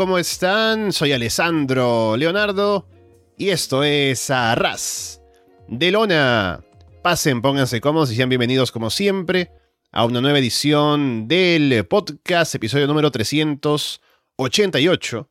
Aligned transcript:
¿cómo 0.00 0.16
están? 0.16 0.94
Soy 0.94 1.12
Alessandro 1.12 2.16
Leonardo 2.16 2.88
y 3.36 3.50
esto 3.50 3.84
es 3.84 4.30
Arras 4.30 5.20
de 5.68 5.90
Lona. 5.90 6.64
Pasen, 7.02 7.42
pónganse 7.42 7.82
cómodos 7.82 8.10
y 8.10 8.16
sean 8.16 8.30
bienvenidos 8.30 8.72
como 8.72 8.88
siempre 8.88 9.50
a 9.92 10.06
una 10.06 10.22
nueva 10.22 10.38
edición 10.38 11.28
del 11.28 11.86
podcast, 11.86 12.54
episodio 12.54 12.86
número 12.86 13.10
388. 13.10 15.28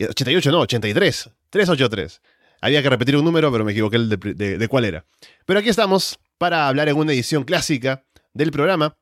88 0.00 0.50
no, 0.50 0.58
83. 0.58 1.30
383. 1.48 2.22
Había 2.60 2.82
que 2.82 2.90
repetir 2.90 3.16
un 3.16 3.24
número, 3.24 3.52
pero 3.52 3.64
me 3.64 3.70
equivoqué 3.70 4.00
de 4.00 4.68
cuál 4.68 4.84
era. 4.84 5.06
Pero 5.46 5.60
aquí 5.60 5.68
estamos 5.68 6.18
para 6.38 6.66
hablar 6.66 6.88
en 6.88 6.96
una 6.96 7.12
edición 7.12 7.44
clásica 7.44 8.04
del 8.32 8.50
programa, 8.50 8.96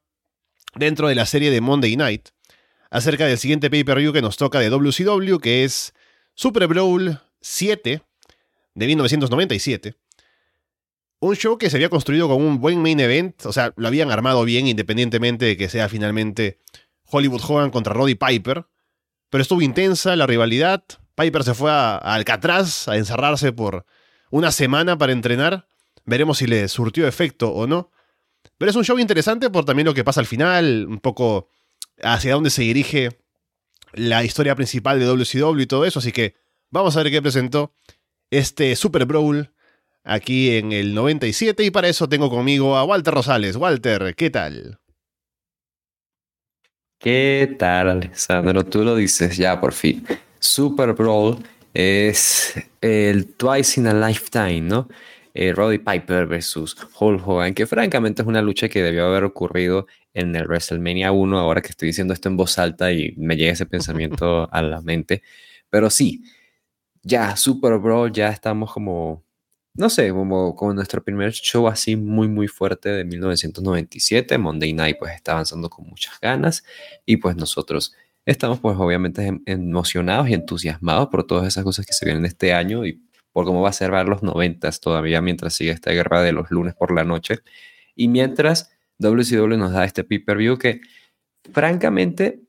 dentro 0.74 1.08
de 1.08 1.14
la 1.14 1.24
serie 1.24 1.50
de 1.50 1.62
Monday 1.62 1.96
Night, 1.96 2.28
acerca 2.92 3.26
del 3.26 3.38
siguiente 3.38 3.70
pay-per-view 3.70 4.12
que 4.12 4.20
nos 4.20 4.36
toca 4.36 4.60
de 4.60 4.68
WCW, 4.68 5.38
que 5.38 5.64
es 5.64 5.94
Super 6.34 6.66
Bowl 6.66 7.18
7 7.40 8.02
de 8.74 8.86
1997. 8.86 9.94
Un 11.20 11.34
show 11.34 11.56
que 11.56 11.70
se 11.70 11.78
había 11.78 11.88
construido 11.88 12.28
con 12.28 12.42
un 12.42 12.60
buen 12.60 12.82
main 12.82 13.00
event, 13.00 13.46
o 13.46 13.52
sea, 13.52 13.72
lo 13.76 13.88
habían 13.88 14.10
armado 14.10 14.44
bien 14.44 14.66
independientemente 14.66 15.46
de 15.46 15.56
que 15.56 15.70
sea 15.70 15.88
finalmente 15.88 16.58
Hollywood 17.06 17.40
Hogan 17.48 17.70
contra 17.70 17.94
Roddy 17.94 18.14
Piper, 18.14 18.66
pero 19.30 19.40
estuvo 19.40 19.62
intensa 19.62 20.14
la 20.14 20.26
rivalidad. 20.26 20.84
Piper 21.14 21.44
se 21.44 21.54
fue 21.54 21.70
a, 21.70 21.96
a 21.96 22.14
Alcatraz 22.14 22.88
a 22.88 22.98
encerrarse 22.98 23.52
por 23.52 23.86
una 24.30 24.52
semana 24.52 24.98
para 24.98 25.12
entrenar. 25.12 25.66
Veremos 26.04 26.38
si 26.38 26.46
le 26.46 26.68
surtió 26.68 27.08
efecto 27.08 27.52
o 27.52 27.66
no. 27.66 27.90
Pero 28.58 28.70
es 28.70 28.76
un 28.76 28.84
show 28.84 28.98
interesante 28.98 29.48
por 29.48 29.64
también 29.64 29.86
lo 29.86 29.94
que 29.94 30.04
pasa 30.04 30.20
al 30.20 30.26
final, 30.26 30.86
un 30.86 30.98
poco 30.98 31.48
hacia 32.02 32.34
dónde 32.34 32.50
se 32.50 32.62
dirige 32.62 33.18
la 33.92 34.24
historia 34.24 34.54
principal 34.54 34.98
de 34.98 35.06
WCW 35.06 35.60
y 35.60 35.66
todo 35.66 35.84
eso. 35.84 35.98
Así 35.98 36.12
que 36.12 36.34
vamos 36.70 36.96
a 36.96 37.02
ver 37.02 37.12
qué 37.12 37.22
presentó 37.22 37.74
este 38.30 38.74
Super 38.76 39.04
Brawl 39.06 39.52
aquí 40.04 40.56
en 40.56 40.72
el 40.72 40.94
97 40.94 41.64
y 41.64 41.70
para 41.70 41.88
eso 41.88 42.08
tengo 42.08 42.30
conmigo 42.30 42.76
a 42.76 42.84
Walter 42.84 43.14
Rosales. 43.14 43.56
Walter, 43.56 44.14
¿qué 44.16 44.30
tal? 44.30 44.78
¿Qué 46.98 47.56
tal, 47.58 47.90
Alessandro? 47.90 48.64
Tú 48.64 48.84
lo 48.84 48.94
dices 48.94 49.36
ya 49.36 49.60
por 49.60 49.72
fin. 49.72 50.06
Super 50.38 50.92
Brawl 50.92 51.38
es 51.74 52.54
el 52.80 53.34
Twice 53.34 53.80
in 53.80 53.88
a 53.88 54.08
Lifetime, 54.08 54.60
¿no? 54.62 54.88
Eh, 55.34 55.52
Roddy 55.52 55.78
Piper 55.78 56.26
versus 56.26 56.76
Hulk 56.98 57.26
Hogan, 57.26 57.54
que 57.54 57.66
francamente 57.66 58.22
es 58.22 58.28
una 58.28 58.42
lucha 58.42 58.68
que 58.68 58.82
debió 58.82 59.06
haber 59.06 59.24
ocurrido 59.24 59.86
en 60.12 60.36
el 60.36 60.46
WrestleMania 60.46 61.12
1, 61.12 61.38
ahora 61.38 61.62
que 61.62 61.68
estoy 61.68 61.88
diciendo 61.88 62.12
esto 62.12 62.28
en 62.28 62.36
voz 62.36 62.58
alta 62.58 62.92
y 62.92 63.14
me 63.16 63.36
llega 63.36 63.52
ese 63.52 63.66
pensamiento 63.66 64.52
a 64.52 64.62
la 64.62 64.82
mente. 64.82 65.22
Pero 65.70 65.88
sí, 65.88 66.22
ya 67.02 67.36
Super 67.36 67.78
Brawl, 67.78 68.12
ya 68.12 68.28
estamos 68.28 68.72
como, 68.72 69.24
no 69.74 69.88
sé, 69.90 70.10
como 70.10 70.54
con 70.54 70.76
nuestro 70.76 71.02
primer 71.02 71.32
show 71.32 71.66
así 71.68 71.96
muy, 71.96 72.28
muy 72.28 72.48
fuerte 72.48 72.90
de 72.90 73.04
1997. 73.04 74.38
Monday 74.38 74.72
Night 74.72 74.96
pues 74.98 75.14
está 75.14 75.32
avanzando 75.32 75.70
con 75.70 75.86
muchas 75.88 76.20
ganas 76.20 76.64
y 77.06 77.16
pues 77.16 77.36
nosotros 77.36 77.94
estamos 78.26 78.60
pues 78.60 78.76
obviamente 78.78 79.26
em, 79.26 79.42
emocionados 79.46 80.28
y 80.28 80.34
entusiasmados 80.34 81.08
por 81.08 81.26
todas 81.26 81.48
esas 81.48 81.64
cosas 81.64 81.86
que 81.86 81.92
se 81.92 82.04
vienen 82.04 82.24
este 82.24 82.52
año 82.52 82.86
y 82.86 83.02
por 83.32 83.44
cómo 83.44 83.62
va 83.62 83.70
a 83.70 83.72
ser 83.72 83.90
ver 83.90 84.08
los 84.08 84.22
noventas 84.22 84.80
todavía 84.80 85.22
mientras 85.22 85.54
sigue 85.54 85.70
esta 85.70 85.92
guerra 85.92 86.22
de 86.22 86.32
los 86.32 86.50
lunes 86.50 86.74
por 86.74 86.94
la 86.94 87.04
noche. 87.04 87.38
Y 87.94 88.08
mientras 88.08 88.70
WCW 88.98 89.56
nos 89.56 89.72
da 89.72 89.84
este 89.84 90.04
pay-per-view 90.04 90.58
que 90.58 90.80
francamente 91.52 92.42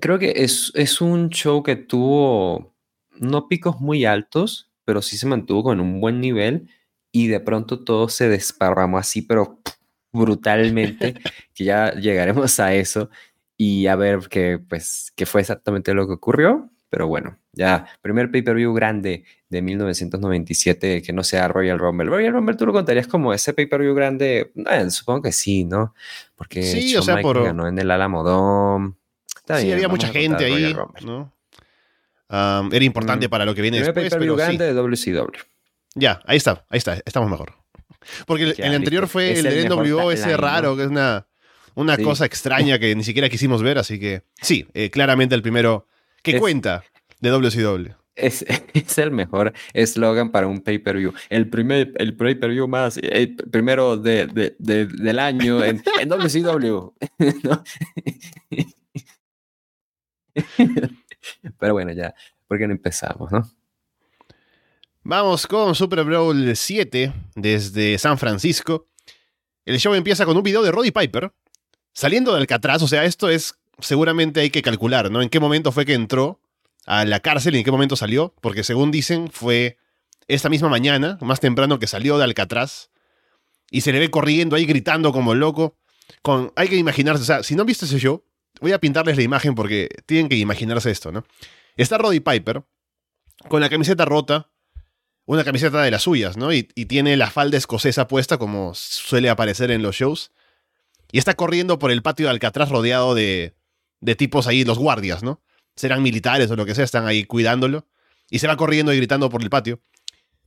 creo 0.00 0.18
que 0.18 0.32
es, 0.36 0.72
es 0.74 1.00
un 1.00 1.30
show 1.30 1.62
que 1.62 1.76
tuvo 1.76 2.74
no 3.18 3.48
picos 3.48 3.80
muy 3.80 4.04
altos, 4.04 4.70
pero 4.84 5.02
sí 5.02 5.16
se 5.16 5.26
mantuvo 5.26 5.64
con 5.64 5.80
un 5.80 6.00
buen 6.00 6.20
nivel 6.20 6.68
y 7.12 7.28
de 7.28 7.40
pronto 7.40 7.82
todo 7.82 8.08
se 8.08 8.28
desparramó 8.28 8.98
así, 8.98 9.22
pero 9.22 9.60
brutalmente, 10.12 11.14
que 11.54 11.64
ya 11.64 11.92
llegaremos 11.92 12.60
a 12.60 12.74
eso 12.74 13.10
y 13.56 13.86
a 13.86 13.96
ver 13.96 14.20
qué 14.28 14.58
pues, 14.58 15.12
qué 15.16 15.26
fue 15.26 15.40
exactamente 15.40 15.94
lo 15.94 16.06
que 16.06 16.14
ocurrió. 16.14 16.70
Pero 16.96 17.08
bueno, 17.08 17.38
ya, 17.52 17.86
primer 18.00 18.30
pay-per-view 18.30 18.72
grande 18.72 19.24
de 19.50 19.60
1997 19.60 21.02
que 21.02 21.12
no 21.12 21.24
sea 21.24 21.46
Royal 21.46 21.78
Rumble. 21.78 22.08
Royal 22.08 22.32
Rumble 22.32 22.56
tú 22.56 22.64
lo 22.64 22.72
contarías 22.72 23.06
como 23.06 23.34
ese 23.34 23.52
pay-per-view 23.52 23.94
grande. 23.94 24.50
supongo 24.88 25.20
que 25.20 25.32
sí, 25.32 25.66
¿no? 25.66 25.94
Porque 26.36 26.62
sí, 26.62 26.96
o 26.96 27.02
sea, 27.02 27.20
por... 27.20 27.44
ganó 27.44 27.68
en 27.68 27.78
el 27.78 27.90
Alamodón. 27.90 28.96
sí, 29.58 29.72
había 29.72 29.88
mucha 29.88 30.08
gente 30.08 30.46
ahí, 30.46 30.74
¿no? 31.04 31.34
era 32.72 32.84
importante 32.86 33.26
mm. 33.26 33.30
para 33.30 33.44
lo 33.44 33.54
que 33.54 33.60
viene 33.60 33.76
después. 33.76 34.08
pay-per-view 34.08 34.34
grande 34.34 34.64
de 34.64 34.72
WCW. 34.72 35.36
Ya, 35.96 36.22
ahí 36.24 36.38
está, 36.38 36.64
ahí 36.70 36.78
está, 36.78 36.94
estamos 37.04 37.30
mejor. 37.30 37.52
Porque 38.24 38.54
el, 38.56 38.74
anterior 38.74 39.06
fue 39.06 39.38
el, 39.38 39.42
de 39.42 39.68
NWO, 39.68 40.12
ese 40.12 40.34
raro, 40.38 40.74
que 40.78 40.84
es 40.84 40.88
una, 40.88 41.26
una 41.74 41.98
cosa 41.98 42.24
extraña 42.24 42.78
que 42.78 42.96
ni 42.96 43.04
siquiera 43.04 43.28
quisimos 43.28 43.62
ver, 43.62 43.76
así 43.76 44.00
que 44.00 44.22
sí, 44.40 44.66
eh, 44.72 44.88
claramente 44.88 45.34
el 45.34 45.42
primero 45.42 45.86
que 46.32 46.38
cuenta 46.38 46.84
de 47.20 47.30
WCW. 47.30 47.92
Es, 48.14 48.44
es, 48.74 48.98
el 48.98 49.10
mejor 49.10 49.52
eslogan 49.72 50.30
para 50.30 50.46
un 50.46 50.60
pay-per-view. 50.60 51.12
El 51.28 51.48
primer 51.48 51.92
el 51.96 52.16
pay-per-view 52.16 52.66
más, 52.66 52.98
el 52.98 53.36
primero 53.36 53.96
de, 53.96 54.26
de, 54.26 54.86
del 54.86 55.18
año 55.18 55.64
en, 55.64 55.82
en 56.00 56.08
WCW. 56.08 56.92
Pero 61.58 61.72
bueno, 61.72 61.92
ya, 61.92 62.14
¿por 62.46 62.58
qué 62.58 62.66
no 62.66 62.72
empezamos, 62.72 63.32
no? 63.32 63.50
Vamos 65.02 65.46
con 65.46 65.74
Super 65.74 66.04
Bowl 66.04 66.56
7 66.56 67.12
desde 67.36 67.96
San 67.96 68.18
Francisco. 68.18 68.88
El 69.64 69.78
show 69.78 69.94
empieza 69.94 70.24
con 70.24 70.36
un 70.36 70.42
video 70.42 70.62
de 70.62 70.72
Roddy 70.72 70.90
Piper 70.90 71.32
saliendo 71.92 72.32
de 72.32 72.40
Alcatraz. 72.40 72.82
O 72.82 72.88
sea, 72.88 73.04
esto 73.04 73.30
es 73.30 73.54
seguramente 73.78 74.40
hay 74.40 74.50
que 74.50 74.62
calcular, 74.62 75.10
¿no? 75.10 75.22
En 75.22 75.28
qué 75.28 75.40
momento 75.40 75.72
fue 75.72 75.84
que 75.84 75.94
entró 75.94 76.40
a 76.86 77.04
la 77.04 77.20
cárcel 77.20 77.54
y 77.54 77.58
en 77.58 77.64
qué 77.64 77.70
momento 77.70 77.96
salió, 77.96 78.34
porque 78.40 78.64
según 78.64 78.90
dicen 78.90 79.30
fue 79.30 79.76
esta 80.28 80.48
misma 80.48 80.68
mañana, 80.68 81.18
más 81.20 81.40
temprano 81.40 81.78
que 81.78 81.86
salió 81.86 82.18
de 82.18 82.24
Alcatraz, 82.24 82.90
y 83.70 83.80
se 83.80 83.92
le 83.92 83.98
ve 83.98 84.10
corriendo 84.10 84.56
ahí 84.56 84.64
gritando 84.64 85.12
como 85.12 85.34
loco. 85.34 85.76
Con, 86.22 86.52
hay 86.56 86.68
que 86.68 86.76
imaginarse, 86.76 87.22
o 87.22 87.26
sea, 87.26 87.42
si 87.42 87.54
no 87.56 87.62
han 87.62 87.66
visto 87.66 87.84
ese 87.84 87.98
show, 87.98 88.24
voy 88.60 88.72
a 88.72 88.78
pintarles 88.78 89.16
la 89.16 89.22
imagen 89.22 89.54
porque 89.54 89.88
tienen 90.06 90.28
que 90.28 90.36
imaginarse 90.36 90.90
esto, 90.90 91.10
¿no? 91.10 91.24
Está 91.76 91.98
Roddy 91.98 92.20
Piper 92.20 92.62
con 93.48 93.60
la 93.60 93.68
camiseta 93.68 94.04
rota, 94.04 94.50
una 95.24 95.42
camiseta 95.42 95.82
de 95.82 95.90
las 95.90 96.02
suyas, 96.02 96.36
¿no? 96.36 96.52
Y, 96.52 96.68
y 96.74 96.86
tiene 96.86 97.16
la 97.16 97.30
falda 97.30 97.58
escocesa 97.58 98.06
puesta 98.06 98.38
como 98.38 98.74
suele 98.74 99.28
aparecer 99.28 99.72
en 99.72 99.82
los 99.82 99.96
shows. 99.96 100.30
Y 101.10 101.18
está 101.18 101.34
corriendo 101.34 101.78
por 101.78 101.90
el 101.90 102.02
patio 102.02 102.26
de 102.26 102.30
Alcatraz 102.30 102.70
rodeado 102.70 103.14
de, 103.14 103.56
de 104.06 104.14
tipos 104.14 104.46
ahí, 104.46 104.64
los 104.64 104.78
guardias, 104.78 105.24
¿no? 105.24 105.42
Serán 105.74 106.00
militares 106.00 106.48
o 106.50 106.56
lo 106.56 106.64
que 106.64 106.76
sea, 106.76 106.84
están 106.84 107.06
ahí 107.06 107.24
cuidándolo. 107.24 107.88
Y 108.30 108.38
se 108.38 108.46
va 108.46 108.56
corriendo 108.56 108.92
y 108.94 108.96
gritando 108.96 109.28
por 109.28 109.42
el 109.42 109.50
patio. 109.50 109.80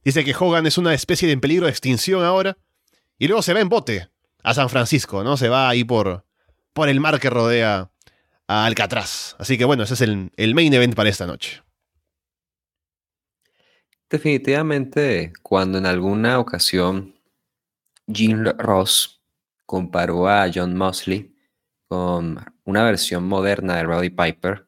Dice 0.04 0.24
que 0.24 0.34
Hogan 0.34 0.66
es 0.66 0.78
una 0.78 0.94
especie 0.94 1.28
de 1.28 1.34
en 1.34 1.42
peligro 1.42 1.66
de 1.66 1.72
extinción 1.72 2.24
ahora. 2.24 2.58
Y 3.18 3.28
luego 3.28 3.42
se 3.42 3.54
va 3.54 3.60
en 3.60 3.68
bote 3.68 4.10
a 4.44 4.54
San 4.54 4.70
Francisco, 4.70 5.26
¿no? 5.26 5.36
Se 5.36 5.50
va 5.50 5.68
ahí 5.68 5.84
por, 5.84 6.26
por 6.72 6.88
el 6.88 7.02
mar 7.02 7.20
que 7.20 7.30
rodea 7.30 7.92
a 8.48 8.66
Alcatraz. 8.66 9.36
Así 9.38 9.58
que 9.58 9.66
bueno, 9.66 9.84
ese 9.84 9.96
es 9.96 10.02
el, 10.02 10.32
el 10.38 10.56
main 10.56 10.74
event 10.74 10.96
para 10.96 11.10
esta 11.10 11.28
noche. 11.28 11.62
Definitivamente, 14.10 15.34
cuando 15.44 15.78
en 15.78 15.86
alguna 15.86 16.40
ocasión 16.40 17.14
Jim 18.08 18.46
Ross 18.58 19.22
comparó 19.66 20.30
a 20.30 20.50
John 20.52 20.78
Mosley 20.78 21.36
con 21.90 22.40
una 22.70 22.84
versión 22.84 23.26
moderna 23.26 23.76
de 23.78 23.84
Roddy 23.84 24.10
Piper. 24.10 24.68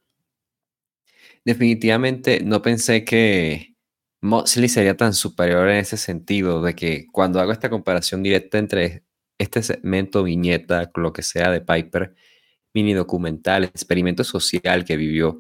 Definitivamente 1.46 2.42
no 2.44 2.62
pensé 2.62 3.06
que 3.06 3.76
Mosley 4.22 4.70
sería 4.70 4.98
tan 4.98 5.14
superior 5.14 5.70
en 5.70 5.78
ese 5.78 5.98
sentido, 5.98 6.62
de 6.62 6.76
que 6.76 7.08
cuando 7.12 7.40
hago 7.40 7.52
esta 7.52 7.70
comparación 7.70 8.24
directa 8.24 8.60
entre 8.60 9.04
este 9.40 9.64
segmento, 9.64 10.24
viñeta, 10.24 10.92
lo 10.96 11.14
que 11.14 11.24
sea 11.24 11.50
de 11.52 11.62
Piper, 11.62 12.16
mini 12.74 12.94
documental, 12.94 13.64
experimento 13.64 14.24
social 14.24 14.86
que 14.86 14.98
vivió 14.98 15.40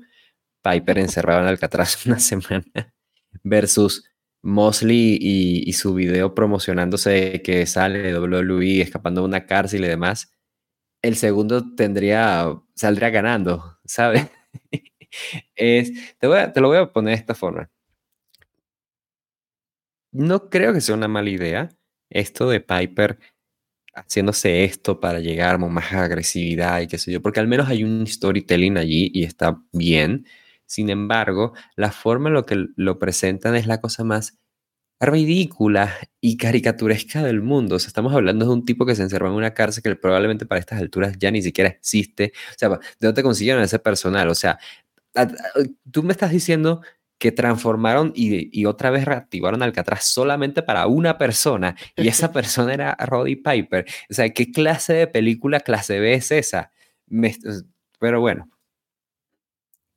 Piper 0.63 0.99
encerrado 0.99 1.41
en 1.41 1.47
Alcatraz 1.47 2.05
una 2.05 2.19
semana, 2.19 2.93
versus 3.43 4.05
Mosley 4.43 5.17
y, 5.21 5.73
su 5.73 5.93
video 5.93 6.33
promocionándose 6.33 7.41
que 7.43 7.65
sale 7.67 7.99
de 7.99 8.17
WWE 8.17 8.81
escapando 8.81 9.21
de 9.21 9.27
una 9.27 9.45
cárcel 9.45 9.85
y 9.85 9.87
demás, 9.87 10.33
el 11.01 11.15
segundo 11.15 11.75
tendría, 11.75 12.47
saldría 12.75 13.09
ganando, 13.09 13.79
¿sabes? 13.85 14.27
es, 15.55 15.91
te, 16.19 16.27
te 16.53 16.61
lo 16.61 16.67
voy 16.69 16.77
a 16.77 16.91
poner 16.91 17.15
de 17.15 17.19
esta 17.21 17.35
forma. 17.35 17.69
No 20.13 20.49
creo 20.49 20.73
que 20.73 20.81
sea 20.81 20.95
una 20.95 21.07
mala 21.07 21.29
idea 21.29 21.69
esto 22.09 22.49
de 22.49 22.59
Piper 22.59 23.17
haciéndose 23.95 24.63
esto 24.65 24.99
para 24.99 25.19
llegar 25.19 25.55
a 25.55 25.59
más 25.59 25.93
agresividad 25.93 26.81
y 26.81 26.87
qué 26.87 26.97
sé 26.97 27.11
yo, 27.11 27.21
porque 27.21 27.39
al 27.41 27.47
menos 27.47 27.69
hay 27.69 27.83
un 27.83 28.07
storytelling 28.07 28.77
allí 28.77 29.11
y 29.13 29.23
está 29.25 29.61
bien. 29.73 30.27
Sin 30.65 30.89
embargo, 30.89 31.53
la 31.75 31.91
forma 31.91 32.29
en 32.29 32.35
la 32.35 32.43
que 32.45 32.67
lo 32.77 32.99
presentan 32.99 33.55
es 33.55 33.67
la 33.67 33.81
cosa 33.81 34.03
más 34.05 34.40
ridícula 35.01 35.97
y 36.21 36.37
caricaturesca 36.37 37.23
del 37.23 37.41
mundo. 37.41 37.75
O 37.75 37.79
sea, 37.79 37.87
estamos 37.87 38.13
hablando 38.13 38.45
de 38.45 38.51
un 38.51 38.65
tipo 38.65 38.85
que 38.85 38.95
se 38.95 39.01
encerró 39.01 39.27
en 39.27 39.33
una 39.33 39.53
cárcel 39.53 39.83
que 39.83 39.95
probablemente 39.95 40.45
para 40.45 40.59
estas 40.59 40.79
alturas 40.79 41.17
ya 41.19 41.31
ni 41.31 41.41
siquiera 41.41 41.69
existe. 41.69 42.33
O 42.51 42.57
sea, 42.57 42.69
¿de 42.69 42.77
dónde 42.99 43.23
consiguieron 43.23 43.63
ese 43.63 43.79
personal? 43.79 44.29
O 44.29 44.35
sea, 44.35 44.59
tú 45.91 46.03
me 46.03 46.13
estás 46.13 46.31
diciendo 46.31 46.81
que 47.17 47.31
transformaron 47.31 48.13
y, 48.15 48.65
otra 48.65 48.89
vez 48.91 49.05
reactivaron 49.05 49.61
Alcatraz 49.61 50.05
solamente 50.05 50.63
para 50.63 50.87
una 50.87 51.17
persona 51.17 51.75
y 51.95 52.07
esa 52.07 52.31
persona 52.33 52.73
era 52.73 52.95
Roddy 52.99 53.35
Piper. 53.35 53.85
O 54.09 54.13
sea, 54.13 54.29
¿qué 54.29 54.51
clase 54.51 54.93
de 54.93 55.07
película 55.07 55.59
clase 55.59 55.99
B 55.99 56.13
es 56.13 56.31
esa? 56.31 56.71
pero 57.99 58.21
bueno, 58.21 58.49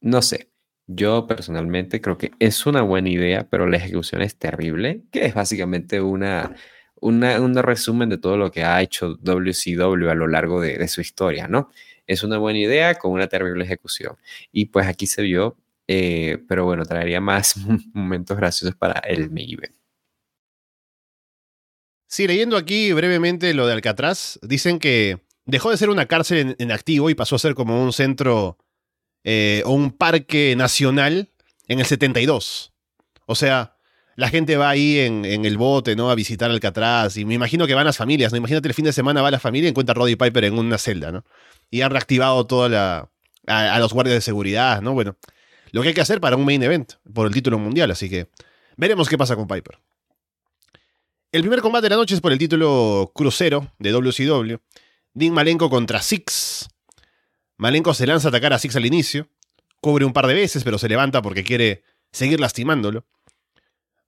no 0.00 0.22
sé. 0.22 0.53
Yo 0.86 1.26
personalmente 1.26 2.00
creo 2.00 2.18
que 2.18 2.32
es 2.38 2.66
una 2.66 2.82
buena 2.82 3.08
idea, 3.08 3.48
pero 3.48 3.66
la 3.66 3.78
ejecución 3.78 4.22
es 4.22 4.36
terrible, 4.36 5.02
que 5.10 5.24
es 5.26 5.34
básicamente 5.34 6.00
una, 6.00 6.54
un 7.00 7.54
resumen 7.54 8.08
de 8.10 8.18
todo 8.18 8.36
lo 8.36 8.50
que 8.50 8.64
ha 8.64 8.82
hecho 8.82 9.16
WCW 9.22 10.10
a 10.10 10.14
lo 10.14 10.26
largo 10.28 10.60
de, 10.60 10.86
su 10.88 11.00
historia, 11.00 11.48
¿no? 11.48 11.70
Es 12.06 12.22
una 12.22 12.38
buena 12.38 12.58
idea 12.58 12.96
con 12.96 13.12
una 13.12 13.28
terrible 13.28 13.64
ejecución. 13.64 14.16
Y 14.52 14.66
pues 14.66 14.86
aquí 14.86 15.06
se 15.06 15.22
vio 15.22 15.56
eh, 15.86 16.38
pero 16.48 16.64
bueno, 16.64 16.84
traería 16.84 17.20
más 17.20 17.56
momentos 17.92 18.36
graciosos 18.36 18.74
para 18.76 19.00
el 19.00 19.30
MIB. 19.30 19.70
Sí, 22.08 22.26
leyendo 22.26 22.56
aquí 22.56 22.92
brevemente 22.92 23.52
lo 23.54 23.66
de 23.66 23.72
Alcatraz, 23.72 24.38
dicen 24.42 24.78
que 24.78 25.20
dejó 25.46 25.70
de 25.70 25.76
ser 25.76 25.90
una 25.90 26.06
cárcel 26.06 26.54
en, 26.58 26.72
activo 26.72 27.10
y 27.10 27.14
pasó 27.14 27.36
a 27.36 27.40
ser 27.40 27.54
como 27.54 27.82
un 27.82 27.92
centro 27.92 28.56
eh, 29.24 29.62
o 29.64 29.72
un 29.72 29.90
parque 29.90 30.54
nacional 30.56 31.30
en 31.66 31.80
el 31.80 31.86
72. 31.86 32.72
O 33.26 33.34
sea, 33.34 33.76
la 34.16 34.28
gente 34.28 34.56
va 34.56 34.68
ahí 34.68 35.00
en, 35.00 35.24
el 35.24 35.56
bote, 35.56 35.96
¿no? 35.96 36.10
A 36.10 36.14
visitar 36.14 36.50
Alcatraz. 36.50 37.16
Y 37.16 37.24
me 37.24 37.34
imagino 37.34 37.66
que 37.66 37.74
van 37.74 37.86
las 37.86 37.96
familias, 37.96 38.32
¿no? 38.32 38.38
Imagínate 38.38 38.68
el 38.68 38.74
fin 38.74 38.84
de 38.84 38.92
semana 38.92 39.22
va 39.22 39.30
la 39.30 39.40
familia 39.40 39.68
y 39.68 39.70
encuentra 39.70 39.92
a 39.92 39.96
Roddy 39.96 40.16
Piper 40.16 40.44
en 40.44 40.58
una 40.58 40.78
celda, 40.78 41.10
¿no? 41.10 41.24
Y 41.70 41.80
han 41.80 41.90
reactivado 41.90 42.46
toda 42.46 42.68
la. 42.68 43.10
a 43.46 43.78
los 43.80 43.92
guardias 43.92 44.14
de 44.14 44.20
seguridad, 44.20 44.82
¿no? 44.82 44.92
Bueno, 44.92 45.16
lo 45.72 45.82
que 45.82 45.88
hay 45.88 45.94
que 45.94 46.00
hacer 46.00 46.20
para 46.20 46.36
un 46.36 46.44
main 46.44 46.62
event 46.62 46.92
por 47.12 47.26
el 47.26 47.32
título 47.32 47.58
mundial, 47.58 47.90
así 47.90 48.08
que 48.08 48.28
veremos 48.76 49.08
qué 49.08 49.18
pasa 49.18 49.34
con 49.34 49.48
Piper. 49.48 49.78
El 51.32 51.40
primer 51.40 51.62
combate 51.62 51.86
de 51.86 51.90
la 51.90 51.96
noche 51.96 52.14
es 52.14 52.20
por 52.20 52.30
el 52.30 52.38
título 52.38 53.10
crucero 53.12 53.72
de 53.80 53.90
WCW. 53.90 54.54
Dean 55.14 55.32
Malenko 55.34 55.68
contra 55.68 56.00
Six. 56.00 56.68
Malenko 57.56 57.94
se 57.94 58.06
lanza 58.06 58.28
a 58.28 58.30
atacar 58.30 58.52
a 58.52 58.58
Six 58.58 58.76
al 58.76 58.86
inicio. 58.86 59.28
Cubre 59.80 60.04
un 60.04 60.12
par 60.12 60.26
de 60.26 60.34
veces, 60.34 60.64
pero 60.64 60.78
se 60.78 60.88
levanta 60.88 61.22
porque 61.22 61.44
quiere 61.44 61.82
seguir 62.10 62.40
lastimándolo. 62.40 63.06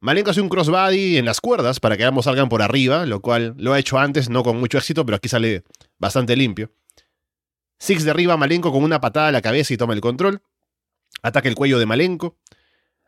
Malenko 0.00 0.30
hace 0.30 0.40
un 0.40 0.48
crossbody 0.48 1.16
en 1.16 1.24
las 1.24 1.40
cuerdas 1.40 1.80
para 1.80 1.96
que 1.96 2.04
ambos 2.04 2.26
salgan 2.26 2.48
por 2.48 2.62
arriba, 2.62 3.06
lo 3.06 3.20
cual 3.20 3.54
lo 3.56 3.72
ha 3.72 3.78
hecho 3.78 3.98
antes, 3.98 4.28
no 4.28 4.42
con 4.42 4.58
mucho 4.58 4.78
éxito, 4.78 5.04
pero 5.04 5.16
aquí 5.16 5.28
sale 5.28 5.64
bastante 5.98 6.36
limpio. 6.36 6.70
Six 7.78 8.04
derriba 8.04 8.34
a 8.34 8.36
Malenko 8.36 8.72
con 8.72 8.82
una 8.82 9.00
patada 9.00 9.28
a 9.28 9.32
la 9.32 9.42
cabeza 9.42 9.74
y 9.74 9.76
toma 9.76 9.94
el 9.94 10.00
control. 10.00 10.42
Ataca 11.22 11.48
el 11.48 11.54
cuello 11.54 11.78
de 11.78 11.86
Malenko. 11.86 12.38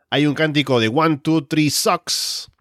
Hay 0.09 0.25
un 0.25 0.33
cántico 0.33 0.79
de 0.79 0.87
One, 0.87 1.17
Two, 1.17 1.45
Three, 1.45 1.69
Sucks. 1.69 2.51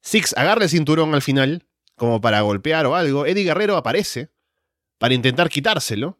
Six 0.00 0.36
agarra 0.36 0.64
el 0.64 0.70
cinturón 0.70 1.14
al 1.14 1.22
final, 1.22 1.64
como 1.96 2.20
para 2.20 2.40
golpear 2.40 2.86
o 2.86 2.94
algo. 2.94 3.26
Eddie 3.26 3.44
Guerrero 3.44 3.76
aparece 3.76 4.30
para 4.98 5.14
intentar 5.14 5.48
quitárselo. 5.48 6.18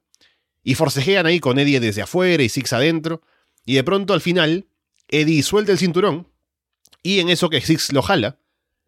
Y 0.68 0.74
forcejean 0.74 1.26
ahí 1.26 1.38
con 1.38 1.60
Eddie 1.60 1.78
desde 1.78 2.02
afuera 2.02 2.42
y 2.42 2.48
Six 2.48 2.72
adentro. 2.72 3.22
Y 3.64 3.76
de 3.76 3.84
pronto 3.84 4.14
al 4.14 4.20
final, 4.20 4.66
Eddie 5.06 5.44
suelta 5.44 5.70
el 5.70 5.78
cinturón. 5.78 6.26
Y 7.04 7.20
en 7.20 7.28
eso 7.28 7.48
que 7.48 7.60
Six 7.60 7.92
lo 7.92 8.02
jala, 8.02 8.40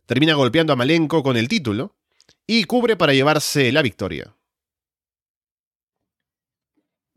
termina 0.05 0.35
golpeando 0.35 0.73
a 0.73 0.77
Malenko 0.77 1.23
con 1.23 1.37
el 1.37 1.47
título. 1.47 1.95
Y 2.49 2.65
cubre 2.65 2.97
para 2.97 3.15
llevarse 3.15 3.71
la 3.71 3.83
victoria. 3.83 4.35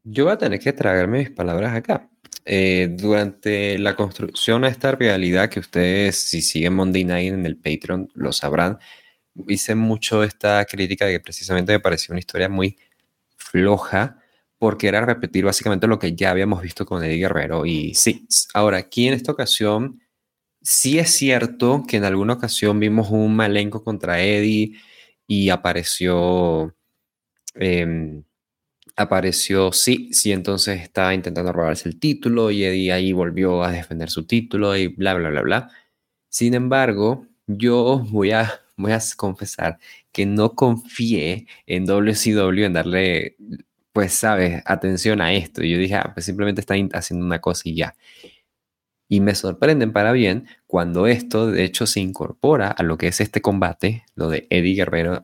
Yo 0.03 0.25
voy 0.25 0.33
a 0.33 0.37
tener 0.37 0.59
que 0.59 0.73
tragarme 0.73 1.17
mis 1.17 1.31
palabras 1.31 1.73
acá. 1.73 2.07
Eh, 2.45 2.87
durante 2.91 3.79
la 3.79 3.95
construcción 3.95 4.61
de 4.61 4.67
esta 4.67 4.91
realidad 4.91 5.49
que 5.49 5.59
ustedes, 5.59 6.17
si 6.17 6.43
siguen 6.43 6.75
Monday 6.75 7.03
Night 7.03 7.33
en 7.33 7.47
el 7.47 7.57
Patreon, 7.57 8.11
lo 8.13 8.31
sabrán, 8.31 8.77
hice 9.47 9.73
mucho 9.73 10.23
esta 10.23 10.63
crítica 10.65 11.07
de 11.07 11.13
que 11.13 11.19
precisamente 11.19 11.71
me 11.71 11.79
pareció 11.79 12.13
una 12.13 12.19
historia 12.19 12.47
muy 12.47 12.77
floja 13.37 14.20
porque 14.61 14.87
era 14.87 15.03
repetir 15.03 15.43
básicamente 15.43 15.87
lo 15.87 15.97
que 15.97 16.15
ya 16.15 16.29
habíamos 16.29 16.61
visto 16.61 16.85
con 16.85 17.03
Eddie 17.03 17.17
Guerrero 17.17 17.65
y 17.65 17.95
sí, 17.95 18.27
ahora 18.53 18.77
aquí 18.77 19.07
en 19.07 19.15
esta 19.15 19.31
ocasión 19.31 20.01
sí 20.61 20.99
es 20.99 21.11
cierto 21.11 21.83
que 21.87 21.97
en 21.97 22.05
alguna 22.05 22.33
ocasión 22.33 22.79
vimos 22.79 23.09
un 23.09 23.35
malenco 23.35 23.83
contra 23.83 24.21
Eddie 24.21 24.73
y 25.27 25.49
apareció 25.49 26.75
eh, 27.55 28.21
apareció 28.95 29.71
sí, 29.71 30.09
sí, 30.13 30.31
entonces 30.31 30.81
estaba 30.81 31.13
intentando 31.13 31.51
robarse 31.51 31.89
el 31.89 31.99
título 31.99 32.51
y 32.51 32.63
Eddie 32.63 32.93
ahí 32.93 33.13
volvió 33.13 33.63
a 33.63 33.71
defender 33.71 34.09
su 34.09 34.25
título 34.27 34.75
y 34.77 34.87
bla, 34.89 35.13
bla, 35.15 35.29
bla, 35.29 35.41
bla. 35.41 35.71
Sin 36.29 36.53
embargo, 36.53 37.27
yo 37.47 38.05
voy 38.11 38.31
a, 38.31 38.61
voy 38.77 38.91
a 38.93 38.99
confesar 39.17 39.79
que 40.11 40.25
no 40.25 40.55
confié 40.55 41.47
en 41.65 41.85
WCW 41.85 42.65
en 42.65 42.73
darle, 42.73 43.37
pues, 43.93 44.13
sabes, 44.13 44.61
atención 44.65 45.21
a 45.21 45.33
esto. 45.33 45.63
Y 45.63 45.71
yo 45.71 45.77
dije, 45.77 45.95
ah, 45.95 46.11
pues 46.13 46.25
simplemente 46.25 46.61
está 46.61 46.75
haciendo 46.93 47.25
una 47.25 47.39
cosa 47.39 47.63
y 47.65 47.75
ya. 47.75 47.95
Y 49.11 49.19
me 49.19 49.35
sorprenden 49.35 49.91
para 49.91 50.13
bien 50.13 50.47
cuando 50.67 51.05
esto 51.05 51.51
de 51.51 51.65
hecho 51.65 51.85
se 51.85 51.99
incorpora 51.99 52.69
a 52.71 52.81
lo 52.81 52.97
que 52.97 53.07
es 53.07 53.19
este 53.19 53.41
combate, 53.41 54.05
lo 54.15 54.29
de 54.29 54.47
Eddie 54.49 54.75
Guerrero 54.75 55.21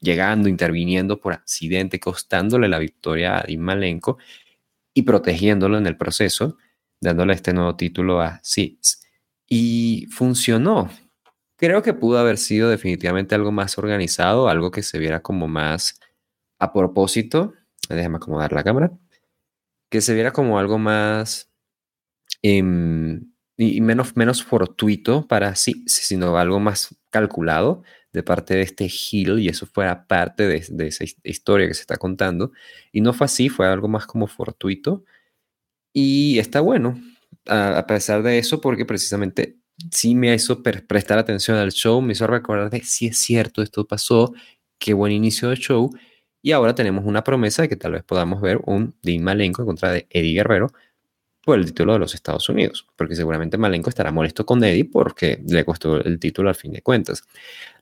llegando, 0.00 0.48
interviniendo 0.48 1.20
por 1.20 1.32
accidente, 1.32 1.98
costándole 1.98 2.68
la 2.68 2.78
victoria 2.78 3.38
a 3.38 3.42
Dean 3.42 4.00
y 4.94 5.02
protegiéndolo 5.02 5.76
en 5.76 5.88
el 5.88 5.96
proceso, 5.96 6.56
dándole 7.00 7.34
este 7.34 7.52
nuevo 7.52 7.74
título 7.74 8.20
a 8.20 8.38
Six. 8.44 9.02
Y 9.48 10.06
funcionó. 10.12 10.88
Creo 11.56 11.82
que 11.82 11.94
pudo 11.94 12.18
haber 12.18 12.38
sido 12.38 12.70
definitivamente 12.70 13.34
algo 13.34 13.50
más 13.50 13.76
organizado, 13.76 14.48
algo 14.48 14.70
que 14.70 14.84
se 14.84 14.98
viera 15.00 15.20
como 15.20 15.48
más 15.48 15.98
a 16.60 16.72
propósito. 16.72 17.54
Déjame 17.94 18.16
acomodar 18.16 18.52
la 18.52 18.64
cámara. 18.64 18.92
Que 19.90 20.00
se 20.00 20.14
viera 20.14 20.32
como 20.32 20.58
algo 20.58 20.78
más 20.78 21.50
Em, 22.42 23.32
y 23.56 23.80
menos, 23.82 24.16
menos 24.16 24.42
fortuito 24.42 25.26
para 25.26 25.54
sí, 25.54 25.84
sino 25.86 26.38
algo 26.38 26.60
más 26.60 26.96
calculado 27.10 27.82
de 28.12 28.22
parte 28.22 28.54
de 28.54 28.62
este 28.62 28.86
Hill 28.90 29.38
y 29.38 29.48
eso 29.48 29.66
fuera 29.66 30.06
parte 30.06 30.46
de, 30.48 30.64
de, 30.70 30.86
esa 30.88 31.04
historia 31.22 31.68
que 31.68 31.74
se 31.74 31.82
está 31.82 31.96
contando. 31.96 32.52
Y 32.92 33.02
no 33.02 33.12
fue 33.12 33.26
así, 33.26 33.48
fue 33.48 33.66
algo 33.66 33.88
más 33.88 34.06
como 34.06 34.26
fortuito. 34.26 35.04
Y 35.92 36.38
está 36.38 36.60
bueno, 36.60 37.00
a, 37.46 37.86
pesar 37.86 38.22
de 38.22 38.38
eso, 38.38 38.60
porque 38.60 38.86
precisamente 38.86 39.58
sí 39.92 40.14
me 40.14 40.34
hizo 40.34 40.62
prestar 40.62 41.18
atención 41.18 41.56
al 41.56 41.72
show, 41.72 42.00
me 42.02 42.12
hizo 42.12 42.26
recordar 42.26 42.70
de 42.70 42.82
si 42.82 43.06
es 43.08 43.18
cierto, 43.18 43.62
esto 43.62 43.86
pasó, 43.86 44.32
qué 44.78 44.94
buen 44.94 45.12
inicio 45.12 45.50
de 45.50 45.56
show. 45.56 45.90
Y 46.42 46.52
ahora 46.52 46.74
tenemos 46.74 47.04
una 47.04 47.22
promesa 47.22 47.62
de 47.62 47.68
que 47.68 47.76
tal 47.76 47.92
vez 47.92 48.02
podamos 48.02 48.40
ver 48.40 48.60
un 48.64 48.94
Dean 49.02 49.22
Malenko 49.22 49.64
contra 49.66 49.92
de 49.92 50.06
Eddie 50.10 50.34
Guerrero 50.34 50.72
por 51.44 51.58
el 51.58 51.66
título 51.66 51.94
de 51.94 51.98
los 51.98 52.14
Estados 52.14 52.48
Unidos, 52.48 52.86
porque 52.96 53.16
seguramente 53.16 53.58
Malenko 53.58 53.88
estará 53.88 54.12
molesto 54.12 54.44
con 54.44 54.62
Eddie 54.62 54.84
porque 54.84 55.42
le 55.46 55.64
costó 55.64 55.96
el 56.02 56.18
título 56.18 56.48
al 56.48 56.54
fin 56.54 56.72
de 56.72 56.82
cuentas. 56.82 57.24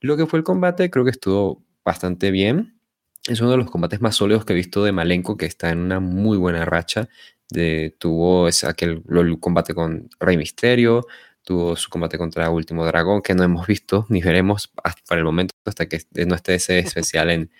Lo 0.00 0.16
que 0.16 0.26
fue 0.26 0.38
el 0.38 0.44
combate 0.44 0.90
creo 0.90 1.04
que 1.04 1.10
estuvo 1.10 1.62
bastante 1.84 2.30
bien. 2.30 2.78
Es 3.26 3.40
uno 3.40 3.50
de 3.50 3.56
los 3.58 3.70
combates 3.70 4.00
más 4.00 4.16
sólidos 4.16 4.44
que 4.44 4.52
he 4.52 4.56
visto 4.56 4.84
de 4.84 4.92
Malenko, 4.92 5.36
que 5.36 5.46
está 5.46 5.70
en 5.70 5.78
una 5.78 6.00
muy 6.00 6.38
buena 6.38 6.64
racha. 6.64 7.08
De, 7.50 7.96
tuvo 7.98 8.46
ese, 8.48 8.66
aquel 8.66 9.02
el 9.08 9.40
combate 9.40 9.74
con 9.74 10.08
Rey 10.20 10.36
Misterio, 10.36 11.06
tuvo 11.42 11.76
su 11.76 11.88
combate 11.88 12.18
contra 12.18 12.50
Último 12.50 12.84
Dragón, 12.84 13.22
que 13.22 13.34
no 13.34 13.42
hemos 13.42 13.66
visto 13.66 14.06
ni 14.10 14.20
veremos 14.20 14.70
hasta, 14.84 15.02
para 15.08 15.20
el 15.20 15.24
momento 15.24 15.52
hasta 15.64 15.86
que 15.88 16.00
no 16.26 16.34
esté 16.34 16.56
ese 16.56 16.78
especial 16.80 17.30
en, 17.30 17.50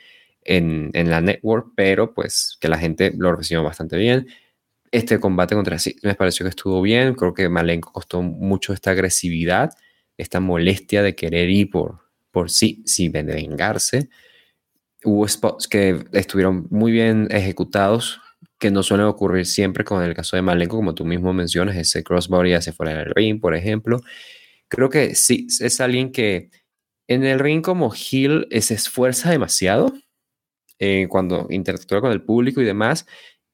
en, 0.48 0.90
en 0.94 1.10
la 1.10 1.20
network, 1.20 1.72
pero 1.76 2.14
pues 2.14 2.56
que 2.60 2.68
la 2.68 2.78
gente 2.78 3.12
lo 3.16 3.34
recibió 3.36 3.62
bastante 3.62 3.96
bien 3.96 4.26
este 4.92 5.20
combate 5.20 5.54
contra 5.54 5.78
sí 5.78 5.96
me 6.02 6.14
pareció 6.14 6.44
que 6.44 6.50
estuvo 6.50 6.80
bien. 6.82 7.14
Creo 7.14 7.34
que 7.34 7.48
Malenko 7.48 7.92
costó 7.92 8.22
mucho 8.22 8.72
esta 8.72 8.90
agresividad, 8.92 9.70
esta 10.16 10.40
molestia 10.40 11.02
de 11.02 11.14
querer 11.14 11.50
ir 11.50 11.70
por, 11.70 12.00
por 12.30 12.50
sí, 12.50 12.82
sí, 12.86 13.08
de 13.08 13.22
vengarse. 13.22 14.08
Hubo 15.04 15.26
spots 15.28 15.68
que 15.68 16.04
estuvieron 16.12 16.66
muy 16.70 16.90
bien 16.92 17.28
ejecutados, 17.30 18.20
que 18.58 18.70
no 18.70 18.82
suelen 18.82 19.06
ocurrir 19.06 19.46
siempre 19.46 19.84
con 19.84 20.02
el 20.02 20.14
caso 20.14 20.36
de 20.36 20.42
Malenko, 20.42 20.76
como 20.76 20.94
tú 20.94 21.04
mismo 21.04 21.32
mencionas, 21.32 21.76
ese 21.76 22.02
crossbody 22.02 22.54
hacia 22.54 22.72
fuera 22.72 22.94
del 22.94 23.14
ring, 23.14 23.40
por 23.40 23.54
ejemplo. 23.54 24.00
Creo 24.68 24.90
que 24.90 25.14
sí, 25.14 25.46
es 25.60 25.80
alguien 25.80 26.12
que 26.12 26.50
En 27.08 27.24
el 27.24 27.38
ring 27.38 27.62
como 27.62 27.92
Hill 27.94 28.46
se 28.60 28.74
esfuerza 28.74 29.30
demasiado 29.30 29.94
eh, 30.78 31.06
cuando 31.08 31.46
interactúa 31.50 32.00
con 32.00 32.12
el 32.12 32.22
público 32.22 32.60
y 32.60 32.64
demás, 32.64 33.06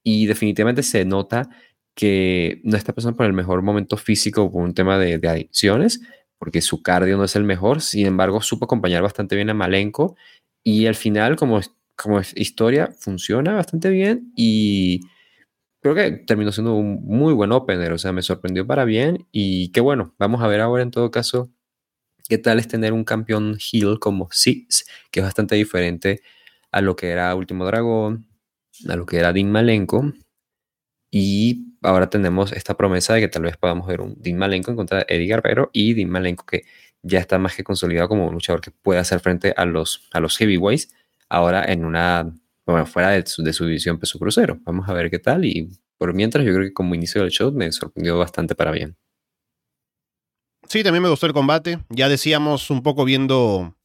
y 0.03 0.27
definitivamente 0.27 0.83
se 0.83 1.05
nota 1.05 1.49
que 1.95 2.61
no 2.65 2.77
está 2.77 2.93
pasando 2.93 3.17
por 3.17 3.27
el 3.27 3.33
mejor 3.33 3.63
momento 3.63 3.97
físico 3.97 4.51
por 4.51 4.63
un 4.63 4.75
tema 4.75 4.99
de, 4.99 5.15
adicciones, 5.27 6.01
porque 6.39 6.61
su 6.61 6.83
cardio 6.83 7.17
no 7.17 7.25
es 7.25 7.37
el 7.37 7.45
mejor, 7.45 7.81
sin 7.81 8.07
embargo 8.07 8.43
supo 8.43 8.67
acompañar 8.67 9.03
bastante 9.03 9.37
bien 9.37 9.51
a 9.51 9.55
Malenko 9.55 10.17
y 10.63 10.87
al 10.87 10.97
final 10.97 11.37
como, 11.37 11.61
como 11.97 12.21
historia 12.35 12.91
funciona 12.99 13.55
bastante 13.55 13.89
bien 13.91 14.33
y 14.37 15.01
creo 15.81 15.95
que 15.95 16.11
terminó 16.11 16.53
siendo 16.53 16.75
un 16.75 17.05
muy 17.05 17.33
buen 17.33 17.53
opener, 17.53 17.93
o 17.93 17.99
sea, 17.99 18.13
me 18.13 18.23
sorprendió 18.23 18.67
para 18.67 18.85
bien 18.85 19.27
y 19.33 19.71
qué 19.71 19.81
bueno, 19.81 20.15
vamos 20.19 20.43
a 20.43 20.49
ver 20.49 20.61
ahora 20.61 20.83
en 20.83 20.91
todo 20.91 21.11
caso 21.11 21.51
qué 22.29 22.39
tal 22.39 22.59
es 22.59 22.69
tener 22.69 22.93
un 22.93 23.05
campeón 23.05 23.59
heel 23.59 23.99
como 24.01 24.29
Six, 24.33 24.87
que 25.11 25.21
es 25.21 25.25
bastante 25.25 25.55
diferente 25.55 26.23
a 26.75 26.81
lo 26.81 26.97
que 26.97 27.11
era 27.11 27.33
Último 27.37 27.65
Dragón, 27.65 28.27
a 28.89 28.97
lo 28.97 29.07
que 29.07 29.19
era 29.19 29.33
Dean 29.33 29.49
Malenko 29.49 30.13
y 31.09 31.77
ahora 31.83 32.11
tenemos 32.11 32.51
esta 32.51 32.77
promesa 32.77 33.15
de 33.15 33.21
que 33.21 33.29
tal 33.29 33.43
vez 33.43 33.57
podamos 33.57 33.87
ver 33.87 34.01
un 34.01 34.17
Dean 34.21 34.37
Malenko 34.37 34.73
en 34.73 34.77
contra 34.77 34.99
de 34.99 35.07
Eddie 35.09 35.29
Guerrero 35.29 35.71
y 35.73 35.95
Dean 35.95 36.11
Malenko 36.11 36.45
que 36.45 36.65
ya 37.01 37.21
está 37.21 37.39
más 37.39 37.55
que 37.55 37.63
consolidado 37.63 38.09
como 38.09 38.27
un 38.27 38.35
luchador 38.35 38.61
que 38.61 38.73
puede 38.73 38.99
hacer 38.99 39.21
frente 39.21 39.55
a 39.57 39.65
los, 39.65 40.09
a 40.13 40.19
los 40.19 40.37
heavyweights 40.37 40.93
ahora 41.29 41.65
en 41.65 41.85
una, 41.85 42.35
bueno, 42.67 42.87
fuera 42.87 43.11
de 43.11 43.25
su, 43.25 43.45
su 43.53 43.67
división 43.67 44.01
peso 44.01 44.19
crucero. 44.19 44.59
Vamos 44.65 44.89
a 44.89 44.95
ver 44.95 45.11
qué 45.11 45.21
tal 45.21 45.45
y 45.45 45.71
por 45.97 46.13
mientras 46.13 46.45
yo 46.45 46.53
creo 46.53 46.65
que 46.67 46.75
como 46.75 46.97
inicio 46.97 47.21
del 47.21 47.31
show 47.31 47.53
me 47.53 47.71
sorprendió 47.71 48.19
bastante 48.19 48.57
para 48.57 48.73
bien. 48.73 48.97
Sí, 50.69 50.83
también 50.83 51.05
me 51.05 51.09
gustó 51.09 51.27
el 51.27 51.35
combate. 51.35 51.79
Ya 51.91 52.09
decíamos 52.09 52.69
un 52.71 52.83
poco 52.83 53.05
viendo 53.05 53.77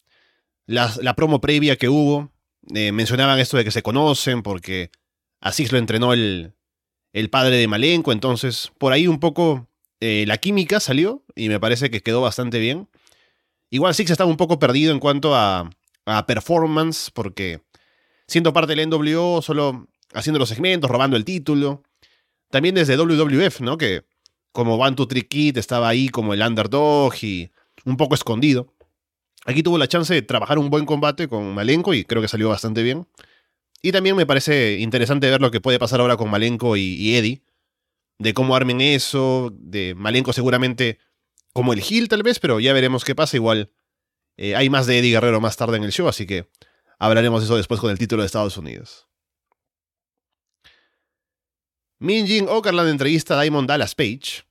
la, 0.65 0.91
la 1.03 1.13
promo 1.13 1.39
previa 1.39 1.75
que 1.75 1.89
hubo. 1.89 2.31
Eh, 2.73 2.91
mencionaban 2.91 3.39
esto 3.39 3.57
de 3.57 3.63
que 3.63 3.71
se 3.71 3.81
conocen 3.83 4.43
porque 4.43 4.91
así 5.39 5.65
lo 5.67 5.77
entrenó 5.77 6.13
el, 6.13 6.53
el 7.13 7.29
padre 7.29 7.57
de 7.57 7.67
Malenko, 7.67 8.11
entonces 8.11 8.71
por 8.77 8.93
ahí 8.93 9.07
un 9.07 9.19
poco 9.19 9.67
eh, 9.99 10.25
la 10.27 10.37
química 10.37 10.79
salió 10.79 11.23
y 11.35 11.49
me 11.49 11.59
parece 11.59 11.89
que 11.89 12.01
quedó 12.01 12.21
bastante 12.21 12.59
bien. 12.59 12.89
Igual 13.69 13.93
Six 13.93 14.11
estaba 14.11 14.29
un 14.29 14.37
poco 14.37 14.59
perdido 14.59 14.91
en 14.91 14.99
cuanto 14.99 15.35
a, 15.35 15.69
a 16.05 16.25
performance, 16.25 17.11
porque 17.11 17.61
siendo 18.27 18.53
parte 18.53 18.75
del 18.75 18.89
NWO, 18.89 19.41
solo 19.41 19.87
haciendo 20.13 20.39
los 20.39 20.49
segmentos, 20.49 20.89
robando 20.89 21.17
el 21.17 21.25
título. 21.25 21.83
También 22.49 22.75
desde 22.75 22.97
WWF, 22.97 23.61
¿no? 23.61 23.77
Que 23.77 24.05
como 24.51 24.75
One 24.75 24.95
Two 24.95 25.07
Trick 25.07 25.27
Kid 25.27 25.57
estaba 25.57 25.87
ahí 25.87 26.09
como 26.09 26.33
el 26.33 26.41
underdog 26.41 27.13
y 27.21 27.51
un 27.85 27.97
poco 27.97 28.15
escondido. 28.15 28.73
Aquí 29.49 29.63
tuvo 29.63 29.79
la 29.79 29.87
chance 29.87 30.13
de 30.13 30.21
trabajar 30.21 30.59
un 30.59 30.69
buen 30.69 30.85
combate 30.85 31.27
con 31.27 31.55
Malenko 31.55 31.95
y 31.95 32.05
creo 32.05 32.21
que 32.21 32.27
salió 32.27 32.49
bastante 32.49 32.83
bien. 32.83 33.07
Y 33.81 33.91
también 33.91 34.15
me 34.15 34.27
parece 34.27 34.77
interesante 34.77 35.27
ver 35.27 35.41
lo 35.41 35.49
que 35.49 35.59
puede 35.59 35.79
pasar 35.79 36.01
ahora 36.01 36.17
con 36.17 36.29
Malenko 36.29 36.77
y, 36.77 37.15
Eddie. 37.15 37.41
De 38.19 38.35
cómo 38.35 38.55
armen 38.55 38.79
eso. 38.79 39.51
De 39.55 39.95
Malenko 39.95 40.33
seguramente 40.33 40.99
como 41.51 41.73
el 41.73 41.81
heel 41.81 42.09
tal 42.09 42.21
vez, 42.21 42.37
pero 42.39 42.59
ya 42.59 42.73
veremos 42.73 43.03
qué 43.03 43.15
pasa. 43.15 43.37
Igual 43.37 43.71
eh, 44.37 44.55
hay 44.55 44.69
más 44.69 44.85
de 44.85 44.99
Eddie 44.99 45.13
Guerrero 45.13 45.41
más 45.41 45.57
tarde 45.57 45.77
en 45.77 45.83
el 45.83 45.91
show, 45.91 46.07
así 46.07 46.27
que 46.27 46.47
hablaremos 46.99 47.41
de 47.41 47.45
eso 47.45 47.57
después 47.57 47.79
con 47.79 47.89
el 47.89 47.97
título 47.97 48.21
de 48.21 48.27
Estados 48.27 48.55
Unidos. 48.55 49.07
Min 51.97 52.27
Jin 52.27 52.45
Okerland 52.49 52.91
entrevista 52.91 53.33
a 53.33 53.41
Diamond 53.41 53.67
Dallas 53.67 53.95
Page. 53.95 54.43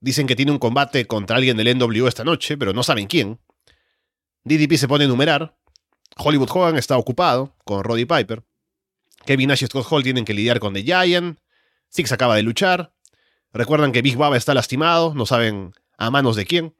Dicen 0.00 0.26
que 0.26 0.34
tiene 0.34 0.50
un 0.50 0.58
combate 0.58 1.06
contra 1.06 1.36
alguien 1.36 1.56
del 1.56 1.78
NWO 1.78 2.08
esta 2.08 2.24
noche, 2.24 2.58
pero 2.58 2.72
no 2.72 2.82
saben 2.82 3.06
quién. 3.06 3.38
DDP 4.48 4.76
se 4.76 4.88
pone 4.88 5.04
a 5.04 5.06
enumerar. 5.06 5.56
Hollywood 6.16 6.50
Hogan 6.50 6.76
está 6.76 6.96
ocupado 6.96 7.54
con 7.64 7.84
Roddy 7.84 8.04
Piper. 8.04 8.42
Kevin 9.24 9.48
Nash 9.48 9.62
y 9.62 9.66
Scott 9.66 9.86
Hall 9.90 10.02
tienen 10.02 10.24
que 10.24 10.34
lidiar 10.34 10.58
con 10.58 10.74
The 10.74 10.82
Giant. 10.82 11.38
Six 11.88 12.12
acaba 12.12 12.36
de 12.36 12.42
luchar. 12.42 12.92
Recuerdan 13.52 13.92
que 13.92 14.02
Big 14.02 14.16
Baba 14.16 14.36
está 14.36 14.54
lastimado, 14.54 15.14
no 15.14 15.26
saben 15.26 15.72
a 15.96 16.10
manos 16.10 16.36
de 16.36 16.46
quién. 16.46 16.74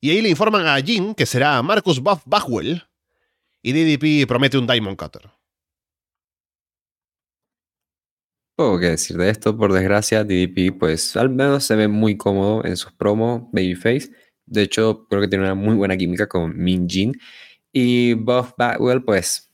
Y 0.00 0.10
ahí 0.10 0.20
le 0.20 0.28
informan 0.28 0.66
a 0.66 0.80
Jim 0.80 1.14
que 1.14 1.26
será 1.26 1.60
Marcus 1.62 2.00
Buff 2.00 2.22
Bagwell. 2.26 2.84
Y 3.62 3.72
DDP 3.72 4.28
promete 4.28 4.58
un 4.58 4.66
Diamond 4.66 4.96
Cutter. 4.96 5.30
Poco 8.56 8.78
que 8.78 8.90
decir 8.90 9.16
de 9.16 9.30
esto, 9.30 9.56
por 9.56 9.72
desgracia, 9.72 10.22
DDP 10.22 10.78
pues 10.78 11.16
al 11.16 11.28
menos 11.28 11.64
se 11.64 11.74
ve 11.74 11.88
muy 11.88 12.16
cómodo 12.16 12.64
en 12.64 12.76
sus 12.76 12.92
promos 12.92 13.42
Babyface. 13.52 14.10
De 14.46 14.62
hecho, 14.62 15.06
creo 15.08 15.22
que 15.22 15.28
tiene 15.28 15.44
una 15.44 15.54
muy 15.54 15.74
buena 15.74 15.96
química 15.96 16.28
con 16.28 16.56
Min 16.56 16.88
Jin. 16.88 17.18
Y 17.72 18.14
Buff 18.14 18.52
Bagwell, 18.56 19.02
pues. 19.04 19.50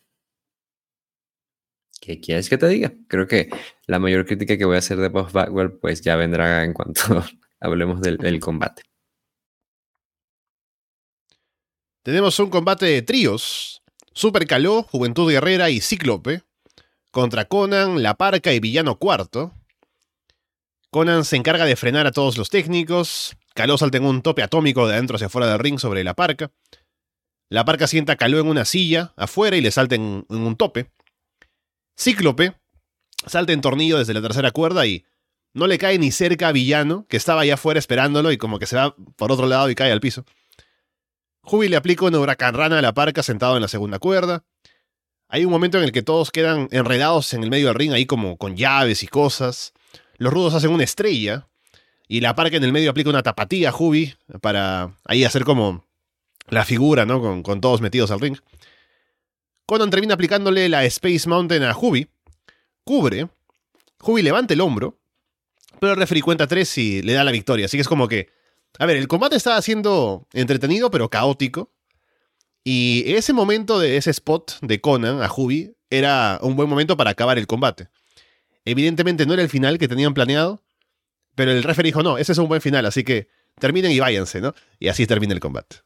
¿Qué 2.00 2.20
quieres 2.20 2.48
que 2.48 2.58
te 2.58 2.66
diga? 2.68 2.92
Creo 3.08 3.26
que 3.26 3.50
la 3.86 3.98
mayor 3.98 4.26
crítica 4.26 4.56
que 4.56 4.64
voy 4.64 4.76
a 4.76 4.78
hacer 4.78 4.98
de 4.98 5.08
Buff 5.08 5.32
Bagwell, 5.32 5.72
pues 5.72 6.00
ya 6.00 6.16
vendrá 6.16 6.64
en 6.64 6.72
cuanto 6.72 7.02
hablemos 7.60 8.00
del, 8.00 8.40
combate. 8.40 8.82
Tenemos 12.02 12.38
un 12.38 12.50
combate 12.50 12.86
de 12.86 13.02
tríos. 13.02 13.82
Super 14.12 14.46
Caló, 14.46 14.82
Juventud 14.82 15.30
Guerrera 15.30 15.70
y 15.70 15.80
Cíclope. 15.80 16.42
Contra 17.10 17.44
Conan, 17.44 18.02
La 18.02 18.14
Parca 18.14 18.52
y 18.52 18.60
Villano 18.60 18.98
Cuarto. 18.98 19.52
Conan 20.90 21.24
se 21.24 21.36
encarga 21.36 21.64
de 21.64 21.76
frenar 21.76 22.06
a 22.06 22.12
todos 22.12 22.36
los 22.38 22.50
técnicos. 22.50 23.36
Caló 23.54 23.76
salta 23.78 23.98
en 23.98 24.04
un 24.04 24.22
tope 24.22 24.42
atómico 24.42 24.86
de 24.86 24.94
adentro 24.94 25.16
hacia 25.16 25.26
afuera 25.26 25.48
del 25.48 25.58
ring 25.58 25.78
sobre 25.78 26.04
La 26.04 26.14
Parca. 26.14 26.52
La 27.48 27.64
parca 27.64 27.88
sienta 27.88 28.16
Caló 28.16 28.38
en 28.38 28.46
una 28.46 28.64
silla 28.64 29.12
afuera 29.16 29.56
y 29.56 29.60
le 29.60 29.72
salta 29.72 29.96
en, 29.96 30.24
un 30.28 30.56
tope. 30.56 30.90
Cíclope 31.98 32.54
salta 33.26 33.52
en 33.52 33.60
tornillo 33.60 33.98
desde 33.98 34.14
la 34.14 34.22
tercera 34.22 34.52
cuerda 34.52 34.86
y 34.86 35.04
no 35.52 35.66
le 35.66 35.78
cae 35.78 35.98
ni 35.98 36.12
cerca 36.12 36.48
a 36.48 36.52
Villano, 36.52 37.06
que 37.08 37.16
estaba 37.16 37.40
allá 37.40 37.54
afuera 37.54 37.78
esperándolo 37.78 38.30
y 38.30 38.38
como 38.38 38.60
que 38.60 38.66
se 38.66 38.76
va 38.76 38.94
por 39.16 39.32
otro 39.32 39.46
lado 39.46 39.68
y 39.68 39.74
cae 39.74 39.90
al 39.90 40.00
piso. 40.00 40.24
Jubi 41.42 41.68
le 41.68 41.76
aplica 41.76 42.04
una 42.04 42.20
huracán 42.20 42.54
rana 42.54 42.78
a 42.78 42.82
la 42.82 42.94
parca 42.94 43.24
sentado 43.24 43.56
en 43.56 43.62
la 43.62 43.68
segunda 43.68 43.98
cuerda. 43.98 44.44
Hay 45.28 45.44
un 45.44 45.50
momento 45.50 45.76
en 45.78 45.84
el 45.84 45.92
que 45.92 46.02
todos 46.02 46.30
quedan 46.30 46.68
enredados 46.70 47.34
en 47.34 47.42
el 47.42 47.50
medio 47.50 47.66
del 47.66 47.74
ring 47.74 47.92
ahí 47.92 48.06
como 48.06 48.36
con 48.36 48.56
llaves 48.56 49.02
y 49.02 49.08
cosas. 49.08 49.72
Los 50.18 50.32
rudos 50.32 50.54
hacen 50.54 50.70
una 50.70 50.84
estrella 50.84 51.48
y 52.12 52.20
la 52.20 52.34
parca 52.34 52.56
en 52.56 52.64
el 52.64 52.72
medio 52.72 52.90
aplica 52.90 53.08
una 53.08 53.22
tapatía 53.22 53.68
a 53.68 53.72
Jubi 53.72 54.12
para 54.40 54.96
ahí 55.04 55.22
hacer 55.22 55.44
como 55.44 55.86
la 56.48 56.64
figura, 56.64 57.06
¿no? 57.06 57.42
Con, 57.44 57.60
todos 57.60 57.80
metidos 57.80 58.10
al 58.10 58.18
ring. 58.18 58.36
Conan 59.64 59.90
termina 59.90 60.14
aplicándole 60.14 60.68
la 60.68 60.84
Space 60.86 61.28
Mountain 61.28 61.62
a 61.62 61.72
Hubi. 61.72 62.08
Cubre. 62.82 63.28
Hubi 64.02 64.22
levanta 64.22 64.54
el 64.54 64.60
hombro. 64.60 64.98
Pero 65.78 65.92
el 65.92 66.24
cuenta 66.24 66.48
tres 66.48 66.76
y 66.78 67.00
le 67.00 67.12
da 67.12 67.22
la 67.22 67.30
victoria. 67.30 67.66
Así 67.66 67.76
que 67.76 67.82
es 67.82 67.88
como 67.88 68.08
que. 68.08 68.28
A 68.80 68.86
ver, 68.86 68.96
el 68.96 69.06
combate 69.06 69.36
estaba 69.36 69.62
siendo 69.62 70.26
entretenido, 70.32 70.90
pero 70.90 71.10
caótico. 71.10 71.70
Y 72.64 73.04
ese 73.06 73.32
momento 73.32 73.78
de 73.78 73.96
ese 73.96 74.10
spot 74.10 74.58
de 74.62 74.80
Conan 74.80 75.22
a 75.22 75.30
Hubi 75.32 75.76
era 75.90 76.40
un 76.42 76.56
buen 76.56 76.68
momento 76.68 76.96
para 76.96 77.10
acabar 77.10 77.38
el 77.38 77.46
combate. 77.46 77.86
Evidentemente 78.64 79.26
no 79.26 79.34
era 79.34 79.42
el 79.42 79.48
final 79.48 79.78
que 79.78 79.86
tenían 79.86 80.12
planeado, 80.12 80.60
pero 81.34 81.52
el 81.52 81.62
referee 81.62 81.88
dijo, 81.88 82.02
no, 82.02 82.18
ese 82.18 82.32
es 82.32 82.38
un 82.38 82.48
buen 82.48 82.60
final, 82.60 82.86
así 82.86 83.04
que 83.04 83.28
terminen 83.58 83.92
y 83.92 84.00
váyanse, 84.00 84.40
¿no? 84.40 84.54
Y 84.78 84.88
así 84.88 85.06
termina 85.06 85.34
el 85.34 85.40
combate. 85.40 85.76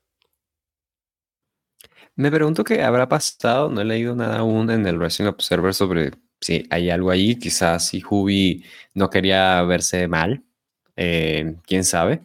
Me 2.16 2.30
pregunto 2.30 2.62
qué 2.62 2.82
habrá 2.82 3.08
pasado, 3.08 3.68
no 3.68 3.80
he 3.80 3.84
leído 3.84 4.14
nada 4.14 4.38
aún 4.38 4.70
en 4.70 4.86
el 4.86 4.98
Wrestling 4.98 5.26
Observer 5.26 5.74
sobre 5.74 6.12
si 6.40 6.66
hay 6.70 6.90
algo 6.90 7.10
ahí, 7.10 7.36
quizás 7.36 7.88
si 7.88 8.02
Hubi 8.08 8.64
no 8.94 9.10
quería 9.10 9.62
verse 9.62 10.06
mal, 10.08 10.44
eh, 10.96 11.56
quién 11.66 11.84
sabe. 11.84 12.22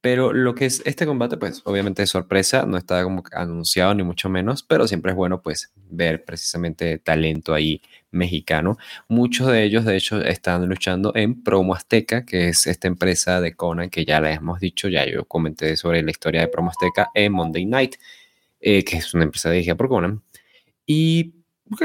Pero 0.00 0.32
lo 0.32 0.54
que 0.54 0.64
es 0.66 0.82
este 0.86 1.06
combate, 1.06 1.36
pues 1.36 1.60
obviamente 1.64 2.02
es 2.02 2.10
sorpresa, 2.10 2.64
no 2.66 2.78
está 2.78 3.02
como 3.04 3.22
anunciado 3.32 3.94
ni 3.94 4.02
mucho 4.02 4.30
menos, 4.30 4.62
pero 4.62 4.88
siempre 4.88 5.12
es 5.12 5.16
bueno 5.16 5.42
pues 5.42 5.72
ver 5.90 6.24
precisamente 6.24 6.98
talento 6.98 7.52
ahí 7.52 7.82
mexicano. 8.10 8.76
Muchos 9.08 9.48
de 9.48 9.64
ellos 9.64 9.84
de 9.84 9.96
hecho 9.96 10.20
están 10.22 10.68
luchando 10.68 11.12
en 11.14 11.42
Promo 11.42 11.74
Azteca, 11.74 12.24
que 12.24 12.48
es 12.48 12.66
esta 12.66 12.88
empresa 12.88 13.40
de 13.40 13.54
Conan 13.54 13.90
que 13.90 14.04
ya 14.04 14.20
les 14.20 14.38
hemos 14.38 14.60
dicho, 14.60 14.88
ya 14.88 15.06
yo 15.06 15.24
comenté 15.26 15.76
sobre 15.76 16.02
la 16.02 16.10
historia 16.10 16.40
de 16.40 16.48
Promo 16.48 16.70
Azteca 16.70 17.10
en 17.14 17.32
Monday 17.32 17.66
Night. 17.66 17.96
Eh, 18.60 18.84
que 18.84 18.98
es 18.98 19.14
una 19.14 19.24
empresa 19.24 19.50
dirigida 19.50 19.74
por 19.74 19.88
Conan. 19.88 20.22
Y 20.86 21.34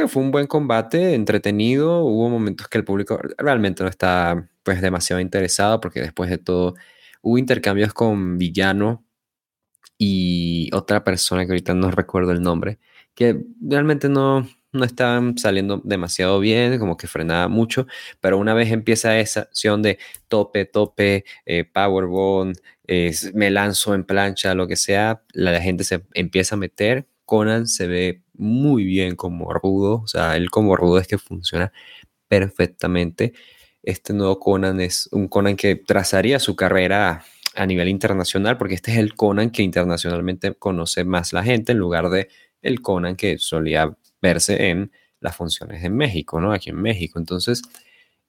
fue 0.08 0.22
un 0.22 0.32
buen 0.32 0.48
combate, 0.48 1.13
entretenido. 1.13 2.03
Hubo 2.03 2.29
momentos 2.29 2.67
que 2.67 2.77
el 2.77 2.84
público 2.84 3.20
realmente 3.38 3.84
no 3.84 3.89
está 3.89 4.50
pues 4.63 4.82
demasiado 4.82 5.22
interesado 5.22 5.79
porque 5.79 6.01
después 6.01 6.29
de 6.29 6.38
todo 6.38 6.75
hubo 7.22 7.38
intercambios 7.38 7.94
con 7.94 8.38
Villano 8.38 9.05
y 9.98 10.70
otra 10.74 11.03
persona 11.03 11.46
que 11.46 11.51
ahorita 11.51 11.74
no 11.74 11.91
recuerdo 11.91 12.32
el 12.32 12.41
nombre, 12.41 12.79
que 13.13 13.41
realmente 13.62 14.10
no, 14.10 14.48
no 14.75 14.86
estaban 14.86 15.38
saliendo 15.38 15.82
demasiado 15.84 16.39
bien, 16.39 16.77
como 16.79 16.98
que 16.98 17.08
frenaba 17.08 17.48
mucho, 17.48 17.88
pero 18.22 18.38
una 18.38 18.53
vez 18.53 18.72
empieza 18.72 19.20
esa 19.20 19.41
acción 19.41 19.82
de 19.82 19.98
tope, 20.27 20.65
tope, 20.65 21.25
eh, 21.46 21.63
powerbomb, 21.65 22.55
me 23.34 23.50
lanzo 23.51 23.96
en 23.96 24.03
plancha, 24.03 24.53
lo 24.53 24.67
que 24.67 24.75
sea, 24.75 25.24
la, 25.34 25.60
gente 25.62 25.84
se 25.84 26.03
empieza 26.13 26.55
a 26.55 26.58
meter. 26.58 27.08
Conan 27.25 27.67
se 27.67 27.88
ve 27.88 28.22
muy 28.34 28.84
bien 28.84 29.15
como 29.15 29.51
rudo, 29.53 30.01
o 30.03 30.08
sea, 30.08 30.36
él 30.38 30.51
como 30.51 30.75
rudo 30.75 31.00
es 31.00 31.08
que 31.08 31.17
funciona 31.17 31.72
perfectamente. 32.27 33.34
Este 33.84 34.13
nuevo 34.13 34.39
Conan 34.39 34.79
es 34.82 35.10
un 35.12 35.27
Conan 35.27 35.55
que 35.55 35.75
trazaría 35.75 36.39
su 36.39 36.55
carrera 36.55 37.24
a 37.55 37.65
nivel 37.65 37.88
internacional, 37.89 38.58
porque 38.58 38.75
este 38.75 38.91
es 38.91 38.98
el 38.98 39.15
Conan 39.15 39.51
que 39.51 39.63
internacionalmente 39.63 40.53
conoce 40.55 41.03
más 41.05 41.34
la 41.34 41.44
gente 41.44 41.72
en 41.72 41.79
lugar 41.79 42.10
de 42.10 42.29
el 42.62 42.82
Conan 42.82 43.15
que 43.15 43.38
solía 43.38 43.96
verse 44.25 44.70
en 44.70 44.91
las 45.20 45.36
funciones 45.36 45.84
en 45.84 45.96
México, 45.96 46.41
¿no? 46.41 46.51
Aquí 46.51 46.70
en 46.72 46.82
México. 46.82 47.20
Entonces, 47.20 47.62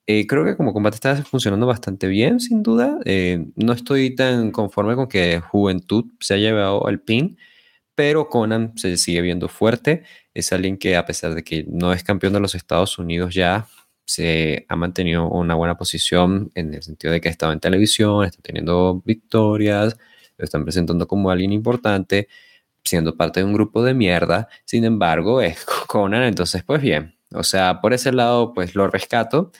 eh, 0.06 0.26
creo 0.26 0.44
que 0.44 0.56
como 0.56 0.72
combate 0.72 0.96
está 0.96 1.16
funcionando 1.24 1.66
bastante 1.66 2.06
bien, 2.06 2.38
sin 2.40 2.62
duda. 2.62 2.98
Eh, 3.04 3.46
no 3.56 3.72
estoy 3.72 4.14
tan 4.14 4.52
conforme 4.52 4.94
con 4.94 5.08
que 5.08 5.40
Juventud 5.40 6.04
se 6.20 6.34
haya 6.34 6.50
llevado 6.50 6.88
el 6.88 7.00
pin, 7.00 7.38
pero 7.94 8.28
Conan 8.28 8.72
se 8.76 8.96
sigue 8.98 9.22
viendo 9.22 9.48
fuerte. 9.48 10.04
Es 10.34 10.52
alguien 10.52 10.76
que 10.78 10.96
a 10.96 11.04
pesar 11.06 11.34
de 11.34 11.42
que 11.42 11.64
no 11.68 11.92
es 11.92 12.04
campeón 12.04 12.34
de 12.34 12.40
los 12.40 12.54
Estados 12.54 12.98
Unidos 12.98 13.34
ya, 13.34 13.66
se 14.06 14.66
ha 14.68 14.76
mantenido 14.76 15.28
una 15.28 15.54
buena 15.56 15.76
posición 15.76 16.52
en 16.54 16.74
el 16.74 16.82
sentido 16.82 17.12
de 17.12 17.20
que 17.20 17.28
ha 17.28 17.32
estado 17.32 17.52
en 17.52 17.60
televisión, 17.60 18.24
está 18.24 18.40
teniendo 18.42 19.02
victorias, 19.04 19.96
lo 20.38 20.44
están 20.44 20.64
presentando 20.64 21.08
como 21.08 21.30
alguien 21.30 21.52
importante, 21.52 22.28
siendo 22.86 23.16
parte 23.16 23.40
de 23.40 23.46
un 23.46 23.52
grupo 23.54 23.82
de 23.82 23.94
mierda. 23.94 24.48
Sin 24.64 24.84
embargo, 24.84 25.40
es 25.40 25.64
Conan, 25.86 26.22
entonces 26.22 26.62
pues 26.64 26.80
bien. 26.82 27.16
O 27.32 27.42
sea, 27.42 27.80
por 27.80 27.92
ese 27.92 28.12
lado 28.12 28.54
pues 28.54 28.74
lo 28.74 28.88
rescato. 28.88 29.52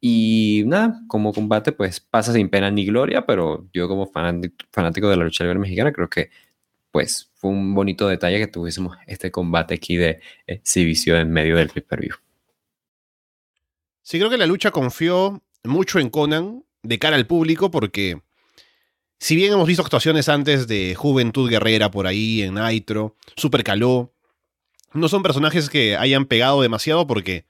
Y 0.00 0.64
nada, 0.66 1.00
como 1.06 1.32
combate, 1.32 1.70
pues 1.70 2.00
pasa 2.00 2.32
sin 2.32 2.48
pena 2.50 2.70
ni 2.72 2.84
gloria, 2.84 3.24
pero 3.24 3.68
yo 3.72 3.86
como 3.86 4.10
fanático 4.10 5.08
de 5.08 5.16
la 5.16 5.24
lucha 5.24 5.44
libre 5.44 5.60
mexicana 5.60 5.92
creo 5.92 6.10
que 6.10 6.30
pues 6.90 7.30
fue 7.34 7.50
un 7.50 7.74
bonito 7.74 8.08
detalle 8.08 8.38
que 8.38 8.48
tuviésemos 8.48 8.96
este 9.06 9.30
combate 9.30 9.74
aquí 9.74 9.96
de 9.96 10.20
exhibición 10.46 11.18
en 11.18 11.30
medio 11.30 11.56
del 11.56 11.70
pay-per-view. 11.70 12.14
Sí, 14.02 14.18
creo 14.18 14.30
que 14.30 14.36
la 14.36 14.46
lucha 14.46 14.72
confió 14.72 15.40
mucho 15.64 16.00
en 16.00 16.10
Conan 16.10 16.64
de 16.82 16.98
cara 16.98 17.16
al 17.16 17.26
público 17.26 17.70
porque 17.70 18.20
si 19.22 19.36
bien 19.36 19.52
hemos 19.52 19.68
visto 19.68 19.84
actuaciones 19.84 20.28
antes 20.28 20.66
de 20.66 20.96
Juventud 20.96 21.48
Guerrera 21.48 21.92
por 21.92 22.08
ahí 22.08 22.42
en 22.42 22.54
Nitro, 22.54 23.14
Super 23.36 23.62
Caló, 23.62 24.12
no 24.94 25.06
son 25.06 25.22
personajes 25.22 25.70
que 25.70 25.96
hayan 25.96 26.26
pegado 26.26 26.60
demasiado 26.60 27.06
porque 27.06 27.46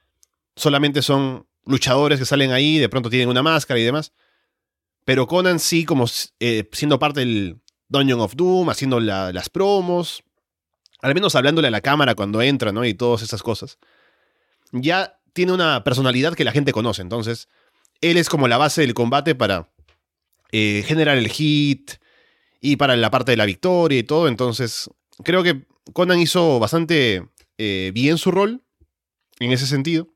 solamente 0.55 1.01
son 1.01 1.47
luchadores 1.65 2.19
que 2.19 2.27
salen 2.27 2.53
ahí, 2.53 2.77
de 2.77 2.91
pronto 2.91 3.09
tienen 3.09 3.31
una 3.31 3.43
máscara 3.43 3.81
y 3.81 3.85
demás. 3.85 4.13
Pero 5.07 5.27
Conan 5.27 5.59
sí, 5.59 5.87
como 5.87 6.05
eh, 6.41 6.69
siendo 6.73 6.99
parte 6.99 7.21
del 7.21 7.59
Dungeon 7.89 8.21
of 8.21 8.37
Doom, 8.37 8.69
haciendo 8.69 9.01
las 9.01 9.49
promos, 9.49 10.25
al 11.01 11.15
menos 11.15 11.35
hablándole 11.37 11.69
a 11.69 11.71
la 11.71 11.81
cámara 11.81 12.15
cuando 12.15 12.43
entra, 12.43 12.71
¿no? 12.71 12.85
Y 12.85 12.93
todas 12.93 13.23
esas 13.23 13.43
cosas. 13.43 13.79
Ya 14.73 15.19
tiene 15.33 15.53
una 15.53 15.83
personalidad 15.85 16.35
que 16.35 16.45
la 16.45 16.53
gente 16.53 16.73
conoce, 16.73 17.01
entonces 17.01 17.49
él 18.03 18.19
es 18.19 18.29
como 18.29 18.47
la 18.47 18.59
base 18.59 18.83
del 18.83 18.93
combate 18.93 19.35
para 19.35 19.71
eh, 20.53 20.85
generar 20.87 21.19
el 21.19 21.29
hit 21.29 21.93
y 22.61 22.77
para 22.77 22.95
la 22.97 23.11
parte 23.11 23.33
de 23.33 23.37
la 23.37 23.47
victoria 23.47 23.99
y 23.99 24.05
todo, 24.05 24.29
entonces 24.29 24.89
creo 25.25 25.43
que 25.43 25.67
Conan 25.93 26.21
hizo 26.21 26.61
bastante 26.61 27.27
eh, 27.59 27.91
bien 27.95 28.19
su 28.19 28.31
rol 28.31 28.63
en 29.41 29.53
ese 29.53 29.67
sentido. 29.67 30.09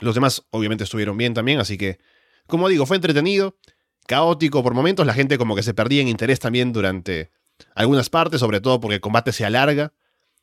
Los 0.00 0.14
demás 0.14 0.44
obviamente 0.50 0.84
estuvieron 0.84 1.16
bien 1.16 1.34
también, 1.34 1.60
así 1.60 1.78
que, 1.78 1.98
como 2.46 2.68
digo, 2.68 2.86
fue 2.86 2.96
entretenido, 2.96 3.58
caótico 4.06 4.62
por 4.62 4.74
momentos, 4.74 5.06
la 5.06 5.14
gente 5.14 5.38
como 5.38 5.54
que 5.54 5.62
se 5.62 5.74
perdía 5.74 6.02
en 6.02 6.08
interés 6.08 6.40
también 6.40 6.72
durante 6.72 7.30
algunas 7.74 8.10
partes, 8.10 8.40
sobre 8.40 8.60
todo 8.60 8.80
porque 8.80 8.96
el 8.96 9.00
combate 9.00 9.32
se 9.32 9.44
alarga. 9.44 9.92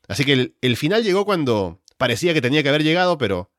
Así 0.07 0.23
que 0.23 0.53
el, 0.61 0.77
final 0.77 1.03
llegó 1.03 1.25
cuando 1.25 1.81
parecía 1.97 2.33
que 2.33 2.41
tenía 2.41 2.63
que 2.63 2.69
haber 2.69 2.83
llegado, 2.83 3.17
pero 3.17 3.51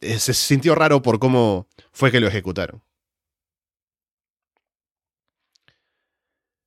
eh, 0.00 0.18
se 0.18 0.34
sintió 0.34 0.74
raro 0.74 1.02
por 1.02 1.18
cómo 1.18 1.68
fue 1.92 2.10
que 2.10 2.20
lo 2.20 2.28
ejecutaron. 2.28 2.82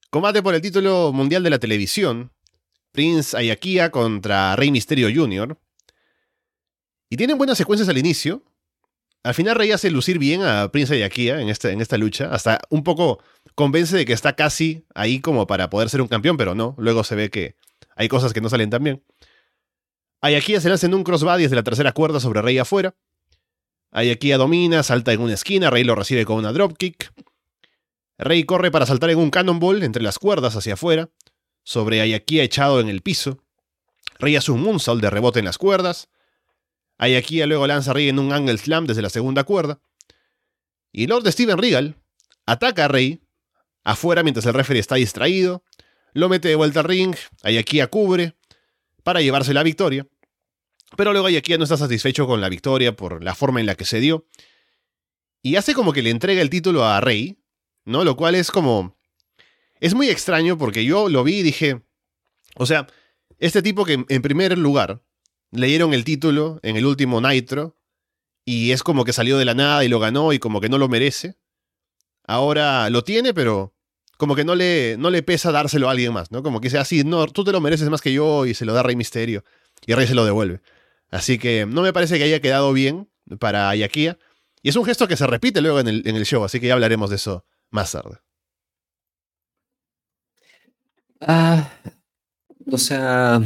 Combate 0.10 0.42
por 0.42 0.56
el 0.56 0.62
título 0.62 1.12
mundial 1.14 1.44
de 1.44 1.50
la 1.50 1.60
televisión. 1.60 2.32
Prince 2.92 3.38
Ayakia 3.38 3.92
contra 3.92 4.56
Rey 4.56 4.72
Misterio 4.72 5.10
Jr. 5.14 5.58
Y 7.10 7.18
tienen 7.18 7.38
buenas 7.38 7.58
secuencias 7.58 7.88
al 7.90 7.98
inicio, 7.98 8.44
al 9.28 9.34
final 9.34 9.56
Rey 9.56 9.74
hace 9.74 9.92
lucir 9.92 10.20
bien 10.20 10.42
a 10.42 10.72
Prince 10.72 10.94
Ayakia 10.94 11.42
en 11.42 11.50
esta, 11.50 11.70
en 11.72 11.82
esta 11.82 11.98
lucha. 11.98 12.30
Hasta 12.32 12.62
un 12.70 12.82
poco 12.84 13.22
convence 13.56 13.98
de 13.98 14.06
que 14.06 14.14
está 14.14 14.38
casi 14.38 14.86
ahí 14.96 15.20
como 15.20 15.48
para 15.48 15.70
poder 15.70 15.90
ser 15.90 16.02
un 16.02 16.08
campeón, 16.08 16.38
pero 16.38 16.56
no. 16.56 16.76
Luego 16.78 17.04
se 17.04 17.16
ve 17.16 17.30
que 17.30 17.56
hay 17.98 18.08
cosas 18.08 18.32
que 18.32 18.40
no 18.40 18.48
salen 18.48 18.70
tan 18.70 18.86
bien. 18.86 19.04
Ayakia 20.22 20.62
se 20.62 20.70
lanza 20.70 20.88
en 20.88 20.94
un 20.94 21.04
crossbody 21.04 21.44
desde 21.44 21.58
la 21.58 21.64
tercera 21.64 21.92
cuerda 21.92 22.22
sobre 22.22 22.42
Rey 22.42 22.58
afuera. 22.58 22.96
Ayakia 23.92 24.38
domina, 24.38 24.82
salta 24.82 25.12
en 25.12 25.20
una 25.20 25.34
esquina, 25.34 25.70
Rey 25.70 25.84
lo 25.84 25.96
recibe 25.96 26.24
con 26.24 26.38
una 26.38 26.54
dropkick. 26.54 27.12
Rey 28.18 28.44
corre 28.46 28.72
para 28.72 28.86
saltar 28.86 29.10
en 29.12 29.20
un 29.20 29.30
cannonball 29.30 29.84
entre 29.84 30.02
las 30.02 30.20
cuerdas 30.20 30.56
hacia 30.56 30.74
afuera, 30.74 31.10
sobre 31.64 32.02
Ayakia 32.02 32.44
echado 32.44 32.80
en 32.80 32.90
el 32.90 33.02
piso. 33.02 33.44
Rey 34.20 34.36
hace 34.36 34.52
un 34.52 34.62
moonsault 34.62 35.02
de 35.02 35.10
rebote 35.10 35.40
en 35.40 35.46
las 35.46 35.58
cuerdas. 35.58 36.10
Ayakia 36.98 37.46
luego 37.46 37.68
lanza 37.68 37.92
a 37.92 37.94
Rey 37.94 38.10
en 38.10 38.20
un 38.20 38.34
angle 38.34 38.58
slam 38.58 38.88
desde 38.88 39.02
la 39.02 39.10
segunda 39.10 39.44
cuerda. 39.44 39.80
Y 40.92 41.08
Lord 41.08 41.32
Steven 41.32 41.58
Regal 41.58 41.96
ataca 42.46 42.86
a 42.86 42.88
Rey 42.88 43.22
afuera 43.84 44.24
mientras 44.24 44.46
el 44.46 44.54
referee 44.54 44.80
está 44.80 44.96
distraído. 44.96 45.64
Lo 46.14 46.30
mete 46.30 46.48
de 46.48 46.56
vuelta 46.56 46.80
al 46.80 46.86
ring. 46.86 47.16
Ayakia 47.44 47.88
cubre 47.88 48.36
para 49.04 49.22
llevarse 49.22 49.54
la 49.54 49.62
victoria. 49.62 50.08
Pero 50.96 51.12
luego 51.12 51.28
Ayakia 51.28 51.58
no 51.58 51.66
está 51.66 51.78
satisfecho 51.78 52.26
con 52.26 52.42
la 52.42 52.50
victoria 52.50 52.96
por 52.96 53.24
la 53.24 53.36
forma 53.36 53.60
en 53.60 53.66
la 53.66 53.76
que 53.76 53.86
se 53.86 54.00
dio. 54.00 54.26
Y 55.44 55.58
hace 55.58 55.74
como 55.74 55.94
que 55.94 56.02
le 56.02 56.10
entrega 56.10 56.42
el 56.42 56.50
título 56.50 56.86
a 56.86 57.00
Rey, 57.02 57.38
¿no? 57.88 58.04
Lo 58.04 58.16
cual 58.16 58.36
es 58.36 58.52
como... 58.52 58.96
Es 59.80 59.94
muy 59.94 60.10
extraño 60.10 60.58
porque 60.58 60.86
yo 60.86 61.10
lo 61.10 61.24
vi 61.24 61.38
y 61.38 61.44
dije... 61.44 61.82
O 62.56 62.66
sea, 62.66 62.88
este 63.40 63.62
tipo 63.62 63.86
que 63.86 64.06
en 64.08 64.22
primer 64.22 64.58
lugar 64.58 65.02
leyeron 65.52 65.94
el 65.94 66.04
título 66.04 66.60
en 66.64 66.76
el 66.76 66.86
último 66.86 67.22
Nitro 67.22 67.76
y 68.44 68.72
es 68.72 68.84
como 68.84 69.06
que 69.06 69.14
salió 69.14 69.38
de 69.38 69.46
la 69.46 69.54
nada 69.54 69.84
y 69.84 69.88
lo 69.88 70.00
ganó 70.00 70.34
y 70.34 70.40
como 70.40 70.60
que 70.60 70.70
no 70.70 70.78
lo 70.78 70.90
merece. 70.90 71.38
Ahora 72.26 72.90
lo 72.90 73.04
tiene, 73.04 73.34
pero 73.34 73.76
como 74.18 74.36
que 74.36 74.44
no 74.44 74.56
le, 74.56 74.96
no 74.98 75.12
le 75.12 75.22
pesa 75.22 75.52
dárselo 75.52 75.88
a 75.88 75.92
alguien 75.92 76.12
más, 76.12 76.32
¿no? 76.32 76.42
Como 76.42 76.60
que 76.60 76.68
dice 76.68 76.80
así, 76.80 77.04
no, 77.04 77.28
tú 77.28 77.44
te 77.44 77.52
lo 77.52 77.62
mereces 77.62 77.90
más 77.90 78.02
que 78.02 78.12
yo 78.12 78.46
y 78.46 78.54
se 78.54 78.66
lo 78.66 78.74
da 78.74 78.84
Rey 78.84 78.96
Misterio 78.96 79.44
y 79.86 79.94
Rey 79.94 80.08
se 80.08 80.16
lo 80.16 80.26
devuelve. 80.26 80.62
Así 81.10 81.38
que 81.38 81.66
no 81.68 81.84
me 81.84 81.94
parece 81.94 82.18
que 82.18 82.24
haya 82.24 82.42
quedado 82.42 82.74
bien 82.74 83.10
para 83.40 83.70
Ayakia. 83.70 84.18
Y 84.64 84.70
es 84.70 84.76
un 84.76 84.84
gesto 84.84 85.08
que 85.08 85.16
se 85.16 85.28
repite 85.28 85.62
luego 85.62 85.80
en 85.80 85.88
el, 85.88 86.02
en 86.06 86.16
el 86.16 86.26
show, 86.26 86.44
así 86.44 86.60
que 86.60 86.68
ya 86.68 86.74
hablaremos 86.74 87.12
de 87.12 87.18
eso 87.18 87.46
más 87.72 87.92
tarde. 87.92 88.18
Ah, 91.22 91.70
o 92.72 92.78
sea, 92.78 93.42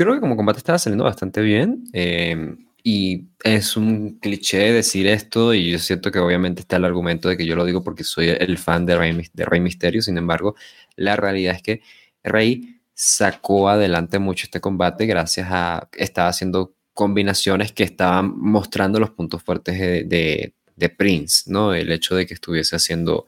Creo 0.00 0.14
que 0.14 0.20
como 0.20 0.34
combate 0.34 0.56
estaba 0.60 0.78
saliendo 0.78 1.04
bastante 1.04 1.42
bien. 1.42 1.84
Em, 1.92 2.56
y 2.82 3.26
es 3.44 3.76
un 3.76 4.18
cliché 4.18 4.72
decir 4.72 5.06
esto, 5.06 5.52
y 5.52 5.72
yo 5.72 5.78
siento 5.78 6.10
que 6.10 6.18
obviamente 6.18 6.62
está 6.62 6.76
el 6.76 6.86
argumento 6.86 7.28
de 7.28 7.36
que 7.36 7.44
yo 7.44 7.54
lo 7.54 7.66
digo 7.66 7.84
porque 7.84 8.02
soy 8.02 8.30
el 8.30 8.56
fan 8.56 8.86
de 8.86 8.96
Rey, 8.96 9.28
de 9.34 9.44
Rey 9.44 9.60
Misterio. 9.60 10.00
Sin 10.00 10.16
embargo, 10.16 10.54
la 10.96 11.16
realidad 11.16 11.54
es 11.54 11.60
que 11.62 11.82
Rey 12.24 12.80
sacó 12.94 13.68
adelante 13.68 14.18
mucho 14.18 14.44
este 14.46 14.62
combate 14.62 15.04
gracias 15.04 15.48
a. 15.50 15.90
Estaba 15.92 16.28
haciendo 16.28 16.74
combinaciones 16.94 17.72
que 17.72 17.84
estaban 17.84 18.38
mostrando 18.38 19.00
los 19.00 19.10
puntos 19.10 19.42
fuertes 19.42 19.78
de, 19.78 20.54
Prince, 20.88 21.50
¿no? 21.50 21.74
El 21.74 21.92
hecho 21.92 22.14
de 22.14 22.26
que 22.26 22.34
estuviese 22.34 22.76
haciendo 22.76 23.26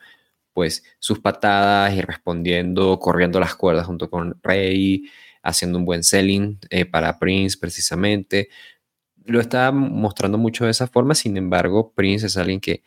pues 0.53 0.85
sus 0.99 1.21
patadas 1.21 1.95
y 1.95 2.03
respondiendo, 2.03 2.99
corriendo 2.99 3.41
las 3.41 3.55
cuerdas 3.55 3.87
junto 3.87 4.11
con 4.11 4.39
Rey, 4.43 5.05
haciendo 5.43 5.79
un 5.79 5.85
buen 5.85 6.05
selling 6.05 6.59
eh, 6.71 6.85
para 6.85 7.19
Prince 7.19 7.57
precisamente. 7.59 8.49
Lo 9.25 9.41
está 9.41 9.73
mostrando 9.73 10.39
mucho 10.39 10.65
de 10.65 10.71
esa 10.73 10.87
forma, 10.89 11.15
sin 11.15 11.37
embargo, 11.37 11.93
Prince 11.95 12.27
es 12.27 12.37
alguien 12.37 12.61
que 12.61 12.83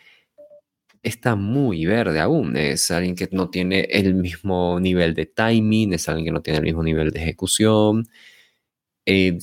está 1.04 1.36
muy 1.36 1.86
verde 1.86 2.20
aún, 2.20 2.58
es 2.58 2.90
alguien 2.92 3.16
que 3.16 3.30
no 3.32 3.50
tiene 3.50 3.82
el 3.92 4.16
mismo 4.16 4.80
nivel 4.80 5.14
de 5.14 5.28
timing, 5.28 5.94
es 5.94 6.10
alguien 6.10 6.26
que 6.26 6.32
no 6.32 6.42
tiene 6.42 6.60
el 6.60 6.66
mismo 6.66 6.84
nivel 6.84 7.12
de 7.12 7.22
ejecución. 7.22 8.08
Eh, 9.06 9.38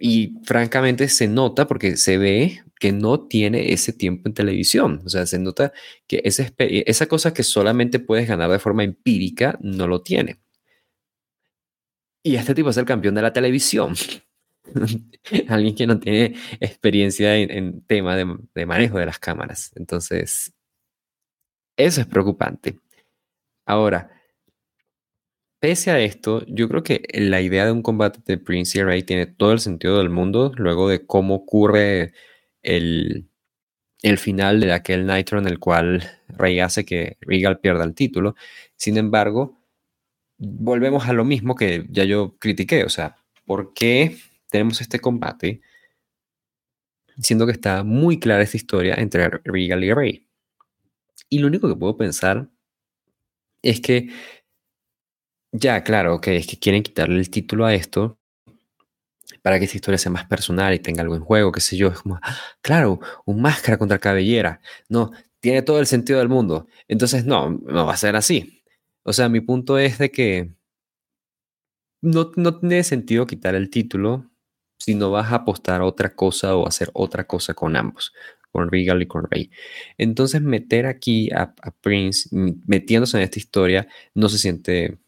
y 0.00 0.34
francamente 0.44 1.08
se 1.08 1.28
nota 1.28 1.66
porque 1.66 1.96
se 1.96 2.18
ve 2.18 2.62
que 2.80 2.92
no 2.92 3.28
tiene 3.28 3.72
ese 3.72 3.92
tiempo 3.92 4.28
en 4.28 4.34
televisión. 4.34 5.02
O 5.04 5.08
sea, 5.10 5.26
se 5.26 5.38
nota 5.38 5.72
que 6.08 6.22
esa 6.24 7.06
cosa 7.06 7.34
que 7.34 7.44
solamente 7.44 8.00
puedes 8.00 8.26
ganar 8.26 8.50
de 8.50 8.58
forma 8.58 8.82
empírica 8.84 9.58
no 9.60 9.86
lo 9.86 10.02
tiene. 10.02 10.40
Y 12.22 12.36
este 12.36 12.54
tipo 12.54 12.70
es 12.70 12.76
el 12.78 12.86
campeón 12.86 13.14
de 13.14 13.22
la 13.22 13.32
televisión. 13.32 13.94
alguien 15.48 15.74
que 15.74 15.86
no 15.86 15.98
tiene 16.00 16.36
experiencia 16.58 17.36
en, 17.36 17.82
tema 17.82 18.16
de, 18.16 18.66
manejo 18.66 18.98
de 18.98 19.06
las 19.06 19.18
cámaras. 19.18 19.72
Entonces, 19.76 20.54
eso 21.76 22.00
es 22.00 22.06
preocupante. 22.06 22.78
Ahora, 23.66 24.10
pese 25.60 25.90
a 25.90 26.00
esto, 26.00 26.44
yo 26.46 26.66
creo 26.68 26.82
que 26.82 27.02
la 27.12 27.42
idea 27.42 27.66
de 27.66 27.72
un 27.72 27.82
combate 27.82 28.20
de 28.24 28.38
Prince 28.38 28.78
y 28.78 28.82
Rey 28.82 29.02
tiene 29.02 29.26
todo 29.26 29.52
el 29.52 29.60
sentido 29.60 29.98
del 29.98 30.08
mundo 30.08 30.52
luego 30.56 30.88
de 30.88 31.06
cómo 31.06 31.34
ocurre 31.34 32.14
el, 32.62 33.28
el 34.02 34.18
final 34.18 34.60
de 34.60 34.72
aquel 34.72 35.06
Nitro 35.06 35.38
en 35.38 35.46
el 35.46 35.58
cual 35.58 36.02
Rey 36.28 36.60
hace 36.60 36.84
que 36.84 37.16
Regal 37.20 37.60
pierda 37.60 37.84
el 37.84 37.94
título. 37.94 38.34
Sin 38.76 38.96
embargo, 38.96 39.60
volvemos 40.38 41.06
a 41.08 41.12
lo 41.12 41.24
mismo 41.24 41.54
que 41.54 41.86
ya 41.90 42.04
yo 42.04 42.36
critiqué, 42.38 42.84
o 42.84 42.88
sea, 42.88 43.16
¿por 43.44 43.74
qué 43.74 44.16
tenemos 44.50 44.80
este 44.80 45.00
combate? 45.00 45.60
Siendo 47.18 47.46
que 47.46 47.52
está 47.52 47.84
muy 47.84 48.18
clara 48.18 48.42
esta 48.42 48.56
historia 48.56 48.94
entre 48.94 49.28
Regal 49.28 49.84
y 49.84 49.92
Rey. 49.92 50.26
Y 51.28 51.38
lo 51.38 51.48
único 51.48 51.68
que 51.68 51.76
puedo 51.76 51.96
pensar 51.96 52.48
es 53.62 53.80
que, 53.80 54.08
ya, 55.52 55.82
claro, 55.84 56.14
ok, 56.16 56.28
es 56.28 56.46
que 56.46 56.58
quieren 56.58 56.82
quitarle 56.82 57.18
el 57.18 57.30
título 57.30 57.66
a 57.66 57.74
esto 57.74 58.19
para 59.42 59.58
que 59.58 59.64
esta 59.64 59.76
historia 59.76 59.98
sea 59.98 60.12
más 60.12 60.26
personal 60.26 60.74
y 60.74 60.78
tenga 60.78 61.02
algo 61.02 61.14
en 61.14 61.22
juego, 61.22 61.52
qué 61.52 61.60
sé 61.60 61.76
yo. 61.76 61.88
Es 61.88 62.00
como, 62.00 62.16
ah, 62.22 62.36
claro, 62.60 63.00
un 63.24 63.40
máscara 63.40 63.78
contra 63.78 63.98
cabellera. 63.98 64.60
No, 64.88 65.10
tiene 65.40 65.62
todo 65.62 65.80
el 65.80 65.86
sentido 65.86 66.18
del 66.18 66.28
mundo. 66.28 66.66
Entonces, 66.88 67.24
no, 67.24 67.50
no 67.50 67.86
va 67.86 67.94
a 67.94 67.96
ser 67.96 68.16
así. 68.16 68.62
O 69.02 69.12
sea, 69.12 69.28
mi 69.28 69.40
punto 69.40 69.78
es 69.78 69.98
de 69.98 70.10
que 70.10 70.52
no, 72.02 72.32
no 72.36 72.58
tiene 72.58 72.82
sentido 72.84 73.26
quitar 73.26 73.54
el 73.54 73.70
título 73.70 74.30
si 74.78 74.94
no 74.94 75.10
vas 75.10 75.32
a 75.32 75.36
apostar 75.36 75.82
a 75.82 75.84
otra 75.84 76.14
cosa 76.14 76.56
o 76.56 76.66
hacer 76.66 76.90
otra 76.94 77.26
cosa 77.26 77.54
con 77.54 77.76
ambos, 77.76 78.14
con 78.50 78.70
Regal 78.70 79.02
y 79.02 79.06
con 79.06 79.24
Rey. 79.30 79.50
Entonces, 79.98 80.42
meter 80.42 80.86
aquí 80.86 81.30
a, 81.32 81.54
a 81.62 81.70
Prince, 81.70 82.28
metiéndose 82.66 83.16
en 83.18 83.24
esta 83.24 83.38
historia, 83.38 83.88
no 84.14 84.28
se 84.28 84.38
siente 84.38 84.98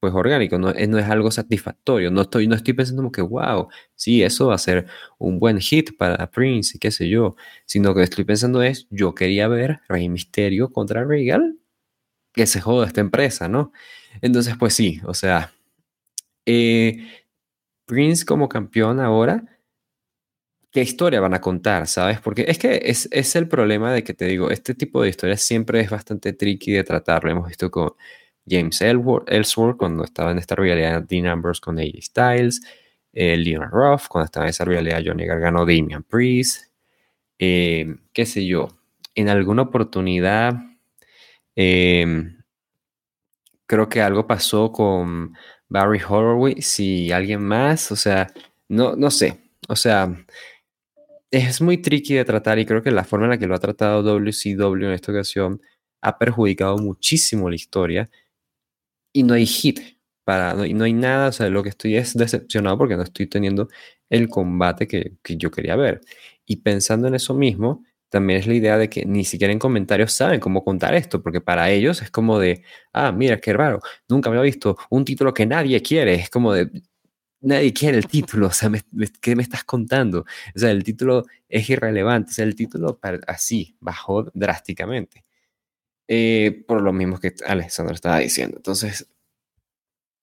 pues 0.00 0.14
orgánico, 0.14 0.58
no, 0.58 0.72
no, 0.72 0.98
es 0.98 1.06
algo 1.06 1.30
satisfactorio. 1.30 2.10
No 2.10 2.22
estoy, 2.22 2.48
no 2.48 2.54
estoy 2.56 2.74
pensando 2.74 3.02
como 3.02 3.12
que, 3.12 3.22
wow, 3.22 3.68
sí, 3.94 4.22
eso 4.22 4.48
va 4.48 4.54
a 4.54 4.58
ser 4.58 4.86
un 5.18 5.38
buen 5.38 5.60
hit 5.60 5.96
para 5.98 6.30
Prince 6.30 6.76
y 6.76 6.80
qué 6.80 6.90
sé 6.90 7.08
yo, 7.08 7.36
sino 7.66 7.94
que 7.94 8.02
estoy 8.02 8.24
pensando 8.24 8.62
es, 8.62 8.86
yo 8.90 9.14
quería 9.14 9.46
ver 9.48 9.80
Rey 9.88 10.08
Misterio 10.08 10.72
contra 10.72 11.04
Regal, 11.04 11.58
que 12.32 12.46
se 12.46 12.60
joda 12.60 12.86
esta 12.86 13.00
empresa, 13.02 13.48
¿no? 13.48 13.72
Entonces, 14.22 14.56
pues 14.58 14.74
sí, 14.74 15.00
o 15.06 15.14
sea, 15.14 15.52
eh, 16.46 17.06
Prince 17.86 18.24
como 18.24 18.48
campeón 18.48 19.00
ahora, 19.00 19.44
¿qué 20.70 20.82
historia 20.82 21.20
van 21.20 21.34
a 21.34 21.40
contar, 21.40 21.86
sabes? 21.86 22.20
Porque 22.20 22.44
es 22.48 22.58
que 22.58 22.80
es, 22.84 23.08
es 23.12 23.36
el 23.36 23.48
problema 23.48 23.92
de 23.92 24.04
que 24.04 24.14
te 24.14 24.26
digo, 24.26 24.50
este 24.50 24.74
tipo 24.74 25.02
de 25.02 25.10
historias 25.10 25.42
siempre 25.42 25.80
es 25.80 25.90
bastante 25.90 26.32
tricky 26.32 26.72
de 26.72 26.84
tratar, 26.84 27.24
lo 27.24 27.30
hemos 27.30 27.48
visto 27.48 27.70
con 27.70 27.92
James 28.48 28.80
Ellsworth 28.80 29.76
cuando 29.76 30.04
estaba 30.04 30.30
en 30.32 30.38
esta 30.38 30.54
rivalidad 30.54 31.02
Dean 31.02 31.26
Ambrose 31.26 31.60
con 31.60 31.78
AJ 31.78 32.02
Styles, 32.02 32.60
eh, 33.12 33.36
Leon 33.36 33.70
Ruff 33.70 34.08
cuando 34.08 34.26
estaba 34.26 34.46
en 34.46 34.50
esa 34.50 34.64
rivalidad 34.64 35.02
Johnny 35.04 35.26
Gargano, 35.26 35.60
Damian 35.66 36.02
Priest, 36.02 36.72
eh, 37.38 37.96
qué 38.12 38.26
sé 38.26 38.46
yo, 38.46 38.68
en 39.14 39.28
alguna 39.28 39.62
oportunidad 39.62 40.54
em, 41.56 42.42
creo 43.66 43.88
que 43.88 44.02
algo 44.02 44.26
pasó 44.26 44.72
con 44.72 45.34
Barry 45.68 46.00
Horowitz 46.06 46.80
y 46.80 47.12
alguien 47.12 47.42
más, 47.42 47.92
o 47.92 47.96
sea, 47.96 48.28
no, 48.68 48.96
no 48.96 49.10
sé, 49.10 49.40
o 49.68 49.76
sea, 49.76 50.12
es 51.30 51.60
muy 51.60 51.78
tricky 51.78 52.14
de 52.14 52.24
tratar 52.24 52.58
y 52.58 52.66
creo 52.66 52.82
que 52.82 52.90
la 52.90 53.04
forma 53.04 53.26
en 53.26 53.30
la 53.30 53.38
que 53.38 53.46
lo 53.46 53.54
ha 53.54 53.60
tratado 53.60 54.02
WCW 54.02 54.86
en 54.86 54.92
esta 54.92 55.12
ocasión 55.12 55.60
ha 56.00 56.18
perjudicado 56.18 56.78
muchísimo 56.78 57.48
la 57.48 57.56
historia 57.56 58.10
y 59.12 59.22
no 59.22 59.34
hay 59.34 59.46
hit. 59.46 59.80
Para, 60.24 60.54
no, 60.54 60.64
no 60.66 60.84
hay 60.84 60.92
nada, 60.92 61.28
o 61.28 61.32
sea, 61.32 61.48
lo 61.48 61.62
que 61.62 61.70
estoy 61.70 61.96
es 61.96 62.14
decepcionado 62.14 62.78
porque 62.78 62.96
no 62.96 63.02
estoy 63.02 63.26
teniendo 63.26 63.68
el 64.10 64.28
combate 64.28 64.86
que, 64.86 65.16
que 65.22 65.36
yo 65.36 65.50
quería 65.50 65.76
ver. 65.76 66.00
Y 66.46 66.56
pensando 66.56 67.08
en 67.08 67.14
eso 67.14 67.34
mismo, 67.34 67.84
también 68.10 68.40
es 68.40 68.46
la 68.46 68.54
idea 68.54 68.76
de 68.76 68.90
que 68.90 69.06
ni 69.06 69.24
siquiera 69.24 69.52
en 69.52 69.58
comentarios 69.58 70.12
saben 70.12 70.40
cómo 70.40 70.64
contar 70.64 70.94
esto, 70.94 71.22
porque 71.22 71.40
para 71.40 71.70
ellos 71.70 72.02
es 72.02 72.10
como 72.10 72.38
de, 72.38 72.64
ah, 72.92 73.12
mira, 73.12 73.40
qué 73.40 73.52
raro, 73.52 73.80
nunca 74.08 74.30
me 74.30 74.36
había 74.36 74.50
visto 74.50 74.76
un 74.90 75.04
título 75.04 75.32
que 75.32 75.46
nadie 75.46 75.80
quiere, 75.80 76.14
es 76.14 76.30
como 76.30 76.52
de, 76.52 76.70
nadie 77.40 77.72
quiere 77.72 77.98
el 77.98 78.06
título, 78.06 78.48
o 78.48 78.50
sea, 78.52 78.70
¿qué 79.20 79.36
me 79.36 79.42
estás 79.42 79.64
contando? 79.64 80.20
O 80.54 80.58
sea, 80.58 80.70
el 80.72 80.84
título 80.84 81.24
es 81.48 81.70
irrelevante, 81.70 82.30
o 82.32 82.34
sea, 82.34 82.44
el 82.44 82.54
título 82.54 82.98
así 83.26 83.76
bajó 83.80 84.24
drásticamente. 84.34 85.24
Eh, 86.12 86.64
por 86.66 86.82
lo 86.82 86.92
mismo 86.92 87.20
que 87.20 87.32
Alessandro 87.46 87.94
estaba 87.94 88.18
diciendo. 88.18 88.56
Entonces, 88.56 89.08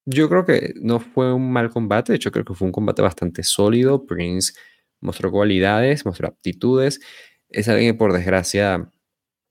yo 0.04 0.28
creo 0.28 0.44
que 0.44 0.74
no 0.76 1.00
fue 1.00 1.32
un 1.32 1.50
mal 1.50 1.70
combate, 1.70 2.12
de 2.12 2.16
hecho 2.16 2.30
creo 2.30 2.44
que 2.44 2.54
fue 2.54 2.66
un 2.66 2.72
combate 2.72 3.00
bastante 3.00 3.42
sólido. 3.42 4.06
Prince 4.06 4.52
mostró 5.00 5.30
cualidades, 5.30 6.04
mostró 6.04 6.28
aptitudes. 6.28 7.00
Es 7.48 7.68
alguien 7.68 7.94
que 7.94 7.98
por 7.98 8.12
desgracia 8.12 8.90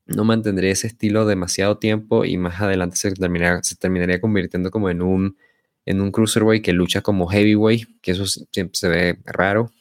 no 0.05 0.25
mantendría 0.25 0.71
ese 0.71 0.87
estilo 0.87 1.25
demasiado 1.25 1.79
tiempo 1.79 2.25
y 2.25 2.37
más 2.37 2.61
adelante 2.61 2.97
se 2.97 3.11
terminaría, 3.13 3.63
se 3.63 3.75
terminaría 3.75 4.21
convirtiendo 4.21 4.71
como 4.71 4.89
en 4.91 5.01
un, 5.01 5.37
en 5.85 6.01
un 6.01 6.11
cruiserweight 6.11 6.63
que 6.63 6.73
lucha 6.73 7.01
como 7.01 7.27
heavyweight, 7.27 7.89
que 8.01 8.11
eso 8.11 8.27
siempre 8.27 8.75
se 8.75 8.89
ve 8.89 9.19
raro, 9.25 9.71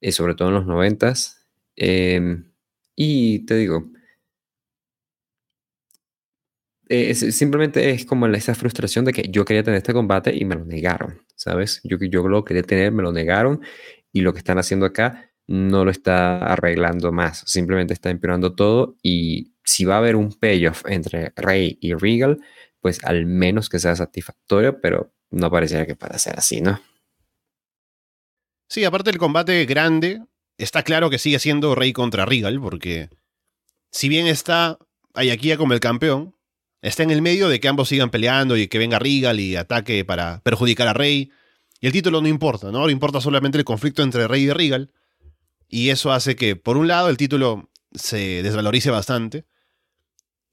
y 0.00 0.12
sobre 0.12 0.34
todo 0.34 0.48
en 0.48 0.54
los 0.54 0.66
noventas. 0.66 1.46
Em, 1.76 2.52
y 2.96 3.40
te 3.46 3.56
digo, 3.56 3.90
eh, 6.88 7.14
simplemente 7.14 7.90
es 7.90 8.04
como 8.04 8.26
esa 8.28 8.54
frustración 8.54 9.04
de 9.04 9.12
que 9.12 9.28
yo 9.28 9.44
quería 9.44 9.62
tener 9.62 9.78
este 9.78 9.92
combate 9.92 10.34
y 10.34 10.44
me 10.44 10.54
lo 10.54 10.64
negaron, 10.64 11.20
¿sabes? 11.34 11.80
Yo, 11.84 11.98
yo 11.98 12.26
lo 12.28 12.44
quería 12.44 12.62
tener, 12.62 12.92
me 12.92 13.02
lo 13.02 13.12
negaron 13.12 13.60
y 14.12 14.22
lo 14.22 14.32
que 14.32 14.38
están 14.38 14.58
haciendo 14.58 14.86
acá 14.86 15.30
no 15.46 15.84
lo 15.84 15.90
está 15.90 16.38
arreglando 16.38 17.10
más, 17.10 17.42
simplemente 17.46 17.94
está 17.94 18.10
empeorando 18.10 18.54
todo 18.54 18.96
y 19.02 19.54
si 19.64 19.84
va 19.84 19.96
a 19.96 19.98
haber 19.98 20.16
un 20.16 20.32
payoff 20.32 20.84
entre 20.86 21.32
Rey 21.36 21.78
y 21.80 21.94
Regal, 21.94 22.40
pues 22.80 23.04
al 23.04 23.26
menos 23.26 23.68
que 23.68 23.78
sea 23.78 23.96
satisfactorio, 23.96 24.80
pero 24.80 25.12
no 25.30 25.50
pareciera 25.50 25.86
que 25.86 25.96
pueda 25.96 26.18
ser 26.18 26.38
así, 26.38 26.60
¿no? 26.60 26.80
Sí, 28.68 28.84
aparte 28.84 29.10
del 29.10 29.18
combate 29.18 29.64
grande, 29.64 30.22
está 30.58 30.82
claro 30.82 31.10
que 31.10 31.18
sigue 31.18 31.38
siendo 31.38 31.74
Rey 31.74 31.92
contra 31.92 32.26
Regal, 32.26 32.60
porque 32.60 33.08
si 33.90 34.08
bien 34.08 34.26
está 34.26 34.78
Ayakia 35.14 35.56
como 35.56 35.72
el 35.72 35.80
campeón, 35.80 36.37
Está 36.80 37.02
en 37.02 37.10
el 37.10 37.22
medio 37.22 37.48
de 37.48 37.58
que 37.58 37.68
ambos 37.68 37.88
sigan 37.88 38.10
peleando 38.10 38.56
y 38.56 38.68
que 38.68 38.78
venga 38.78 38.98
Regal 38.98 39.40
y 39.40 39.56
ataque 39.56 40.04
para 40.04 40.40
perjudicar 40.42 40.88
a 40.88 40.92
Rey. 40.92 41.30
Y 41.80 41.86
el 41.86 41.92
título 41.92 42.20
no 42.20 42.28
importa, 42.28 42.70
¿no? 42.70 42.88
importa 42.90 43.20
solamente 43.20 43.58
el 43.58 43.64
conflicto 43.64 44.02
entre 44.02 44.28
Rey 44.28 44.44
y 44.44 44.50
Regal. 44.50 44.90
Y 45.68 45.90
eso 45.90 46.12
hace 46.12 46.36
que, 46.36 46.56
por 46.56 46.76
un 46.76 46.88
lado, 46.88 47.08
el 47.08 47.16
título 47.16 47.68
se 47.92 48.42
desvalorice 48.42 48.90
bastante. 48.90 49.44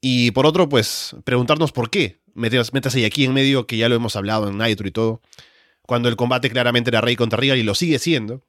Y 0.00 0.32
por 0.32 0.46
otro, 0.46 0.68
pues, 0.68 1.16
preguntarnos 1.24 1.72
por 1.72 1.90
qué. 1.90 2.20
Métase 2.34 3.06
aquí 3.06 3.24
en 3.24 3.32
medio, 3.32 3.66
que 3.66 3.76
ya 3.76 3.88
lo 3.88 3.94
hemos 3.94 4.14
hablado 4.14 4.48
en 4.48 4.58
Nitro 4.58 4.86
y 4.86 4.90
todo. 4.90 5.22
Cuando 5.82 6.08
el 6.08 6.16
combate 6.16 6.50
claramente 6.50 6.90
era 6.90 7.00
Rey 7.00 7.16
contra 7.16 7.38
Regal 7.38 7.58
y 7.58 7.62
lo 7.62 7.74
sigue 7.74 7.98
siendo. 7.98 8.44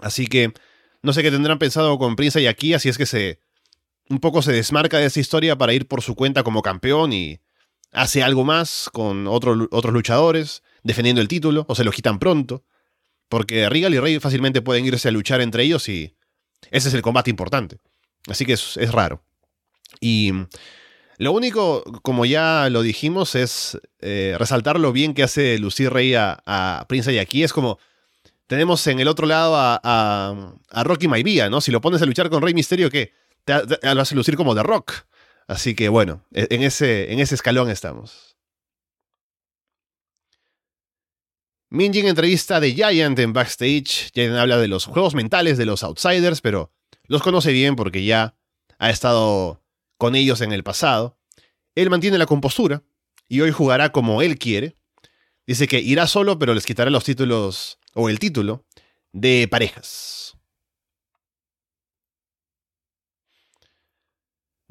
Así 0.00 0.26
que 0.26 0.52
no 1.02 1.12
sé 1.12 1.22
qué 1.22 1.30
tendrán 1.30 1.58
pensado 1.58 1.98
con 1.98 2.16
Prince 2.16 2.40
y 2.40 2.46
aquí, 2.46 2.74
así 2.74 2.88
es 2.88 2.96
que 2.96 3.06
se 3.06 3.40
un 4.08 4.20
poco 4.20 4.42
se 4.42 4.52
desmarca 4.52 4.98
de 4.98 5.06
esa 5.06 5.20
historia 5.20 5.56
para 5.56 5.72
ir 5.72 5.86
por 5.86 6.02
su 6.02 6.14
cuenta 6.14 6.42
como 6.42 6.62
campeón 6.62 7.12
y 7.12 7.40
hace 7.92 8.22
algo 8.22 8.44
más 8.44 8.90
con 8.92 9.26
otros 9.26 9.92
luchadores, 9.92 10.62
defendiendo 10.82 11.20
el 11.20 11.28
título, 11.28 11.64
o 11.68 11.74
se 11.74 11.84
lo 11.84 11.92
quitan 11.92 12.18
pronto. 12.18 12.64
Porque 13.28 13.68
Regal 13.68 13.94
y 13.94 13.98
Rey 13.98 14.20
fácilmente 14.20 14.60
pueden 14.60 14.84
irse 14.84 15.08
a 15.08 15.12
luchar 15.12 15.40
entre 15.40 15.62
ellos 15.62 15.88
y 15.88 16.14
ese 16.70 16.88
es 16.88 16.94
el 16.94 17.02
combate 17.02 17.30
importante. 17.30 17.78
Así 18.26 18.44
que 18.44 18.52
es, 18.52 18.92
raro. 18.92 19.24
Y 20.00 20.32
lo 21.18 21.32
único, 21.32 21.82
como 22.02 22.24
ya 22.24 22.68
lo 22.70 22.82
dijimos, 22.82 23.34
es 23.34 23.78
eh, 24.00 24.36
resaltar 24.38 24.78
lo 24.78 24.92
bien 24.92 25.14
que 25.14 25.22
hace 25.22 25.58
lucir 25.58 25.90
Rey 25.90 26.14
a, 26.14 26.42
a 26.46 26.84
Prince 26.88 27.12
y 27.12 27.18
aquí. 27.18 27.42
Es 27.42 27.52
como, 27.52 27.78
tenemos 28.46 28.86
en 28.86 29.00
el 29.00 29.08
otro 29.08 29.26
lado 29.26 29.56
a, 29.56 29.80
a, 29.82 30.84
Rocky 30.84 31.08
Maivia, 31.08 31.48
¿no? 31.48 31.62
Si 31.62 31.70
lo 31.70 31.80
pones 31.80 32.02
a 32.02 32.06
luchar 32.06 32.28
con 32.28 32.42
Rey 32.42 32.52
Misterio, 32.52 32.90
¿qué? 32.90 33.14
Te, 33.44 33.94
lo 33.94 34.00
hace 34.00 34.14
lucir 34.14 34.36
como 34.36 34.54
The 34.54 34.62
Rock. 34.62 34.92
Así 35.46 35.74
que 35.74 35.88
bueno, 35.88 36.24
e, 36.32 36.46
en 36.50 36.62
ese, 36.62 37.12
en 37.12 37.20
ese 37.20 37.34
escalón 37.34 37.70
estamos. 37.70 38.36
Minjin 41.70 42.06
entrevista 42.06 42.60
de 42.60 42.74
Giant 42.74 43.18
en 43.18 43.32
backstage. 43.32 44.10
Giant 44.12 44.36
habla 44.36 44.58
de 44.58 44.68
los 44.68 44.86
juegos 44.86 45.14
mentales 45.14 45.56
de 45.56 45.66
los 45.66 45.82
outsiders, 45.82 46.40
pero 46.40 46.70
los 47.06 47.22
conoce 47.22 47.52
bien 47.52 47.76
porque 47.76 48.04
ya 48.04 48.36
ha 48.78 48.90
estado 48.90 49.62
con 49.96 50.14
ellos 50.14 50.40
en 50.42 50.52
el 50.52 50.64
pasado. 50.64 51.18
Él 51.74 51.88
mantiene 51.88 52.18
la 52.18 52.26
compostura 52.26 52.82
y 53.28 53.40
hoy 53.40 53.52
jugará 53.52 53.92
como 53.92 54.20
él 54.20 54.38
quiere. 54.38 54.76
Dice 55.46 55.66
que 55.66 55.80
irá 55.80 56.06
solo, 56.06 56.38
pero 56.38 56.54
les 56.54 56.66
quitará 56.66 56.90
los 56.90 57.04
títulos 57.04 57.78
o 57.94 58.08
el 58.08 58.18
título, 58.18 58.64
de 59.12 59.48
parejas. 59.50 60.31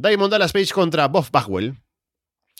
Diamond 0.02 0.32
Dallas 0.32 0.52
Page 0.52 0.74
contra 0.74 1.08
Bob 1.08 1.30
Bagwell. 1.32 1.80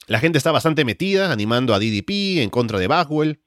La 0.06 0.20
gente 0.20 0.38
está 0.38 0.52
bastante 0.52 0.86
metida, 0.86 1.32
animando 1.32 1.74
a 1.74 1.80
DDP 1.80 2.40
en 2.40 2.52
contra 2.52 2.78
de 2.78 2.86
Bagwell. 2.86 3.42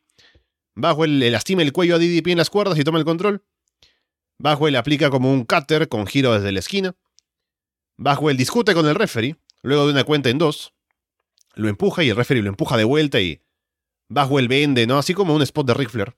Bagwell 0.74 1.20
le 1.20 1.30
lastima 1.30 1.62
el 1.62 1.72
cuello 1.72 1.94
a 1.94 1.98
DDP 2.00 2.28
en 2.28 2.38
las 2.38 2.50
cuerdas 2.50 2.76
y 2.76 2.82
toma 2.82 2.98
el 2.98 3.04
control. 3.04 3.44
Bagwell 4.40 4.74
aplica 4.74 5.10
como 5.10 5.32
un 5.32 5.44
cutter 5.44 5.88
con 5.88 6.08
giro 6.08 6.34
desde 6.34 6.50
la 6.50 6.58
esquina. 6.58 6.96
Bagwell 7.96 8.36
discute 8.36 8.74
con 8.74 8.84
el 8.88 8.96
referee, 8.96 9.36
luego 9.62 9.86
de 9.86 9.92
una 9.92 10.02
cuenta 10.02 10.28
en 10.28 10.38
dos. 10.38 10.74
Lo 11.54 11.68
empuja 11.68 12.02
y 12.02 12.08
el 12.08 12.16
referee 12.16 12.42
lo 12.42 12.48
empuja 12.48 12.76
de 12.76 12.82
vuelta 12.82 13.20
y 13.20 13.42
Bagwell 14.08 14.48
vende, 14.48 14.88
¿no? 14.88 14.98
Así 14.98 15.14
como 15.14 15.36
un 15.36 15.42
spot 15.42 15.68
de 15.68 15.74
Ric 15.74 15.90
Flair. 15.90 16.16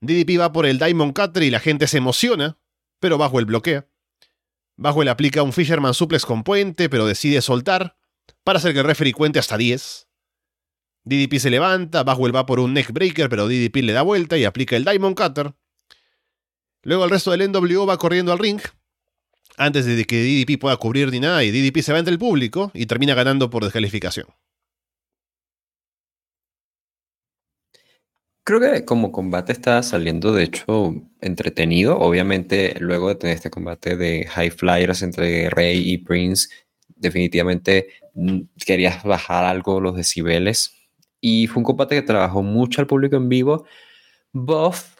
DDP 0.00 0.38
va 0.38 0.52
por 0.52 0.66
el 0.66 0.78
Diamond 0.78 1.18
Cutter 1.18 1.42
y 1.42 1.50
la 1.50 1.58
gente 1.58 1.88
se 1.88 1.98
emociona, 1.98 2.58
pero 3.00 3.18
Bagwell 3.18 3.44
bloquea. 3.44 3.88
Bagwell 4.76 5.08
aplica 5.08 5.42
un 5.42 5.52
Fisherman 5.52 5.94
Suplex 5.94 6.26
con 6.26 6.42
puente, 6.42 6.88
pero 6.88 7.06
decide 7.06 7.40
soltar 7.42 7.96
para 8.42 8.58
hacer 8.58 8.72
que 8.72 8.80
el 8.80 8.86
referee 8.86 9.12
cuente 9.12 9.38
hasta 9.38 9.56
10. 9.56 10.08
DDP 11.04 11.38
se 11.38 11.50
levanta, 11.50 12.02
Bagwell 12.02 12.34
va 12.34 12.46
por 12.46 12.60
un 12.60 12.72
neckbreaker, 12.72 13.28
pero 13.28 13.46
DDP 13.46 13.76
le 13.76 13.92
da 13.92 14.02
vuelta 14.02 14.38
y 14.38 14.44
aplica 14.44 14.76
el 14.76 14.84
Diamond 14.84 15.16
Cutter. 15.16 15.54
Luego 16.82 17.04
el 17.04 17.10
resto 17.10 17.30
del 17.30 17.50
NWO 17.50 17.86
va 17.86 17.98
corriendo 17.98 18.32
al 18.32 18.38
ring, 18.38 18.60
antes 19.56 19.86
de 19.86 20.04
que 20.04 20.22
DDP 20.22 20.58
pueda 20.58 20.76
cubrir 20.76 21.10
ni 21.10 21.20
nada, 21.20 21.44
y 21.44 21.50
DDP 21.50 21.82
se 21.82 21.92
va 21.92 21.98
entre 21.98 22.12
el 22.12 22.18
público 22.18 22.70
y 22.74 22.86
termina 22.86 23.14
ganando 23.14 23.50
por 23.50 23.64
descalificación. 23.64 24.26
Creo 28.44 28.60
que 28.60 28.84
como 28.84 29.10
combate 29.10 29.52
está 29.52 29.82
saliendo, 29.82 30.32
de 30.32 30.44
hecho, 30.44 30.94
entretenido. 31.22 31.98
Obviamente, 31.98 32.76
luego 32.78 33.08
de 33.08 33.14
tener 33.14 33.36
este 33.36 33.48
combate 33.48 33.96
de 33.96 34.26
High 34.26 34.50
Flyers 34.50 35.00
entre 35.00 35.48
Rey 35.48 35.82
y 35.90 35.96
Prince, 35.98 36.48
definitivamente 36.88 37.88
mm, 38.12 38.40
querías 38.66 39.02
bajar 39.02 39.46
algo 39.46 39.80
los 39.80 39.96
decibeles. 39.96 40.74
Y 41.22 41.46
fue 41.46 41.60
un 41.60 41.64
combate 41.64 41.94
que 41.94 42.02
trabajó 42.02 42.42
mucho 42.42 42.82
al 42.82 42.86
público 42.86 43.16
en 43.16 43.30
vivo. 43.30 43.64
Buff. 44.30 44.96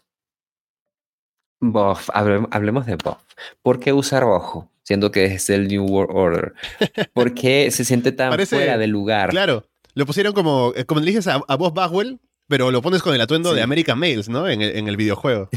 Buff, 1.60 2.08
hablemos 2.14 2.86
de 2.86 2.96
Buff. 2.96 3.22
¿Por 3.60 3.78
qué 3.78 3.92
usa 3.92 4.20
rojo? 4.20 4.70
Siendo 4.84 5.10
que 5.10 5.26
es 5.26 5.50
el 5.50 5.68
New 5.68 5.84
World 5.84 6.16
Order. 6.16 6.54
¿Por 7.12 7.34
qué 7.34 7.70
se 7.70 7.84
siente 7.84 8.10
tan 8.10 8.38
fuera 8.46 8.78
de 8.78 8.86
lugar? 8.86 9.28
Claro, 9.28 9.66
lo 9.92 10.06
pusieron 10.06 10.32
como, 10.32 10.72
eh, 10.74 10.86
como 10.86 11.00
le 11.00 11.06
dices 11.06 11.26
a, 11.26 11.42
a 11.46 11.56
Buff 11.56 11.74
Bagwell, 11.74 12.20
pero 12.48 12.70
lo 12.70 12.82
pones 12.82 13.02
con 13.02 13.14
el 13.14 13.20
atuendo 13.20 13.54
de 13.54 13.62
American 13.62 13.98
Males, 13.98 14.28
¿no? 14.28 14.48
En 14.48 14.62
el, 14.62 14.76
en 14.76 14.88
el 14.88 14.96
videojuego. 14.96 15.48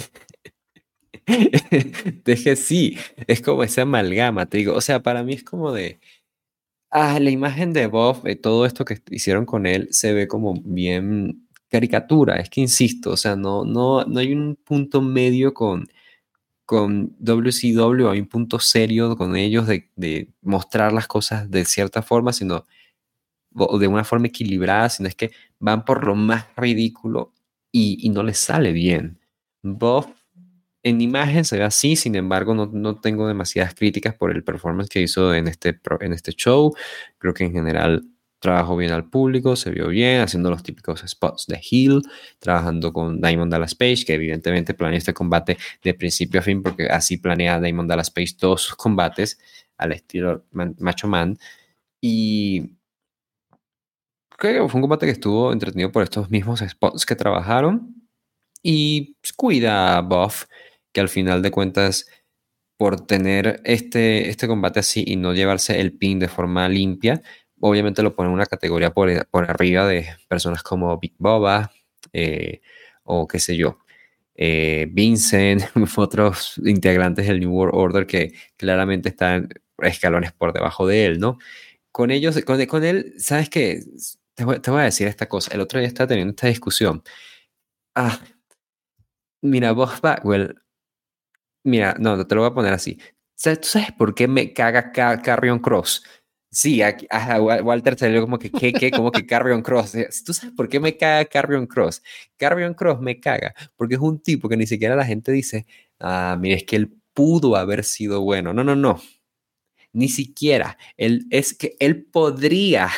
Deje 2.25 2.55
sí, 2.55 2.97
es 3.27 3.41
como 3.41 3.63
esa 3.63 3.81
amalgama, 3.83 4.45
te 4.47 4.57
digo. 4.57 4.73
O 4.73 4.81
sea, 4.81 5.01
para 5.03 5.23
mí 5.23 5.33
es 5.33 5.43
como 5.43 5.71
de. 5.71 5.99
Ah, 6.89 7.19
la 7.19 7.29
imagen 7.31 7.73
de 7.73 7.87
Bob, 7.87 8.23
de 8.23 8.35
todo 8.35 8.65
esto 8.65 8.85
que 8.85 9.01
hicieron 9.11 9.45
con 9.45 9.65
él, 9.65 9.89
se 9.91 10.13
ve 10.13 10.27
como 10.27 10.53
bien 10.63 11.47
caricatura. 11.69 12.37
Es 12.37 12.49
que 12.49 12.61
insisto, 12.61 13.11
o 13.11 13.17
sea, 13.17 13.35
no, 13.35 13.65
no, 13.65 14.05
no 14.05 14.19
hay 14.19 14.33
un 14.33 14.55
punto 14.55 15.01
medio 15.01 15.53
con, 15.53 15.89
con 16.65 17.15
WCW, 17.19 18.09
hay 18.09 18.19
un 18.21 18.27
punto 18.27 18.59
serio 18.59 19.17
con 19.17 19.35
ellos 19.35 19.67
de, 19.67 19.89
de 19.95 20.29
mostrar 20.41 20.93
las 20.93 21.07
cosas 21.07 21.51
de 21.51 21.65
cierta 21.65 22.01
forma, 22.01 22.33
sino 22.33 22.65
o 23.65 23.79
de 23.79 23.87
una 23.87 24.03
forma 24.03 24.27
equilibrada, 24.27 24.89
sino 24.89 25.09
es 25.09 25.15
que 25.15 25.31
van 25.59 25.85
por 25.85 26.05
lo 26.05 26.15
más 26.15 26.45
ridículo 26.55 27.33
y, 27.71 28.09
no 28.09 28.23
les 28.23 28.37
sale 28.39 28.71
bien. 28.71 29.19
Bob 29.63 30.13
en 30.83 31.01
imagen 31.01 31.43
se 31.45 31.57
ve 31.57 31.63
así, 31.63 31.95
sin 31.95 32.15
embargo 32.15 32.53
no, 32.55 32.67
no, 32.71 32.95
tengo 32.99 33.27
demasiadas 33.27 33.75
críticas 33.75 34.15
por 34.15 34.31
el 34.31 34.43
performance 34.43 34.89
que 34.89 35.01
hizo 35.01 35.33
en 35.33 35.47
este, 35.47 35.79
en 36.01 36.13
este 36.13 36.31
show. 36.31 36.73
Creo 37.17 37.33
que 37.33 37.43
en 37.43 37.53
general 37.53 38.03
trabajó 38.39 38.77
bien 38.77 38.91
al 38.91 39.09
público, 39.09 39.55
se 39.55 39.71
vio 39.71 39.87
bien, 39.87 40.21
haciendo 40.21 40.49
los 40.49 40.63
típicos 40.63 41.03
spots 41.07 41.47
de 41.47 41.59
heel, 41.71 42.01
trabajando 42.39 42.93
con 42.93 43.19
Diamond 43.19 43.51
Dallas 43.51 43.75
Page, 43.75 44.05
que 44.05 44.13
evidentemente 44.13 44.73
planeó 44.73 44.97
este 44.97 45.13
combate 45.13 45.57
de 45.83 45.93
principio 45.93 46.39
a 46.39 46.43
fin, 46.43 46.61
porque 46.61 46.87
así 46.87 47.17
planea 47.17 47.59
Diamond 47.59 47.89
Dallas 47.89 48.11
Page 48.11 48.35
todos 48.39 48.61
sus 48.61 48.75
combates 48.75 49.39
al 49.77 49.91
estilo 49.91 50.45
Macho 50.51 51.07
Man. 51.07 51.37
Y 51.99 52.76
creo 54.37 54.65
que 54.65 54.69
fue 54.71 54.79
un 54.79 54.83
combate 54.83 55.05
que 55.07 55.11
estuvo 55.13 55.51
entretenido 55.51 55.91
por 55.91 56.03
estos 56.03 56.29
mismos 56.29 56.61
spots 56.61 57.05
que 57.05 57.15
trabajaron. 57.15 57.95
Y 58.63 59.15
cuida 59.35 59.97
a 59.97 60.01
Buff, 60.01 60.45
que 60.93 61.01
al 61.01 61.09
final 61.09 61.41
de 61.41 61.51
cuentas, 61.51 62.07
por 62.77 63.05
tener 63.07 63.61
este, 63.65 64.29
este 64.29 64.47
combate 64.47 64.79
así 64.79 65.03
y 65.07 65.15
no 65.15 65.33
llevarse 65.33 65.79
el 65.81 65.97
pin 65.97 66.19
de 66.19 66.27
forma 66.27 66.69
limpia, 66.69 67.21
obviamente 67.59 68.03
lo 68.03 68.15
pone 68.15 68.29
en 68.29 68.35
una 68.35 68.45
categoría 68.45 68.93
por, 68.93 69.27
por 69.29 69.49
arriba 69.49 69.87
de 69.87 70.07
personas 70.27 70.63
como 70.63 70.97
Big 70.99 71.15
Boba 71.17 71.71
eh, 72.13 72.61
o 73.03 73.27
qué 73.27 73.39
sé 73.39 73.57
yo. 73.57 73.79
Eh, 74.35 74.87
Vincent, 74.91 75.63
otros 75.97 76.61
integrantes 76.63 77.27
del 77.27 77.39
New 77.39 77.51
World 77.51 77.73
Order 77.75 78.07
que 78.07 78.33
claramente 78.57 79.09
están 79.09 79.49
escalones 79.79 80.31
por 80.33 80.53
debajo 80.53 80.87
de 80.87 81.05
él, 81.05 81.19
¿no? 81.19 81.39
Con 81.91 82.11
ellos, 82.11 82.39
con, 82.45 82.63
con 82.67 82.83
él, 82.83 83.15
¿sabes 83.17 83.49
qué? 83.49 83.81
Te 84.37 84.45
voy, 84.45 84.81
a 84.81 84.83
decir 84.83 85.07
esta 85.07 85.27
cosa. 85.27 85.53
El 85.53 85.61
otro 85.61 85.79
día 85.79 85.87
estaba 85.87 86.07
teniendo 86.07 86.31
esta 86.31 86.47
discusión. 86.47 87.03
Ah, 87.95 88.19
mira, 89.41 89.71
vos, 89.71 89.99
Bagwell. 89.99 90.55
Mira, 91.63 91.95
no, 91.99 92.25
te 92.25 92.35
lo 92.35 92.41
voy 92.41 92.51
a 92.51 92.53
poner 92.53 92.73
así. 92.73 92.99
¿Tú 93.41 93.57
sabes 93.63 93.91
por 93.93 94.13
qué 94.13 94.27
me 94.27 94.53
caga 94.53 94.91
Carrion 94.91 95.59
Cross? 95.59 96.03
Sí, 96.51 96.81
a, 96.81 96.95
Walter 97.41 97.97
salió 97.97 98.21
como 98.21 98.37
que, 98.37 98.51
¿qué, 98.51 98.73
qué? 98.73 98.91
Como 98.91 99.11
que 99.11 99.25
Carrion 99.25 99.61
Cross. 99.63 99.93
¿Tú 100.25 100.33
sabes 100.33 100.55
por 100.55 100.69
qué 100.69 100.79
me 100.79 100.95
caga 100.97 101.25
Carrion 101.25 101.65
Cross? 101.65 102.03
Carrion 102.37 102.75
Cross 102.75 102.99
me 103.01 103.19
caga 103.19 103.55
porque 103.75 103.95
es 103.95 104.01
un 104.01 104.19
tipo 104.21 104.47
que 104.47 104.57
ni 104.57 104.67
siquiera 104.67 104.95
la 104.95 105.05
gente 105.05 105.31
dice, 105.31 105.65
ah, 105.99 106.37
mira, 106.39 106.57
es 106.57 106.63
que 106.63 106.75
él 106.75 106.95
pudo 107.13 107.55
haber 107.55 107.83
sido 107.83 108.21
bueno. 108.21 108.53
No, 108.53 108.63
no, 108.63 108.75
no. 108.75 109.01
Ni 109.93 110.09
siquiera. 110.09 110.77
Él, 110.95 111.25
es 111.31 111.53
que 111.55 111.75
él 111.79 112.05
podría 112.05 112.89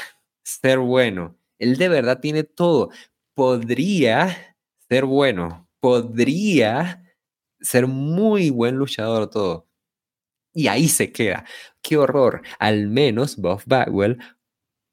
ser 0.62 0.80
bueno. 0.80 1.38
Él 1.60 1.78
de 1.78 1.90
verdad 1.90 2.20
tiene 2.22 2.44
todo. 2.44 2.90
Podría 3.36 4.56
ser 4.90 5.06
bueno. 5.06 5.68
Podría 5.80 7.04
ser 7.62 7.88
muy 7.88 8.50
buen 8.50 8.76
luchador 8.78 9.30
todo. 9.30 9.68
Y 10.54 10.68
ahí 10.68 10.90
se 10.90 11.12
queda. 11.12 11.46
Qué 11.82 11.98
horror. 11.98 12.42
Al 12.60 12.88
menos 12.90 13.38
Buff 13.38 13.64
Bagwell 13.68 14.20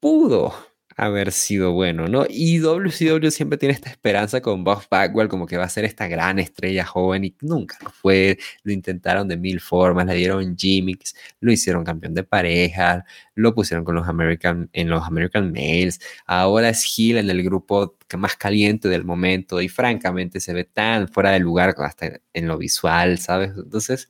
pudo 0.01 0.55
haber 0.97 1.31
sido 1.31 1.73
bueno, 1.73 2.09
¿no? 2.09 2.25
Y 2.29 2.59
WCW 2.59 3.31
siempre 3.31 3.59
tiene 3.59 3.75
esta 3.75 3.91
esperanza 3.91 4.41
con 4.41 4.65
Buff 4.65 4.87
Bagwell 4.91 5.29
como 5.29 5.47
que 5.47 5.59
va 5.59 5.65
a 5.65 5.69
ser 5.69 5.85
esta 5.85 6.09
gran 6.09 6.39
estrella 6.39 6.87
joven 6.87 7.25
y 7.25 7.35
nunca 7.43 7.77
lo 7.83 7.91
fue. 7.91 8.39
Lo 8.63 8.73
intentaron 8.73 9.29
de 9.29 9.37
mil 9.37 9.61
formas, 9.61 10.07
le 10.07 10.15
dieron 10.15 10.57
gimmicks, 10.57 11.15
lo 11.41 11.53
hicieron 11.53 11.85
campeón 11.85 12.15
de 12.15 12.25
pareja, 12.25 13.05
lo 13.35 13.55
pusieron 13.55 13.85
con 13.85 13.95
los 13.95 14.09
American, 14.09 14.71
en 14.73 14.89
los 14.89 15.05
American 15.05 15.53
Males, 15.53 16.01
ahora 16.27 16.71
es 16.71 16.99
Hill 16.99 17.19
en 17.19 17.29
el 17.29 17.43
grupo 17.43 17.97
más 18.17 18.37
caliente 18.37 18.89
del 18.89 19.05
momento 19.05 19.61
y 19.61 19.69
francamente 19.69 20.41
se 20.41 20.55
ve 20.55 20.65
tan 20.65 21.09
fuera 21.09 21.33
de 21.33 21.41
lugar 21.41 21.75
hasta 21.79 22.21
en 22.33 22.49
lo 22.49 22.57
visual, 22.57 23.19
¿sabes? 23.19 23.53
Entonces 23.57 24.09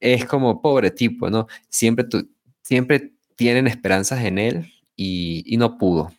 es 0.00 0.24
como 0.26 0.60
pobre 0.60 0.90
tipo, 0.90 1.30
¿no? 1.30 1.46
Siempre, 1.68 2.06
siempre 2.62 3.12
tienen 3.36 3.68
esperanzas 3.68 4.24
en 4.24 4.38
él 4.38 4.72
y, 5.02 5.56
no 5.56 5.78
pudo. 5.78 6.12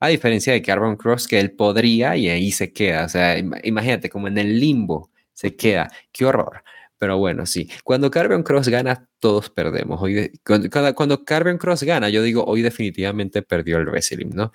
A 0.00 0.08
diferencia 0.08 0.52
de 0.52 0.62
Carbon 0.62 0.96
Cross, 0.96 1.26
que 1.26 1.40
él 1.40 1.52
podría 1.52 2.16
y 2.16 2.28
ahí 2.28 2.52
se 2.52 2.72
queda. 2.72 3.06
O 3.06 3.08
sea, 3.08 3.38
imagínate, 3.38 4.10
como 4.10 4.28
en 4.28 4.38
el 4.38 4.60
limbo 4.60 5.10
se 5.32 5.56
queda. 5.56 5.90
Qué 6.12 6.26
horror. 6.26 6.62
Pero 6.98 7.18
bueno, 7.18 7.44
sí. 7.46 7.68
Cuando 7.84 8.10
Carbon 8.10 8.42
Cross 8.42 8.68
gana, 8.68 9.08
todos 9.20 9.50
perdemos. 9.50 10.00
Hoy 10.00 10.32
cuando, 10.44 10.94
cuando, 10.94 11.24
Cross 11.24 11.82
gana, 11.82 12.08
yo 12.08 12.22
digo, 12.22 12.44
hoy 12.44 12.62
definitivamente 12.62 13.42
perdió 13.42 13.78
el 13.78 13.86
wrestling, 13.86 14.30
¿no? 14.34 14.52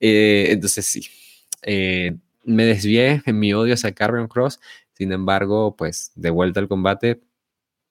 Eh, 0.00 0.48
entonces 0.50 0.86
sí. 0.86 1.06
Eh, 1.62 2.16
me 2.44 2.64
desvié 2.64 3.22
en 3.26 3.38
mi 3.38 3.52
odio 3.54 3.74
hacia 3.74 3.92
Carbon 3.92 4.28
Cross. 4.28 4.60
Sin 4.94 5.12
embargo, 5.12 5.76
pues 5.76 6.12
de 6.14 6.30
vuelta 6.30 6.60
al 6.60 6.68
combate. 6.68 7.20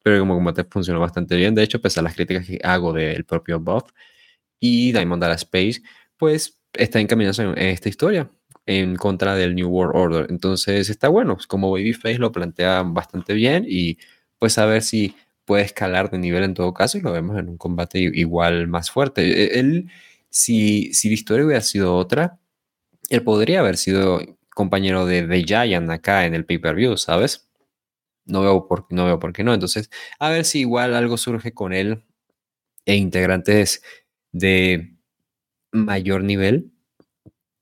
Pero 0.03 0.19
como 0.19 0.35
combate 0.35 0.63
funcionó 0.63 0.99
bastante 0.99 1.35
bien. 1.35 1.53
De 1.55 1.63
hecho, 1.63 1.81
pese 1.81 1.99
a 1.99 2.03
las 2.03 2.15
críticas 2.15 2.47
que 2.47 2.59
hago 2.63 2.93
del 2.93 3.23
propio 3.25 3.59
Buff, 3.59 3.91
y 4.61 4.93
Diamond 4.93 5.21
Dallas 5.21 5.41
Space, 5.41 5.81
pues 6.17 6.61
está 6.71 7.01
encaminado 7.01 7.43
en 7.43 7.57
esta 7.57 7.89
historia 7.89 8.31
en 8.65 8.95
contra 8.95 9.35
del 9.35 9.55
New 9.55 9.67
World 9.69 9.95
Order. 9.95 10.27
Entonces 10.29 10.89
está 10.89 11.09
bueno, 11.09 11.37
como 11.47 11.71
Babyface 11.71 12.19
lo 12.19 12.31
plantea 12.31 12.83
bastante 12.83 13.33
bien 13.33 13.65
y 13.67 13.97
pues 14.39 14.57
a 14.57 14.65
ver 14.65 14.83
si 14.83 15.15
puede 15.45 15.63
escalar 15.63 16.09
de 16.11 16.19
nivel 16.19 16.43
en 16.43 16.53
todo 16.53 16.73
caso 16.73 16.97
y 16.97 17.01
lo 17.01 17.11
vemos 17.11 17.37
en 17.37 17.49
un 17.49 17.57
combate 17.57 17.99
igual 17.99 18.67
más 18.67 18.91
fuerte. 18.91 19.21
E-, 19.23 19.59
él, 19.59 19.89
si, 20.29 20.93
si 20.93 21.09
la 21.09 21.15
historia 21.15 21.45
hubiera 21.45 21.61
sido 21.61 21.95
otra, 21.97 22.39
él 23.09 23.23
podría 23.23 23.59
haber 23.61 23.77
sido 23.77 24.21
compañero 24.55 25.05
de 25.05 25.23
The 25.23 25.43
Giant 25.43 25.89
acá 25.91 26.25
en 26.25 26.35
el 26.35 26.45
pay-per-view, 26.45 26.97
¿sabes? 26.97 27.49
No 28.25 28.41
veo, 28.41 28.67
por, 28.67 28.87
no 28.91 29.05
veo 29.05 29.19
por 29.19 29.33
qué 29.33 29.43
no. 29.43 29.53
Entonces, 29.53 29.89
a 30.19 30.29
ver 30.29 30.45
si 30.45 30.61
igual 30.61 30.95
algo 30.95 31.17
surge 31.17 31.53
con 31.53 31.73
él 31.73 32.03
e 32.85 32.95
integrantes 32.95 33.83
de 34.31 34.95
mayor 35.71 36.23
nivel 36.23 36.71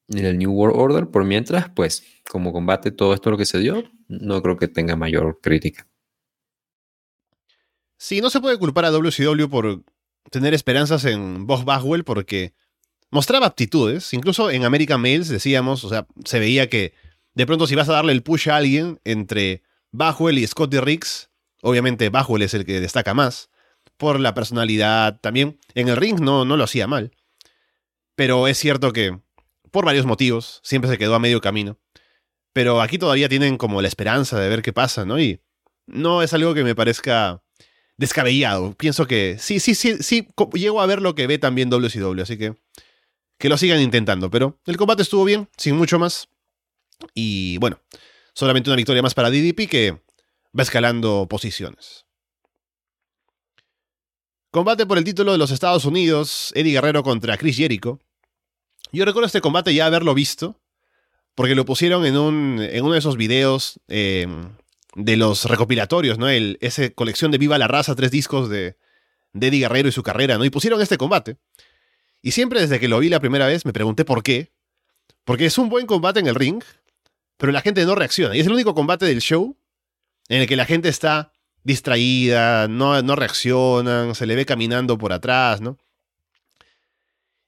en 0.10 0.26
el 0.26 0.38
New 0.38 0.52
World 0.52 0.80
Order. 0.80 1.08
Por 1.08 1.24
mientras, 1.26 1.70
pues, 1.70 2.04
como 2.30 2.52
combate 2.52 2.92
todo 2.92 3.14
esto 3.14 3.32
lo 3.32 3.38
que 3.38 3.46
se 3.46 3.60
dio, 3.60 3.84
no 4.08 4.42
creo 4.42 4.58
que 4.58 4.68
tenga 4.68 4.96
mayor 4.96 5.40
crítica. 5.42 5.88
Sí, 7.98 8.22
no 8.22 8.30
se 8.30 8.40
puede 8.40 8.58
culpar 8.58 8.86
a 8.86 8.92
WCW 8.92 9.50
por 9.50 9.84
tener 10.32 10.54
esperanzas 10.54 11.06
en 11.06 11.46
Bob 11.46 11.66
Bagwell 11.66 12.04
porque 12.04 12.54
mostraba 13.12 13.48
aptitudes. 13.48 14.14
Incluso 14.14 14.52
en 14.52 14.64
American 14.64 15.02
Males 15.02 15.28
decíamos, 15.28 15.84
o 15.84 15.90
sea, 15.90 16.08
se 16.24 16.40
veía 16.40 16.70
que 16.70 16.94
de 17.34 17.46
pronto 17.46 17.68
si 17.68 17.76
vas 17.76 17.90
a 17.90 17.94
darle 17.94 18.14
el 18.14 18.24
push 18.24 18.50
a 18.50 18.58
alguien 18.58 19.00
entre 19.04 19.64
Bagwell 19.92 20.38
y 20.38 20.48
Scotty 20.48 20.80
Riggs, 20.80 21.30
obviamente 21.62 22.10
Bagwell 22.10 22.44
es 22.44 22.54
el 22.54 22.66
que 22.66 22.80
destaca 22.80 23.14
más, 23.14 23.50
por 24.00 24.20
la 24.20 24.34
personalidad 24.34 25.20
también. 25.20 25.60
En 25.76 25.90
el 25.90 25.98
ring 25.98 26.20
no, 26.22 26.46
no 26.46 26.58
lo 26.58 26.64
hacía 26.64 26.88
mal. 26.88 27.12
Pero 28.16 28.48
es 28.48 28.58
cierto 28.58 28.94
que, 28.94 29.20
por 29.72 29.86
varios 29.86 30.06
motivos, 30.06 30.62
siempre 30.64 30.90
se 30.90 30.98
quedó 30.98 31.14
a 31.14 31.20
medio 31.20 31.42
camino. 31.42 31.78
Pero 32.54 32.82
aquí 32.82 32.98
todavía 32.98 33.30
tienen 33.30 33.58
como 33.58 33.82
la 33.82 33.90
esperanza 33.90 34.40
de 34.40 34.50
ver 34.50 34.62
qué 34.62 34.74
pasa, 34.74 35.06
¿no? 35.06 35.20
Y 35.20 35.42
no 35.86 36.24
es 36.24 36.34
algo 36.34 36.54
que 36.54 36.64
me 36.64 36.76
parezca 36.76 37.44
descabellado. 37.98 38.74
Pienso 38.74 39.06
que 39.06 39.36
sí, 39.38 39.60
sí, 39.60 39.76
sí, 39.76 40.02
sí, 40.02 40.30
llego 40.54 40.82
a 40.82 40.86
ver 40.86 41.02
lo 41.02 41.14
que 41.14 41.28
ve 41.28 41.38
también 41.38 41.70
WCW, 41.70 42.22
así 42.22 42.38
que 42.38 42.56
que 43.38 43.50
lo 43.50 43.58
sigan 43.58 43.82
intentando. 43.82 44.32
Pero 44.32 44.60
el 44.66 44.78
combate 44.78 45.02
estuvo 45.02 45.26
bien, 45.26 45.50
sin 45.58 45.76
mucho 45.76 46.00
más. 46.00 46.30
Y 47.14 47.58
bueno, 47.58 47.82
solamente 48.34 48.70
una 48.70 48.78
victoria 48.78 49.02
más 49.02 49.14
para 49.14 49.30
DDP 49.30 49.70
que 49.70 49.92
va 50.58 50.64
escalando 50.64 51.28
posiciones. 51.30 52.06
Combate 54.52 54.88
por 54.88 54.98
el 54.98 55.04
título 55.04 55.32
de 55.32 55.38
los 55.38 55.52
Estados 55.52 55.86
Unidos, 55.86 56.52
Eddie 56.56 56.74
Guerrero 56.74 57.04
contra 57.04 57.38
Chris 57.38 57.58
Jericho. 57.58 58.00
Yo 58.92 59.06
recuerdo 59.06 59.28
este 59.28 59.42
combate 59.42 59.76
ya 59.76 59.86
haberlo 59.86 60.16
visto, 60.16 60.60
porque 61.36 61.54
lo 61.54 61.66
pusieron 61.66 62.04
en, 62.04 62.18
un, 62.18 62.60
en 62.60 62.84
uno 62.84 62.94
de 62.94 63.00
esos 63.00 63.16
videos 63.16 63.80
em, 63.88 64.56
de 64.96 65.18
los 65.18 65.46
recopilatorios, 65.46 66.18
¿no? 66.18 66.28
El, 66.28 66.58
esa 66.62 66.90
colección 66.90 67.30
de 67.30 67.38
Viva 67.38 67.60
la 67.60 67.68
Raza, 67.68 67.94
tres 67.94 68.10
discos 68.10 68.50
de, 68.50 68.76
de 69.34 69.48
Eddie 69.48 69.60
Guerrero 69.60 69.90
y 69.90 69.92
su 69.92 70.02
carrera, 70.02 70.40
¿no? 70.40 70.46
Y 70.46 70.50
pusieron 70.50 70.82
este 70.82 70.98
combate. 70.98 71.38
Y 72.24 72.32
siempre 72.32 72.60
desde 72.60 72.80
que 72.80 72.88
lo 72.88 72.98
vi 72.98 73.10
la 73.10 73.20
primera 73.20 73.46
vez 73.46 73.68
me 73.68 73.74
pregunté 73.74 74.04
por 74.04 74.24
qué. 74.24 74.52
Porque 75.26 75.46
es 75.46 75.60
un 75.60 75.70
buen 75.70 75.86
combate 75.86 76.20
en 76.20 76.26
el 76.26 76.34
ring, 76.34 76.64
pero 77.38 77.52
la 77.52 77.62
gente 77.62 77.86
no 77.86 77.94
reacciona. 77.94 78.36
Y 78.36 78.40
es 78.40 78.48
el 78.48 78.54
único 78.54 78.74
combate 78.74 79.06
del 79.06 79.22
show 79.22 79.56
en 80.28 80.42
el 80.42 80.48
que 80.48 80.56
la 80.56 80.66
gente 80.66 80.90
está 80.90 81.34
distraída, 81.64 82.68
no, 82.68 83.02
no 83.02 83.16
reaccionan, 83.16 84.16
se 84.16 84.26
le 84.26 84.36
ve 84.36 84.46
caminando 84.46 84.98
por 84.98 85.14
atrás, 85.14 85.62
¿no? 85.62 85.78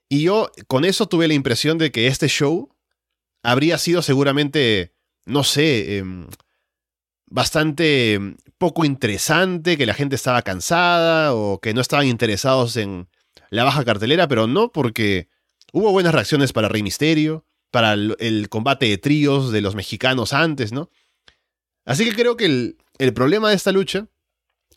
Y 0.10 0.24
yo 0.24 0.52
con 0.68 0.84
eso 0.84 1.08
tuve 1.08 1.28
la 1.28 1.34
impresión 1.34 1.78
de 1.78 1.92
que 1.92 2.08
este 2.08 2.28
show 2.28 2.70
habría 3.44 3.78
sido 3.78 4.02
seguramente, 4.02 4.94
no 5.26 5.44
sé, 5.44 5.98
em, 5.98 6.28
bastante 7.28 8.20
poco 8.58 8.86
interesante, 8.86 9.78
que 9.78 9.86
la 9.86 9.94
gente 9.94 10.16
estaba 10.16 10.42
cansada 10.42 11.34
o 11.34 11.60
que 11.62 11.74
no 11.74 11.82
estaban 11.82 12.08
interesados 12.08 12.76
en 12.76 13.08
la 13.50 13.64
baja 13.64 13.86
cartelera, 13.86 14.28
pero 14.28 14.48
no 14.48 14.72
porque 14.72 15.30
hubo 15.72 15.92
buenas 15.92 16.14
reacciones 16.14 16.54
para 16.54 16.68
Rey 16.68 16.84
Misterio, 16.84 17.46
para 17.72 17.94
el, 17.94 18.50
combate 18.50 18.88
de 18.88 18.98
tríos 18.98 19.52
de 19.52 19.62
los 19.62 19.76
mexicanos 19.76 20.34
antes, 20.34 20.74
¿no? 20.74 20.90
Así 21.86 22.04
que 22.04 22.14
creo 22.14 22.36
que 22.36 22.46
el, 22.46 22.78
el 23.02 23.16
problema 23.16 23.50
de 23.50 23.56
esta 23.56 23.72
lucha 23.72 24.08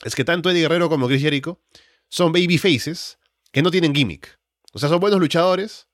es 0.02 0.14
que 0.14 0.24
tanto 0.24 0.48
Eddie 0.48 0.62
Guerrero 0.62 0.88
como 0.88 1.08
Chris 1.08 1.20
Jericho 1.20 1.60
son 2.08 2.32
baby 2.32 2.56
faces 2.56 3.18
que 3.52 3.60
no 3.60 3.70
tienen 3.70 3.94
gimmick. 3.94 4.40
O 4.72 4.78
sea, 4.78 4.88
son 4.88 4.98
buenos 4.98 5.20
luchadores, 5.20 5.88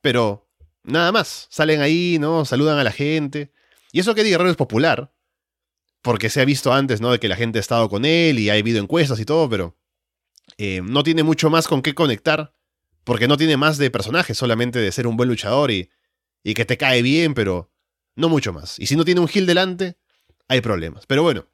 pero 0.00 0.50
nada 0.82 1.12
más. 1.12 1.46
Salen 1.48 1.80
ahí, 1.80 2.18
¿no? 2.18 2.44
Saludan 2.44 2.78
a 2.78 2.82
la 2.82 2.90
gente. 2.90 3.52
Y 3.92 4.00
eso 4.00 4.16
que 4.16 4.22
Eddie 4.22 4.32
Guerrero 4.32 4.50
es 4.50 4.56
popular, 4.56 5.14
porque 6.02 6.28
se 6.28 6.40
ha 6.40 6.44
visto 6.44 6.72
antes, 6.72 7.00
¿no? 7.00 7.12
De 7.12 7.20
que 7.20 7.28
la 7.28 7.36
gente 7.36 7.58
ha 7.58 7.60
estado 7.60 7.88
con 7.88 8.04
él 8.04 8.40
y 8.40 8.50
ha 8.50 8.54
habido 8.54 8.82
encuestas 8.82 9.20
y 9.20 9.24
todo, 9.24 9.48
pero 9.48 9.78
eh, 10.58 10.80
no 10.82 11.04
tiene 11.04 11.22
mucho 11.22 11.50
más 11.50 11.68
con 11.68 11.82
qué 11.82 11.94
conectar, 11.94 12.52
porque 13.04 13.28
no 13.28 13.36
tiene 13.36 13.56
más 13.56 13.78
de 13.78 13.92
personaje, 13.92 14.34
solamente 14.34 14.80
de 14.80 14.90
ser 14.90 15.06
un 15.06 15.16
buen 15.16 15.28
luchador 15.28 15.70
y, 15.70 15.88
y 16.42 16.54
que 16.54 16.64
te 16.64 16.76
cae 16.76 17.00
bien, 17.02 17.32
pero 17.32 17.70
no 18.16 18.28
mucho 18.28 18.52
más. 18.52 18.76
Y 18.80 18.86
si 18.86 18.96
no 18.96 19.04
tiene 19.04 19.20
un 19.20 19.28
heel 19.32 19.46
delante, 19.46 19.98
hay 20.48 20.60
problemas. 20.60 21.06
Pero 21.06 21.22
bueno, 21.22 21.46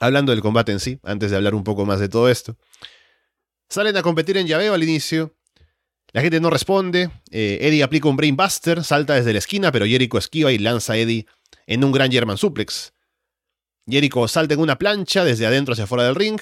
hablando 0.00 0.32
del 0.32 0.40
combate 0.40 0.72
en 0.72 0.80
sí, 0.80 0.98
antes 1.02 1.30
de 1.30 1.36
hablar 1.36 1.54
un 1.54 1.64
poco 1.64 1.84
más 1.86 2.00
de 2.00 2.08
todo 2.08 2.28
esto, 2.28 2.56
salen 3.68 3.96
a 3.96 4.02
competir 4.02 4.36
en 4.36 4.46
llaveo 4.46 4.74
al 4.74 4.82
inicio. 4.82 5.34
La 6.12 6.22
gente 6.22 6.40
no 6.40 6.50
responde. 6.50 7.10
Eh, 7.30 7.58
Eddie 7.60 7.82
aplica 7.82 8.08
un 8.08 8.16
Brainbuster, 8.16 8.82
salta 8.82 9.14
desde 9.14 9.32
la 9.32 9.38
esquina, 9.38 9.70
pero 9.72 9.86
Jericho 9.86 10.18
esquiva 10.18 10.52
y 10.52 10.58
lanza 10.58 10.94
a 10.94 10.96
Eddie 10.96 11.26
en 11.66 11.84
un 11.84 11.92
gran 11.92 12.10
German 12.10 12.38
suplex. 12.38 12.94
Jericho 13.86 14.26
salta 14.28 14.54
en 14.54 14.60
una 14.60 14.78
plancha 14.78 15.24
desde 15.24 15.46
adentro 15.46 15.72
hacia 15.72 15.84
afuera 15.84 16.04
del 16.04 16.14
ring. 16.14 16.40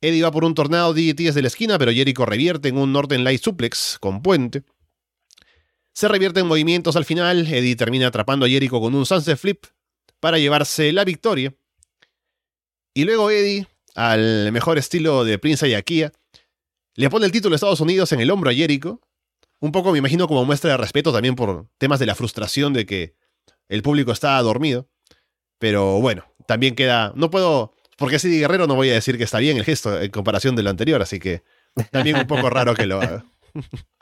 Eddie 0.00 0.22
va 0.22 0.30
por 0.30 0.44
un 0.44 0.54
tornado 0.54 0.92
DDT 0.92 1.20
desde 1.20 1.40
la 1.40 1.48
esquina, 1.48 1.78
pero 1.78 1.90
Jericho 1.90 2.26
revierte 2.26 2.68
en 2.68 2.76
un 2.76 2.92
Northern 2.92 3.24
Light 3.24 3.42
Suplex 3.42 3.96
con 3.98 4.22
puente. 4.22 4.62
Se 5.94 6.08
revierte 6.08 6.40
en 6.40 6.46
movimientos 6.46 6.96
al 6.96 7.04
final. 7.04 7.46
Eddie 7.46 7.76
termina 7.76 8.08
atrapando 8.08 8.44
a 8.44 8.48
Jericho 8.48 8.80
con 8.80 8.94
un 8.94 9.06
Sunset 9.06 9.38
Flip 9.38 9.64
para 10.20 10.38
llevarse 10.38 10.92
la 10.92 11.04
victoria. 11.04 11.54
Y 12.94 13.04
luego 13.04 13.30
Eddie, 13.30 13.66
al 13.96 14.52
mejor 14.52 14.78
estilo 14.78 15.24
de 15.24 15.38
Prince 15.38 15.66
Ayakia, 15.66 16.12
le 16.94 17.10
pone 17.10 17.26
el 17.26 17.32
título 17.32 17.50
de 17.50 17.56
Estados 17.56 17.80
Unidos 17.80 18.12
en 18.12 18.20
el 18.20 18.30
hombro 18.30 18.50
a 18.50 18.54
Jericho. 18.54 19.00
Un 19.58 19.72
poco 19.72 19.90
me 19.90 19.98
imagino 19.98 20.28
como 20.28 20.44
muestra 20.44 20.70
de 20.70 20.76
respeto 20.76 21.12
también 21.12 21.34
por 21.34 21.66
temas 21.78 21.98
de 21.98 22.06
la 22.06 22.14
frustración 22.14 22.72
de 22.72 22.86
que 22.86 23.16
el 23.68 23.82
público 23.82 24.12
está 24.12 24.40
dormido. 24.42 24.88
Pero 25.58 26.00
bueno, 26.00 26.24
también 26.46 26.76
queda. 26.76 27.12
No 27.16 27.30
puedo. 27.30 27.74
Porque 27.96 28.16
así 28.16 28.38
Guerrero 28.38 28.66
no 28.66 28.76
voy 28.76 28.90
a 28.90 28.94
decir 28.94 29.18
que 29.18 29.24
está 29.24 29.38
bien 29.38 29.56
el 29.56 29.64
gesto 29.64 30.00
en 30.00 30.10
comparación 30.10 30.54
de 30.54 30.62
lo 30.62 30.70
anterior, 30.70 31.02
así 31.02 31.18
que 31.18 31.42
también 31.90 32.16
un 32.16 32.26
poco 32.26 32.50
raro 32.50 32.74
que 32.74 32.86
lo 32.86 33.00
haga. 33.00 33.24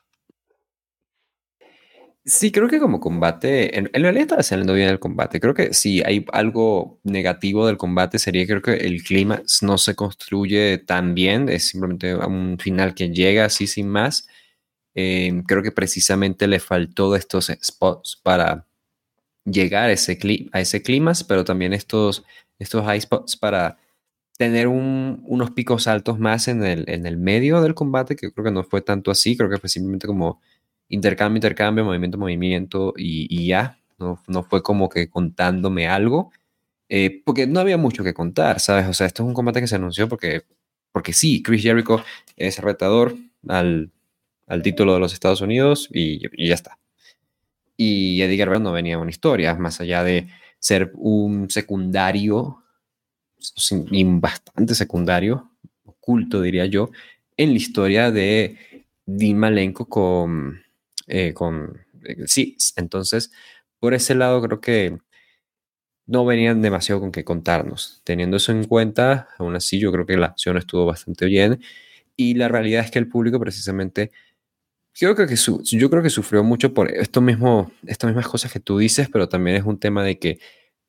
Sí, 2.24 2.52
creo 2.52 2.68
que 2.68 2.78
como 2.78 3.00
combate, 3.00 3.76
en, 3.76 3.90
realidad 3.92 4.22
está 4.22 4.42
saliendo 4.44 4.74
bien 4.74 4.88
el 4.88 5.00
combate. 5.00 5.40
Creo 5.40 5.54
que 5.54 5.74
si 5.74 6.02
hay 6.04 6.24
algo 6.32 7.00
negativo 7.02 7.66
del 7.66 7.76
combate 7.76 8.20
sería 8.20 8.46
creo 8.46 8.62
que 8.62 8.74
el 8.74 9.02
clima 9.02 9.42
no 9.60 9.76
se 9.76 9.96
construye 9.96 10.78
tan 10.78 11.14
bien, 11.16 11.48
es 11.48 11.66
simplemente 11.66 12.14
un 12.14 12.58
final 12.60 12.94
que 12.94 13.10
llega 13.10 13.44
así 13.44 13.66
sin 13.66 13.88
más. 13.88 14.28
Em, 14.94 15.42
creo 15.42 15.62
que 15.62 15.72
precisamente 15.72 16.46
le 16.46 16.60
faltó 16.60 17.16
estos 17.16 17.50
spots 17.62 18.20
para 18.22 18.66
llegar 19.44 19.90
a 19.90 19.92
ese, 19.92 20.18
a 20.52 20.60
ese 20.60 20.82
clima, 20.82 21.12
pero 21.28 21.44
también 21.44 21.72
estos, 21.72 22.24
estos 22.58 22.84
high 22.84 23.00
spots 23.00 23.36
para 23.36 23.78
tener 24.38 24.68
unos 24.68 25.50
picos 25.52 25.88
altos 25.88 26.18
más 26.18 26.48
en 26.48 26.64
el, 26.64 26.84
en 26.88 27.06
el 27.06 27.16
medio 27.16 27.60
del 27.62 27.74
combate, 27.74 28.16
que 28.16 28.32
creo 28.32 28.44
que 28.44 28.52
no 28.52 28.64
fue 28.64 28.82
tanto 28.82 29.10
así, 29.10 29.36
creo 29.36 29.50
que 29.50 29.58
fue 29.58 29.68
simplemente 29.68 30.06
como 30.06 30.40
intercambio, 30.92 31.38
intercambio, 31.38 31.84
movimiento, 31.84 32.18
movimiento 32.18 32.94
y, 32.96 33.46
ya. 33.46 33.78
No, 33.98 34.20
no, 34.28 34.42
fue 34.42 34.62
como 34.62 34.88
que 34.88 35.08
contándome 35.08 35.88
algo, 35.88 36.32
eh, 36.88 37.22
porque 37.24 37.46
no 37.46 37.60
había 37.60 37.78
mucho 37.78 38.04
que 38.04 38.14
contar, 38.14 38.60
¿sabes? 38.60 38.86
O 38.88 38.92
sea, 38.94 39.06
esto 39.06 39.22
es 39.22 39.28
un 39.28 39.34
combate 39.34 39.60
que 39.60 39.68
se 39.68 39.76
anunció 39.76 40.08
porque, 40.08 40.42
porque 40.92 41.12
sí, 41.12 41.42
Chris 41.42 41.62
Jericho 41.62 42.04
es 42.36 42.58
retador 42.58 43.16
al, 43.48 43.90
al 44.46 44.62
título 44.62 44.94
de 44.94 45.00
los 45.00 45.14
Estados 45.14 45.40
Unidos 45.40 45.88
y, 45.92 46.20
ya 46.46 46.54
está. 46.54 46.78
Y 47.76 48.20
Eddie 48.20 48.36
Guerrero 48.36 48.60
no 48.60 48.72
venía 48.72 48.98
una 48.98 49.10
historia, 49.10 49.54
más 49.54 49.80
allá 49.80 50.04
de 50.04 50.28
ser 50.58 50.92
un 50.94 51.48
secundario, 51.48 52.62
bastante 54.20 54.74
secundario, 54.74 55.50
oculto 55.84 56.42
diría 56.42 56.66
yo, 56.66 56.90
en 57.36 57.50
la 57.50 57.56
historia 57.56 58.10
de 58.10 58.58
Dean 59.06 59.38
Malenko 59.38 59.86
con, 59.86 60.61
eh, 61.06 61.32
con 61.34 61.80
eh, 62.04 62.16
sí, 62.26 62.56
entonces 62.76 63.32
por 63.78 63.94
ese 63.94 64.14
lado 64.14 64.40
creo 64.42 64.60
que 64.60 64.98
no 66.06 66.24
venían 66.24 66.62
demasiado 66.62 67.00
con 67.00 67.12
qué 67.12 67.24
contarnos. 67.24 68.02
Teniendo 68.04 68.36
eso 68.36 68.52
en 68.52 68.64
cuenta, 68.64 69.28
aún 69.38 69.56
así 69.56 69.78
yo 69.78 69.92
creo 69.92 70.06
que 70.06 70.16
la 70.16 70.26
acción 70.26 70.56
estuvo 70.58 70.86
bastante 70.86 71.26
bien 71.26 71.60
y 72.16 72.34
la 72.34 72.48
realidad 72.48 72.84
es 72.84 72.90
que 72.90 72.98
el 72.98 73.08
público 73.08 73.40
precisamente 73.40 74.10
yo 74.94 75.14
creo 75.14 75.26
que, 75.26 75.36
yo 75.36 75.90
creo 75.90 76.02
que 76.02 76.10
sufrió 76.10 76.44
mucho 76.44 76.74
por 76.74 76.90
esto 76.90 77.20
mismo, 77.22 77.72
estas 77.86 78.08
mismas 78.08 78.28
cosas 78.28 78.52
que 78.52 78.60
tú 78.60 78.78
dices, 78.78 79.08
pero 79.10 79.28
también 79.28 79.56
es 79.56 79.64
un 79.64 79.78
tema 79.78 80.04
de 80.04 80.18
que 80.18 80.38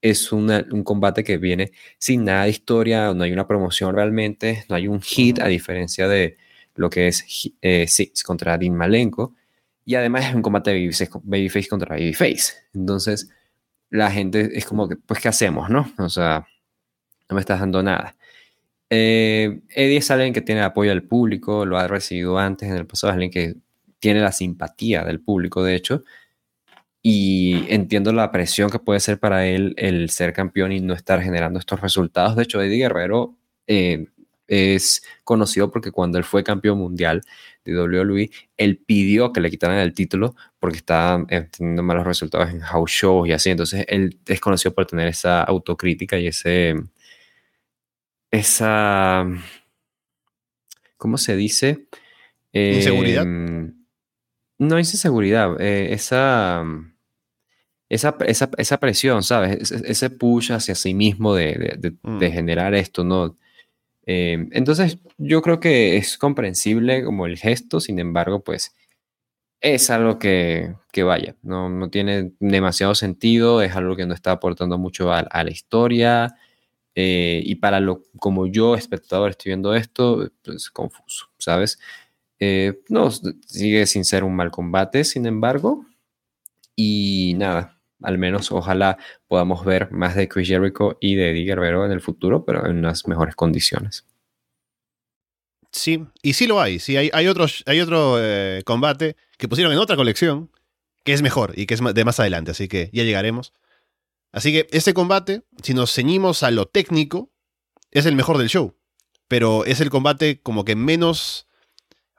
es 0.02 0.34
un 0.34 0.84
combate 0.84 1.24
que 1.24 1.38
viene 1.38 1.72
sin 1.98 2.26
nada 2.26 2.44
de 2.44 2.50
historia, 2.50 3.14
no 3.14 3.24
hay 3.24 3.32
una 3.32 3.48
promoción 3.48 3.96
realmente, 3.96 4.66
no 4.68 4.76
hay 4.76 4.90
un 4.90 5.02
hit, 5.02 5.40
a 5.40 5.48
diferencia 5.48 6.10
de 6.10 6.38
lo 6.76 6.90
que 6.90 7.08
es 7.08 7.26
eh, 7.62 7.88
Six 7.88 8.24
contra 8.24 8.58
Dean 8.58 8.76
Malenko. 8.76 9.36
Y 9.86 9.96
además 9.96 10.26
es 10.26 10.36
un 10.36 10.42
combate 10.42 10.72
de 10.72 11.12
babyface, 11.24 11.68
contra 11.68 11.96
babyface. 11.96 12.54
Entonces, 12.74 13.30
la 13.90 14.10
gente 14.12 14.58
es 14.58 14.66
como 14.66 14.88
que, 14.88 14.96
pues, 14.96 15.20
¿qué 15.20 15.28
hacemos, 15.28 15.70
no? 15.70 15.92
O 15.98 16.10
sea, 16.10 16.48
no 17.30 17.36
me 17.36 17.42
estás 17.42 17.60
dando 17.60 17.84
nada. 17.84 18.16
Eh, 18.90 19.62
Eddie 19.70 19.98
es 19.98 20.12
alguien 20.12 20.34
que 20.34 20.42
tiene 20.42 20.62
el 20.62 20.68
apoyo 20.68 20.92
del 20.92 21.04
público, 21.04 21.66
lo 21.66 21.78
ha 21.78 21.88
recibido 21.88 22.38
antes 22.38 22.70
en 22.70 22.76
el 22.78 22.86
pasado, 22.86 23.12
es 23.12 23.16
alguien 23.16 23.32
que 23.32 23.56
tiene 24.00 24.22
la 24.22 24.32
simpatía 24.32 25.04
del 25.04 25.20
público, 25.22 25.64
de 25.64 25.76
hecho, 25.76 26.04
y 27.02 27.66
entiendo 27.74 28.14
la 28.14 28.32
presión 28.32 28.70
que 28.70 28.80
puede 28.80 29.00
ser 29.00 29.20
para 29.20 29.46
él 29.46 29.74
el 29.78 30.10
ser 30.10 30.34
campeón 30.34 30.72
y 30.72 30.80
no 30.80 30.94
estar 30.94 31.22
generando 31.22 31.60
estos 31.60 31.82
resultados. 31.82 32.36
De 32.36 32.44
hecho, 32.44 32.62
Eddie 32.62 32.78
Guerrero 32.78 33.36
eh, 33.68 34.08
es 34.48 35.04
conocido 35.24 35.72
porque 35.72 35.92
cuando 35.92 36.18
él 36.18 36.24
fue 36.24 36.44
campeón 36.44 36.80
mundial 36.80 37.22
de 37.64 37.76
WWE, 37.76 38.30
él 38.58 38.78
pidió 38.86 39.32
que 39.32 39.42
le 39.42 39.50
quitaran 39.50 39.78
el 39.80 39.94
título 39.94 40.36
porque 40.60 40.78
estaba 40.78 41.26
eh, 41.30 41.48
teniendo 41.56 41.84
malos 41.84 42.06
resultados 42.06 42.50
en 42.50 42.60
house 42.60 42.92
shows 42.92 43.28
y 43.28 43.32
así. 43.32 43.50
Entonces, 43.50 43.86
él 43.88 44.20
es 44.26 44.40
conocido 44.40 44.74
por 44.74 44.86
tener 44.86 45.08
esa 45.08 45.44
autocrítica 45.44 46.18
y 46.18 46.28
ese. 46.28 46.76
Esa. 48.32 49.26
¿Cómo 50.98 51.18
se 51.18 51.36
dice? 51.36 51.86
¿Inseguridad? 52.52 53.24
Em, 53.24 53.74
no 54.58 54.78
es 54.78 54.94
inseguridad, 54.94 55.60
eh, 55.60 55.94
esa 55.94 56.64
esa, 57.94 58.18
esa, 58.58 58.80
presión, 58.80 59.22
¿sabes? 59.24 59.72
Ese, 59.72 60.10
push 60.10 60.52
hacia 60.52 60.74
sí 60.74 60.94
mismo 60.94 61.36
de, 61.36 61.96
mm. 62.02 62.20
generar 62.20 62.74
esto, 62.74 63.04
¿no? 63.04 63.38
Eh, 64.06 64.48
entonces, 64.52 65.00
yo 65.18 65.42
creo 65.42 65.60
que 65.60 65.98
es 65.98 66.18
comprensible 66.18 67.04
como 67.04 67.26
el 67.26 67.38
gesto, 67.38 67.80
sin 67.80 68.00
embargo, 68.00 68.44
pues 68.44 68.76
es 69.62 69.90
algo 69.90 70.20
que, 70.20 70.76
vaya, 71.06 71.36
no, 71.42 71.70
no, 71.70 71.90
tiene 71.90 72.34
demasiado 72.40 72.96
sentido, 72.96 73.62
es 73.62 73.76
algo 73.76 73.96
que 73.96 74.06
no 74.06 74.14
está 74.14 74.34
aportando 74.34 74.78
mucho 74.78 75.12
a, 75.14 75.24
la 75.24 75.52
historia. 75.52 76.36
Eh, 76.96 77.42
y 77.46 77.56
para 77.56 77.80
lo 77.80 78.04
como 78.20 78.46
yo, 78.48 78.76
espectador, 78.76 79.32
estoy 79.32 79.52
viendo 79.52 79.74
esto, 79.74 80.30
pues 80.44 80.70
confuso, 80.70 81.28
¿sabes? 81.40 81.80
Eh, 82.40 82.82
no, 82.90 83.10
sigue 83.12 83.86
sin 83.88 84.06
ser 84.06 84.24
un 84.26 84.36
mal 84.36 84.52
combate, 84.52 85.06
sin 85.06 85.26
embargo. 85.26 85.86
Y 86.76 87.36
nada, 87.38 87.73
al 88.04 88.18
menos 88.18 88.52
ojalá 88.52 88.98
podamos 89.28 89.66
ver 89.66 89.92
más 89.92 90.16
de 90.16 90.28
Chris 90.28 90.48
Jericho 90.48 90.98
y 91.00 91.16
de 91.16 91.32
Eddie 91.32 91.46
Guerrero 91.46 91.86
en 91.86 91.92
el 91.92 92.02
futuro, 92.02 92.46
pero 92.46 92.66
en 92.66 92.78
unas 92.78 93.08
mejores 93.08 93.36
condiciones. 93.36 94.06
Sí, 95.72 96.06
y 96.22 96.34
sí 96.34 96.46
lo 96.46 96.62
hay. 96.62 96.80
Sí, 96.80 96.98
hay, 96.98 97.10
hay, 97.14 97.26
hay 97.66 97.80
otro 97.80 98.18
eh, 98.20 98.62
combate 98.66 99.16
que 99.38 99.48
pusieron 99.48 99.74
en 99.74 99.80
otra 99.80 99.96
colección 99.96 100.52
que 101.04 101.14
es 101.14 101.22
mejor 101.22 101.54
y 101.58 101.66
que 101.66 101.74
es 101.74 101.82
de 101.82 102.06
más 102.06 102.20
adelante, 102.20 102.52
así 102.52 102.68
que 102.68 102.90
ya 102.94 103.04
llegaremos. 103.04 103.54
Así 104.32 104.52
que 104.52 104.68
este 104.72 104.94
combate, 104.94 105.44
si 105.62 105.74
nos 105.74 105.94
ceñimos 105.94 106.44
a 106.44 106.52
lo 106.52 106.68
técnico, 106.68 107.32
es 107.92 108.06
el 108.06 108.16
mejor 108.16 108.38
del 108.38 108.50
show. 108.50 108.76
Pero 109.28 109.66
es 109.66 109.82
el 109.82 109.90
combate 109.90 110.42
como 110.42 110.64
que 110.66 110.76
menos 110.76 111.48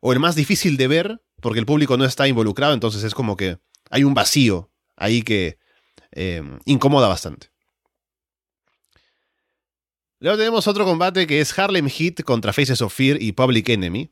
o 0.00 0.12
el 0.12 0.20
más 0.20 0.34
difícil 0.34 0.76
de 0.76 0.88
ver 0.88 1.20
porque 1.40 1.60
el 1.60 1.66
público 1.66 1.96
no 1.96 2.04
está 2.04 2.26
involucrado, 2.26 2.72
entonces 2.72 3.04
es 3.04 3.14
como 3.14 3.36
que 3.36 3.58
hay 3.90 4.04
un 4.04 4.14
vacío 4.14 4.70
ahí 4.96 5.22
que 5.22 5.58
eh, 6.12 6.42
incomoda 6.64 7.08
bastante. 7.08 7.50
Luego 10.20 10.38
tenemos 10.38 10.66
otro 10.66 10.84
combate 10.84 11.26
que 11.26 11.40
es 11.40 11.58
Harlem 11.58 11.88
Heat 11.88 12.22
contra 12.22 12.52
Faces 12.52 12.80
of 12.80 12.94
Fear 12.94 13.20
y 13.20 13.32
Public 13.32 13.68
Enemy. 13.68 14.10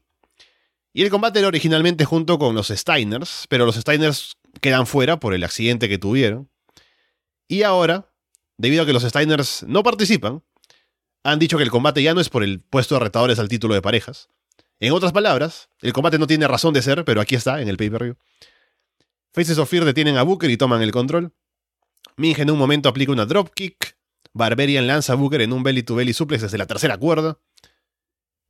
Y 0.92 1.02
el 1.02 1.10
combate 1.10 1.38
era 1.38 1.48
originalmente 1.48 2.04
junto 2.04 2.38
con 2.38 2.54
los 2.54 2.68
Steiners, 2.68 3.46
pero 3.48 3.64
los 3.64 3.76
Steiners 3.76 4.36
quedan 4.60 4.86
fuera 4.86 5.18
por 5.18 5.32
el 5.32 5.42
accidente 5.42 5.88
que 5.88 5.96
tuvieron. 5.96 6.50
Y 7.48 7.62
ahora, 7.62 8.12
debido 8.58 8.82
a 8.82 8.86
que 8.86 8.92
los 8.92 9.04
Steiners 9.04 9.62
no 9.66 9.82
participan, 9.82 10.42
han 11.24 11.38
dicho 11.38 11.56
que 11.56 11.64
el 11.64 11.70
combate 11.70 12.02
ya 12.02 12.12
no 12.14 12.20
es 12.20 12.28
por 12.28 12.42
el 12.42 12.60
puesto 12.60 12.94
de 12.94 13.00
retadores 13.00 13.38
al 13.38 13.48
título 13.48 13.74
de 13.74 13.80
parejas. 13.80 14.28
En 14.80 14.92
otras 14.92 15.12
palabras, 15.12 15.68
el 15.80 15.92
combate 15.92 16.18
no 16.18 16.26
tiene 16.26 16.48
razón 16.48 16.74
de 16.74 16.82
ser, 16.82 17.04
pero 17.04 17.20
aquí 17.20 17.36
está, 17.36 17.62
en 17.62 17.68
el 17.68 17.76
pay-per-view. 17.76 18.16
Faces 19.32 19.56
of 19.56 19.70
Fear 19.70 19.84
detienen 19.84 20.18
a 20.18 20.24
Booker 20.24 20.50
y 20.50 20.56
toman 20.56 20.82
el 20.82 20.92
control. 20.92 21.32
Ming 22.16 22.38
en 22.38 22.50
un 22.50 22.58
momento 22.58 22.88
aplica 22.88 23.12
una 23.12 23.26
dropkick. 23.26 23.98
Barbarian 24.34 24.86
lanza 24.86 25.12
a 25.12 25.16
Booker 25.16 25.42
en 25.42 25.52
un 25.52 25.62
belly 25.62 25.82
to 25.82 25.94
belly 25.94 26.12
suplex 26.12 26.42
desde 26.42 26.58
la 26.58 26.66
tercera 26.66 26.96
cuerda. 26.96 27.38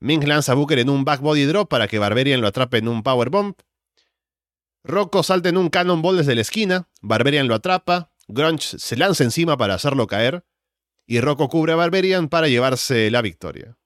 Ming 0.01 0.27
lanza 0.27 0.53
a 0.53 0.55
Booker 0.55 0.79
en 0.79 0.91
un 0.91 1.05
back 1.05 1.21
body 1.21 1.45
drop 1.45 1.69
para 1.69 1.89
que 1.89 1.99
Barbarian 1.99 2.41
lo 2.41 2.49
atrape 2.49 2.79
en 2.79 2.89
un 2.89 3.03
power 3.03 3.31
bomb. 3.31 3.55
Rocco 4.85 5.23
salta 5.23 5.49
en 5.49 5.57
un 5.57 5.69
cannonball 5.69 6.17
desde 6.17 6.35
la 6.35 6.41
esquina. 6.41 6.89
Barbarian 7.01 7.47
lo 7.47 7.55
atrapa. 7.55 8.13
Grunge 8.27 8.79
se 8.79 8.97
lanza 8.97 9.23
encima 9.25 9.57
para 9.57 9.75
hacerlo 9.75 10.07
caer. 10.07 10.45
Y 11.07 11.21
Rocco 11.21 11.49
cubre 11.49 11.73
a 11.73 11.77
Barbarian 11.77 12.29
para 12.29 12.49
llevarse 12.49 13.11
la 13.11 13.23
victoria. 13.23 13.77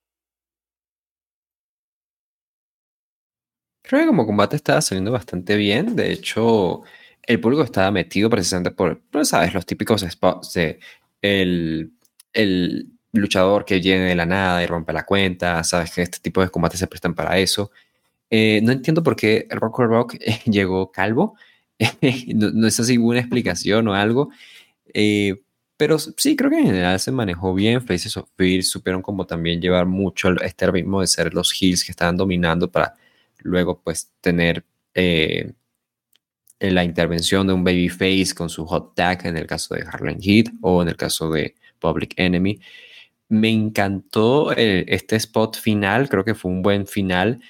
Creo 3.83 4.01
que 4.01 4.07
como 4.09 4.27
combate 4.27 4.57
estaba 4.57 4.81
saliendo 4.81 5.13
bastante 5.13 5.55
bien. 5.57 5.97
De 5.97 6.13
hecho, 6.13 6.83
el 7.27 7.41
público 7.41 7.63
estaba 7.63 7.91
metido 7.91 8.31
precisamente 8.31 8.71
por, 8.71 9.03
pues, 9.11 9.29
¿sabes? 9.29 9.53
Los 9.53 9.67
típicos 9.67 10.03
spots 10.09 10.53
de 10.55 10.79
el, 11.23 11.93
el 12.33 12.89
luchador 13.13 13.65
que 13.65 13.81
viene 13.81 14.05
de 14.05 14.15
la 14.15 14.27
nada 14.27 14.63
y 14.63 14.67
rompe 14.67 14.93
la 14.93 15.05
cuenta, 15.05 15.63
¿sabes? 15.65 15.93
Que 15.93 16.03
este 16.03 16.19
tipo 16.21 16.41
de 16.41 16.49
combates 16.51 16.79
se 16.79 16.87
prestan 16.87 17.15
para 17.15 17.39
eso. 17.39 17.71
Eh, 18.31 18.61
no 18.63 18.73
entiendo 18.73 19.03
por 19.03 19.17
qué 19.17 19.47
Rock 19.51 19.81
Rock 19.81 20.17
llegó 20.47 20.91
calvo. 20.93 21.37
no, 22.35 22.51
no, 22.53 22.67
es 22.67 22.81
así 22.81 22.99
una 22.99 23.21
explicación 23.21 23.89
o 23.89 23.95
algo. 23.95 24.31
Eh, 24.95 25.43
pero 25.77 25.99
sí, 25.99 26.37
creo 26.37 26.51
que 26.51 26.59
en 26.59 26.67
general 26.67 26.99
se 27.01 27.13
manejó 27.13 27.55
bien. 27.55 27.83
Faces 27.83 28.17
of 28.17 28.31
Fear 28.37 28.63
supieron 28.63 29.03
como 29.03 29.27
también 29.27 29.61
llevar 29.61 29.87
mucho 29.87 30.31
este 30.43 30.71
ritmo 30.71 31.01
de 31.01 31.07
ser 31.07 31.35
los 31.35 31.53
heels 31.61 31.85
que 31.85 31.93
estaban 31.93 32.17
dominando 32.17 32.71
para 32.71 32.97
luego 33.41 33.81
pues 33.83 34.11
tener 34.21 34.65
eh, 34.95 35.53
la 36.61 36.85
intervención 36.85 37.47
de 37.47 37.53
un 37.53 37.65
babyface 37.65 38.35
con 38.35 38.49
su 38.49 38.65
hot 38.67 38.95
tag 38.95 39.27
en 39.27 39.37
el 39.37 39.47
caso 39.47 39.75
de 39.75 39.83
Harlem 39.83 40.19
Heat 40.21 40.47
o 40.63 40.83
en 40.83 40.89
el 40.89 40.97
caso 40.97 41.31
de 41.31 41.55
Public 41.79 42.15
Enemy. 42.17 42.59
Me 43.29 43.51
encantó 43.51 44.53
eh, 44.57 44.85
este 44.89 45.17
spot 45.17 45.57
final, 45.59 46.09
creo 46.09 46.25
que 46.25 46.35
fue 46.35 46.51
un 46.51 46.63
buen 46.63 46.87
final. 46.87 47.41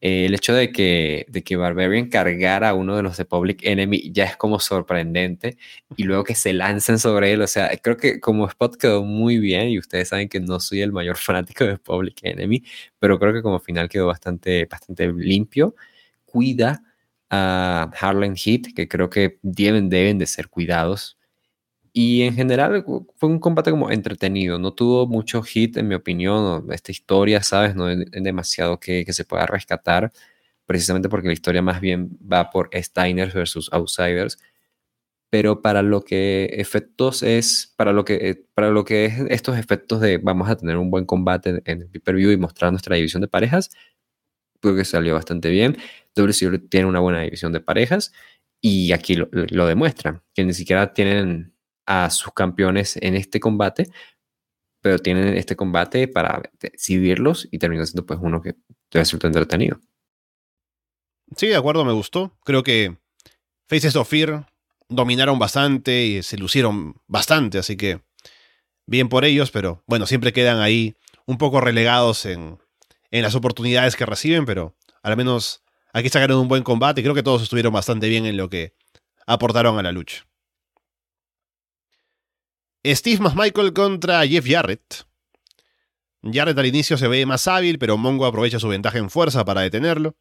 Eh, 0.00 0.26
el 0.26 0.34
hecho 0.34 0.54
de 0.54 0.72
que, 0.72 1.26
de 1.28 1.42
que 1.42 1.56
Barbarian 1.56 2.08
cargara 2.10 2.70
a 2.70 2.74
uno 2.74 2.96
de 2.96 3.02
los 3.02 3.16
de 3.16 3.24
Public 3.24 3.60
Enemy 3.64 4.12
ya 4.12 4.24
es 4.24 4.36
como 4.36 4.60
sorprendente 4.60 5.56
y 5.96 6.04
luego 6.04 6.24
que 6.24 6.34
se 6.34 6.52
lancen 6.52 6.98
sobre 6.98 7.32
él, 7.32 7.40
o 7.42 7.46
sea, 7.46 7.70
creo 7.82 7.96
que 7.96 8.20
como 8.20 8.46
spot 8.46 8.76
quedó 8.76 9.04
muy 9.04 9.38
bien 9.38 9.68
y 9.70 9.78
ustedes 9.78 10.08
saben 10.10 10.28
que 10.28 10.40
no 10.40 10.60
soy 10.60 10.82
el 10.82 10.92
mayor 10.92 11.16
fanático 11.18 11.64
de 11.64 11.78
Public 11.78 12.20
Enemy, 12.22 12.62
pero 12.98 13.18
creo 13.18 13.32
que 13.32 13.42
como 13.42 13.58
final 13.60 13.88
quedó 13.88 14.06
bastante, 14.06 14.66
bastante 14.66 15.12
limpio. 15.12 15.74
Cuida 16.26 16.82
a 17.30 17.90
Harlem 18.00 18.34
Heat, 18.36 18.74
que 18.74 18.88
creo 18.88 19.10
que 19.10 19.38
deben, 19.42 19.88
deben 19.88 20.18
de 20.18 20.26
ser 20.26 20.48
cuidados. 20.48 21.18
Y 21.92 22.22
en 22.22 22.34
general 22.34 22.84
fue 23.16 23.28
un 23.30 23.40
combate 23.40 23.70
como 23.70 23.90
entretenido, 23.90 24.58
no 24.58 24.74
tuvo 24.74 25.06
mucho 25.06 25.42
hit 25.42 25.78
en 25.78 25.88
mi 25.88 25.94
opinión, 25.94 26.66
esta 26.72 26.92
historia, 26.92 27.42
¿sabes? 27.42 27.74
No 27.74 27.88
es 27.90 28.10
demasiado 28.12 28.78
que, 28.78 29.04
que, 29.06 29.12
se 29.14 29.24
pueda 29.24 29.46
rescatar, 29.46 30.12
precisamente 30.66 31.08
porque 31.08 31.28
la 31.28 31.32
historia 31.32 31.62
más 31.62 31.80
bien 31.80 32.10
va 32.20 32.50
por 32.50 32.70
Steiners 32.74 33.34
versus 33.34 33.70
Outsiders, 33.72 34.38
pero 35.30 35.62
para 35.62 35.82
lo 35.82 36.02
que 36.02 36.46
efectos 36.52 37.22
es, 37.22 37.72
para 37.76 37.92
lo 37.92 38.04
que, 38.04 38.44
para 38.54 38.70
lo 38.70 38.84
que 38.84 39.06
es 39.06 39.20
estos 39.30 39.58
efectos 39.58 40.00
de 40.00 40.18
vamos 40.18 40.48
a 40.48 40.56
tener 40.56 40.76
un 40.76 40.90
buen 40.90 41.04
combate 41.04 41.62
en 41.64 41.82
el 41.82 41.88
pay-per-view 41.88 42.30
y 42.30 42.36
mostrar 42.36 42.72
nuestra 42.72 42.96
división 42.96 43.22
de 43.22 43.28
parejas, 43.28 43.70
creo 44.66 44.76
que 44.76 44.84
salió 44.84 45.14
bastante 45.14 45.50
bien. 45.50 45.76
WCW 46.14 46.68
tiene 46.68 46.86
una 46.86 47.00
buena 47.00 47.20
división 47.20 47.52
de 47.52 47.60
parejas 47.60 48.12
y 48.60 48.92
aquí 48.92 49.14
lo, 49.14 49.28
lo 49.32 49.66
demuestran, 49.66 50.22
que 50.34 50.44
ni 50.44 50.54
siquiera 50.54 50.92
tienen 50.92 51.54
a 51.86 52.10
sus 52.10 52.32
campeones 52.32 52.96
en 53.00 53.14
este 53.14 53.38
combate, 53.38 53.88
pero 54.80 54.98
tienen 54.98 55.36
este 55.36 55.56
combate 55.56 56.08
para 56.08 56.42
decidirlos 56.60 57.48
y 57.50 57.58
termina 57.58 57.86
siendo 57.86 58.06
pues 58.06 58.18
uno 58.22 58.42
que 58.42 58.56
resulta 58.90 59.26
entretenido. 59.26 59.80
Sí, 61.36 61.48
de 61.48 61.56
acuerdo, 61.56 61.84
me 61.84 61.92
gustó. 61.92 62.36
Creo 62.44 62.62
que 62.62 62.96
Faces 63.68 63.96
of 63.96 64.08
Fear 64.08 64.46
dominaron 64.88 65.38
bastante 65.38 66.04
y 66.04 66.22
se 66.22 66.36
lucieron 66.36 67.00
bastante, 67.06 67.58
así 67.58 67.76
que 67.76 68.00
bien 68.86 69.08
por 69.08 69.24
ellos, 69.24 69.50
pero 69.50 69.82
bueno, 69.86 70.06
siempre 70.06 70.32
quedan 70.32 70.60
ahí 70.60 70.96
un 71.26 71.38
poco 71.38 71.60
relegados 71.60 72.24
en, 72.26 72.58
en 73.10 73.22
las 73.22 73.34
oportunidades 73.34 73.96
que 73.96 74.06
reciben, 74.06 74.44
pero 74.44 74.76
al 75.02 75.16
menos 75.16 75.62
aquí 75.92 76.08
sacaron 76.08 76.38
un 76.38 76.48
buen 76.48 76.62
combate 76.62 77.02
creo 77.02 77.14
que 77.14 77.22
todos 77.22 77.42
estuvieron 77.42 77.72
bastante 77.72 78.08
bien 78.08 78.26
en 78.26 78.36
lo 78.36 78.48
que 78.48 78.74
aportaron 79.26 79.78
a 79.78 79.82
la 79.82 79.92
lucha. 79.92 80.26
Steve 82.84 83.18
más 83.18 83.34
Michael 83.34 83.72
contra 83.72 84.26
Jeff 84.26 84.46
Jarrett. 84.46 85.06
Jarrett 86.22 86.58
al 86.58 86.66
inicio 86.66 86.96
se 86.96 87.08
ve 87.08 87.26
más 87.26 87.48
hábil, 87.48 87.78
pero 87.78 87.96
Mongo 87.96 88.26
aprovecha 88.26 88.60
su 88.60 88.68
ventaja 88.68 88.98
en 88.98 89.10
fuerza 89.10 89.44
para 89.44 89.62
detenerlo. 89.62 90.16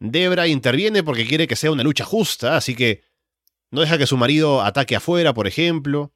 Debra 0.00 0.48
interviene 0.48 1.02
porque 1.04 1.26
quiere 1.26 1.46
que 1.46 1.56
sea 1.56 1.70
una 1.70 1.84
lucha 1.84 2.04
justa, 2.04 2.56
así 2.56 2.74
que 2.74 3.04
no 3.70 3.80
deja 3.80 3.98
que 3.98 4.06
su 4.06 4.16
marido 4.16 4.62
ataque 4.62 4.96
afuera, 4.96 5.32
por 5.32 5.46
ejemplo. 5.46 6.12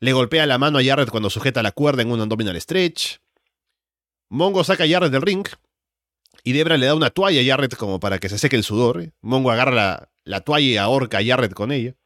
Le 0.00 0.12
golpea 0.12 0.46
la 0.46 0.58
mano 0.58 0.78
a 0.78 0.84
Jarrett 0.84 1.10
cuando 1.10 1.30
sujeta 1.30 1.62
la 1.62 1.72
cuerda 1.72 2.02
en 2.02 2.10
un 2.10 2.20
abdominal 2.20 2.60
stretch. 2.60 3.21
Mongo 4.32 4.64
saca 4.64 4.84
a 4.84 4.88
Jarrett 4.88 5.12
del 5.12 5.20
ring 5.20 5.46
y 6.42 6.52
Debra 6.52 6.78
le 6.78 6.86
da 6.86 6.94
una 6.94 7.10
toalla 7.10 7.42
a 7.42 7.44
Jarrett 7.44 7.76
como 7.76 8.00
para 8.00 8.18
que 8.18 8.30
se 8.30 8.38
seque 8.38 8.56
el 8.56 8.64
sudor. 8.64 9.12
Mongo 9.20 9.50
agarra 9.50 9.72
la, 9.72 10.10
la 10.24 10.40
toalla 10.40 10.66
y 10.66 10.76
ahorca 10.78 11.18
a 11.18 11.22
Jarrett 11.22 11.52
con 11.52 11.70
ella. 11.70 11.96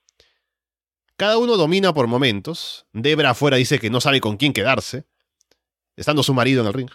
Cada 1.17 1.39
uno 1.39 1.57
domina 1.57 1.95
por 1.95 2.09
momentos. 2.09 2.87
Debra 2.93 3.31
afuera 3.31 3.59
dice 3.59 3.79
que 3.79 3.91
no 3.91 4.01
sabe 4.01 4.21
con 4.21 4.39
quién 4.39 4.53
quedarse, 4.53 5.05
estando 5.95 6.25
su 6.25 6.35
marido 6.35 6.63
en 6.63 6.67
el 6.67 6.73
ring. 6.73 6.91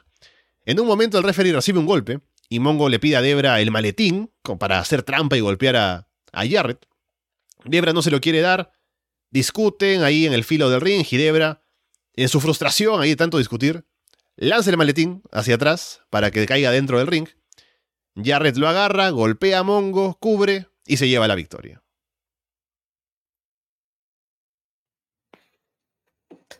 En 0.65 0.81
un 0.81 0.85
momento 0.85 1.17
el 1.17 1.23
referee 1.23 1.53
recibe 1.53 1.79
un 1.79 1.85
golpe 1.85 2.19
y 2.49 2.59
Mongo 2.59 2.89
le 2.89 2.99
pide 2.99 3.15
a 3.15 3.21
Debra 3.21 3.61
el 3.61 3.71
maletín 3.71 4.33
para 4.59 4.79
hacer 4.79 5.01
trampa 5.01 5.37
y 5.37 5.39
golpear 5.39 5.77
a, 5.77 6.09
a 6.33 6.45
Jarrett. 6.45 6.85
Debra 7.63 7.93
no 7.93 8.01
se 8.01 8.11
lo 8.11 8.19
quiere 8.19 8.41
dar. 8.41 8.73
Discuten 9.29 10.03
ahí 10.03 10.25
en 10.25 10.33
el 10.33 10.43
filo 10.43 10.69
del 10.69 10.81
ring 10.81 11.05
y 11.09 11.15
Debra, 11.15 11.63
en 12.15 12.27
su 12.27 12.41
frustración 12.41 12.99
ahí 12.99 13.11
de 13.11 13.15
tanto 13.15 13.37
discutir, 13.37 13.85
lanza 14.35 14.69
el 14.69 14.77
maletín 14.77 15.21
hacia 15.31 15.55
atrás 15.55 16.01
para 16.09 16.31
que 16.31 16.45
caiga 16.45 16.71
dentro 16.71 16.97
del 16.97 17.07
ring. 17.07 17.27
Jarrett 18.15 18.57
lo 18.57 18.67
agarra, 18.67 19.09
golpea 19.09 19.59
a 19.59 19.63
Mongo, 19.63 20.17
cubre 20.19 20.67
y 20.85 20.97
se 20.97 21.07
lleva 21.07 21.27
la 21.27 21.35
victoria. 21.35 21.81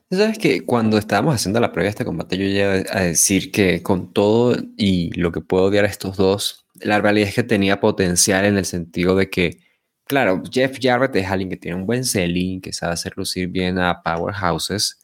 Sabes 0.10 0.38
que 0.38 0.66
cuando 0.66 0.98
estábamos 0.98 1.36
haciendo 1.36 1.62
la 1.62 1.72
previa 1.72 1.86
de 1.86 1.92
este 1.92 2.06
combate, 2.06 2.38
yo 2.38 2.44
llegué 2.44 2.86
a 2.92 3.00
decir 3.00 3.50
que 3.50 3.82
con 3.82 4.12
todo 4.12 4.58
y 4.76 5.12
lo 5.18 5.32
que 5.32 5.40
puedo 5.40 5.66
odiar 5.66 5.86
a 5.86 5.88
estos 5.88 6.18
dos, 6.18 6.66
la 6.82 7.00
realidad 7.00 7.30
es 7.30 7.36
que 7.36 7.44
tenía 7.44 7.80
potencial 7.80 8.44
en 8.44 8.58
el 8.58 8.66
sentido 8.66 9.16
de 9.16 9.30
que, 9.30 9.60
claro, 10.06 10.44
Jeff 10.52 10.78
Jarrett 10.82 11.16
es 11.16 11.28
alguien 11.28 11.50
que 11.50 11.56
tiene 11.58 11.78
un 11.78 11.86
buen 11.86 12.04
selling, 12.04 12.60
que 12.60 12.74
sabe 12.74 12.94
hacer 12.94 13.14
lucir 13.16 13.48
bien 13.48 13.80
a 13.80 14.02
powerhouses. 14.04 15.01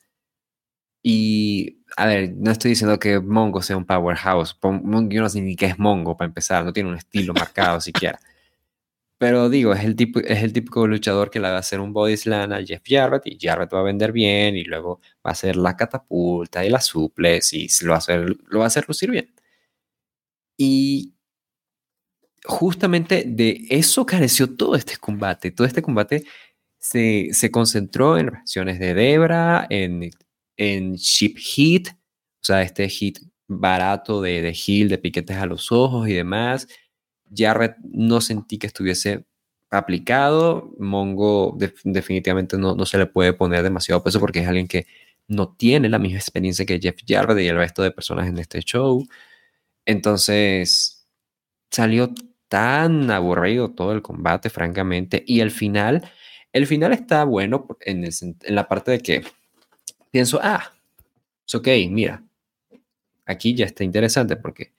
Y, 1.09 1.85
a 1.95 2.05
ver, 2.05 2.33
no 2.35 2.51
estoy 2.51 2.71
diciendo 2.71 2.99
que 2.99 3.21
Mongo 3.21 3.61
sea 3.61 3.77
un 3.77 3.85
powerhouse. 3.85 4.57
Yo 4.61 5.21
no 5.21 5.29
sé 5.29 5.39
ni 5.39 5.55
qué 5.55 5.67
es 5.67 5.79
Mongo 5.79 6.17
para 6.17 6.27
empezar, 6.27 6.65
no 6.65 6.73
tiene 6.73 6.89
un 6.89 6.97
estilo 6.97 7.33
marcado 7.33 7.79
siquiera. 7.79 8.19
Pero 9.17 9.49
digo, 9.49 9.73
es 9.73 9.85
el, 9.85 9.95
tipo, 9.95 10.19
es 10.19 10.43
el 10.43 10.51
típico 10.51 10.85
luchador 10.85 11.29
que 11.29 11.39
le 11.39 11.47
va 11.47 11.55
a 11.55 11.59
hacer 11.59 11.79
un 11.79 11.93
body 11.93 12.17
slam 12.17 12.51
a 12.51 12.61
Jeff 12.61 12.81
Jarrett 12.85 13.25
y 13.25 13.37
Jarrett 13.39 13.73
va 13.73 13.79
a 13.79 13.83
vender 13.83 14.11
bien 14.11 14.57
y 14.57 14.65
luego 14.65 14.99
va 15.25 15.29
a 15.29 15.31
hacer 15.31 15.55
la 15.55 15.77
catapulta 15.77 16.65
y 16.65 16.69
la 16.69 16.81
suples 16.81 17.53
y 17.53 17.69
lo 17.83 17.91
va 17.91 17.95
a 17.95 17.99
hacer, 17.99 18.35
lo 18.49 18.59
va 18.59 18.65
a 18.65 18.67
hacer 18.67 18.85
lucir 18.85 19.09
bien. 19.09 19.33
Y 20.57 21.13
justamente 22.43 23.23
de 23.25 23.65
eso 23.69 24.05
careció 24.05 24.55
todo 24.57 24.75
este 24.75 24.97
combate. 24.97 25.51
Todo 25.51 25.67
este 25.67 25.81
combate 25.81 26.25
se, 26.79 27.29
se 27.31 27.49
concentró 27.51 28.17
en 28.17 28.27
reacciones 28.27 28.79
de 28.79 28.93
Debra, 28.93 29.67
en, 29.69 30.11
en 30.57 30.95
Ship 30.95 31.35
Heat, 31.37 31.93
o 31.93 32.43
sea, 32.43 32.61
este 32.61 32.89
hit 32.89 33.19
barato 33.47 34.21
de, 34.21 34.41
de 34.41 34.57
Hill, 34.65 34.89
de 34.89 34.97
piquetes 34.97 35.37
a 35.37 35.45
los 35.45 35.71
ojos 35.71 36.09
y 36.09 36.13
demás 36.13 36.67
Jarrett 37.35 37.77
no 37.83 38.21
sentí 38.21 38.57
que 38.57 38.67
estuviese 38.67 39.25
aplicado. 39.69 40.73
Mongo 40.79 41.57
definitivamente 41.83 42.57
no, 42.57 42.75
no, 42.75 42.85
se 42.85 42.97
le 42.97 43.05
puede 43.05 43.33
poner 43.33 43.63
demasiado 43.63 44.03
peso 44.03 44.19
porque 44.19 44.39
es 44.39 44.47
alguien 44.47 44.67
que 44.67 44.87
no 45.27 45.53
tiene 45.55 45.89
la 45.89 45.99
misma 45.99 46.19
experiencia 46.19 46.65
que 46.65 46.79
Jeff 46.79 46.97
Jarrett 47.05 47.39
y 47.39 47.47
el 47.47 47.57
resto 47.57 47.83
de 47.83 47.91
personas 47.91 48.27
en 48.27 48.37
este 48.37 48.59
show. 48.61 49.05
Entonces 49.85 51.07
salió 51.71 52.13
tan 52.47 53.11
aburrido 53.11 53.71
todo 53.71 53.91
el 53.91 54.01
combate, 54.01 54.49
francamente. 54.49 55.23
Y 55.27 55.41
el 55.41 55.51
final, 55.51 56.09
el 56.53 56.67
final 56.67 56.93
está 56.93 57.25
bueno 57.25 57.67
en, 57.81 58.05
en 58.05 58.55
la 58.55 58.67
parte 58.67 58.91
de 58.91 58.99
que 58.99 59.23
pienso, 60.11 60.39
ah, 60.41 60.71
es 61.45 61.55
ok, 61.55 61.67
mira, 61.89 62.23
aquí 63.25 63.55
ya 63.55 63.65
está 63.65 63.83
interesante 63.83 64.35
porque 64.35 64.73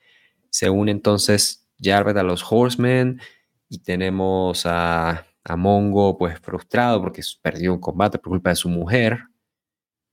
se 0.49 0.69
une 0.69 0.91
entonces 0.91 1.67
Jarvet 1.81 2.17
a 2.17 2.23
los 2.23 2.43
Horsemen 2.49 3.21
y 3.69 3.79
tenemos 3.79 4.65
a, 4.65 5.25
a, 5.43 5.55
Mongo 5.55 6.17
pues 6.17 6.39
frustrado 6.39 7.01
porque 7.01 7.21
perdió 7.41 7.73
un 7.73 7.79
combate 7.79 8.17
por 8.17 8.31
culpa 8.31 8.49
de 8.49 8.55
su 8.55 8.69
mujer. 8.69 9.19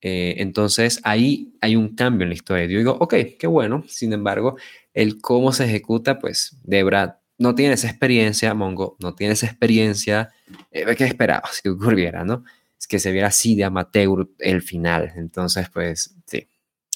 Eh, 0.00 0.36
entonces 0.38 1.00
ahí 1.02 1.54
hay 1.60 1.74
un 1.74 1.94
cambio 1.96 2.24
en 2.24 2.28
la 2.30 2.34
historia. 2.34 2.66
Yo 2.66 2.78
digo, 2.78 2.96
ok, 3.00 3.14
qué 3.38 3.46
bueno. 3.46 3.84
Sin 3.88 4.12
embargo, 4.12 4.56
el 4.94 5.20
cómo 5.20 5.52
se 5.52 5.64
ejecuta, 5.64 6.18
pues 6.18 6.58
Debra 6.62 7.20
no 7.38 7.54
tiene 7.54 7.74
esa 7.74 7.88
experiencia, 7.88 8.54
Mongo 8.54 8.96
no 9.00 9.14
tiene 9.14 9.32
esa 9.34 9.46
experiencia. 9.46 10.30
Eh, 10.70 10.94
¿Qué 10.96 11.04
esperabas 11.04 11.60
que 11.62 11.70
ocurriera, 11.70 12.24
no? 12.24 12.44
Que 12.88 12.98
se 12.98 13.12
viera 13.12 13.28
así 13.28 13.56
de 13.56 13.64
amateur 13.64 14.28
el 14.38 14.62
final. 14.62 15.12
Entonces, 15.16 15.68
pues 15.70 16.14
sí, 16.26 16.48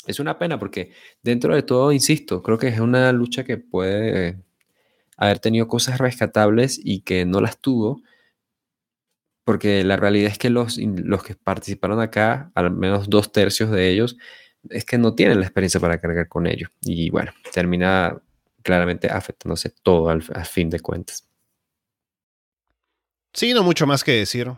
es 0.07 0.21
una 0.21 0.39
pena 0.39 0.59
porque 0.59 0.93
dentro 1.23 1.55
de 1.55 1.63
todo, 1.63 1.93
insisto, 1.93 2.43
creo 2.43 2.59
que 2.59 2.69
es 2.69 2.81
una 2.81 3.13
lucha 3.13 3.45
que 3.45 3.57
puede 3.57 4.39
haber 5.17 5.39
tenido 5.39 5.69
cosas 5.69 5.99
rescatables 5.99 6.81
y 6.83 7.01
que 7.01 7.27
no 7.27 7.41
las 7.41 7.59
tuvo, 7.61 8.03
porque 9.45 9.85
la 9.85 9.97
realidad 9.97 10.31
es 10.33 10.39
que 10.39 10.51
los, 10.51 10.79
los 10.79 11.23
que 11.23 11.35
participaron 11.35 12.01
acá, 12.01 12.51
al 12.55 12.71
menos 12.71 13.11
dos 13.11 13.33
tercios 13.33 13.71
de 13.71 13.91
ellos, 13.91 14.17
es 14.69 14.85
que 14.85 14.99
no 14.99 15.15
tienen 15.15 15.41
la 15.41 15.47
experiencia 15.47 15.81
para 15.81 16.01
cargar 16.01 16.29
con 16.29 16.47
ello. 16.47 16.69
Y 16.83 17.11
bueno, 17.11 17.33
termina 17.53 18.21
claramente 18.63 19.09
afectándose 19.09 19.71
todo 19.83 20.09
al, 20.11 20.23
fin 20.23 20.71
de 20.71 20.81
cuentas. 20.81 21.27
Sí, 23.33 23.55
no 23.55 23.63
mucho 23.63 23.87
más 23.87 24.05
que 24.05 24.13
decir. 24.13 24.51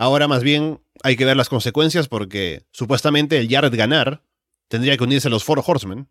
Ahora 0.00 0.28
más 0.28 0.42
bien 0.42 0.80
hay 1.02 1.14
que 1.14 1.26
ver 1.26 1.36
las 1.36 1.50
consecuencias 1.50 2.08
porque 2.08 2.64
supuestamente 2.72 3.36
el 3.36 3.50
Jared 3.50 3.76
ganar 3.76 4.22
tendría 4.68 4.96
que 4.96 5.04
unirse 5.04 5.28
a 5.28 5.30
los 5.30 5.44
Four 5.44 5.62
Horsemen. 5.62 6.08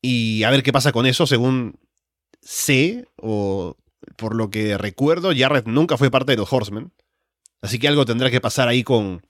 Y 0.00 0.44
a 0.44 0.50
ver 0.50 0.62
qué 0.62 0.72
pasa 0.72 0.92
con 0.92 1.04
eso 1.04 1.26
según 1.26 1.80
sé, 2.40 3.08
o 3.16 3.76
por 4.16 4.36
lo 4.36 4.48
que 4.48 4.78
recuerdo, 4.78 5.32
Jarrett 5.36 5.66
nunca 5.66 5.96
fue 5.96 6.12
parte 6.12 6.30
de 6.30 6.36
los 6.36 6.52
Horsemen. 6.52 6.92
Así 7.62 7.80
que 7.80 7.88
algo 7.88 8.04
tendrá 8.04 8.30
que 8.30 8.40
pasar 8.40 8.68
ahí 8.68 8.84
con 8.84 9.22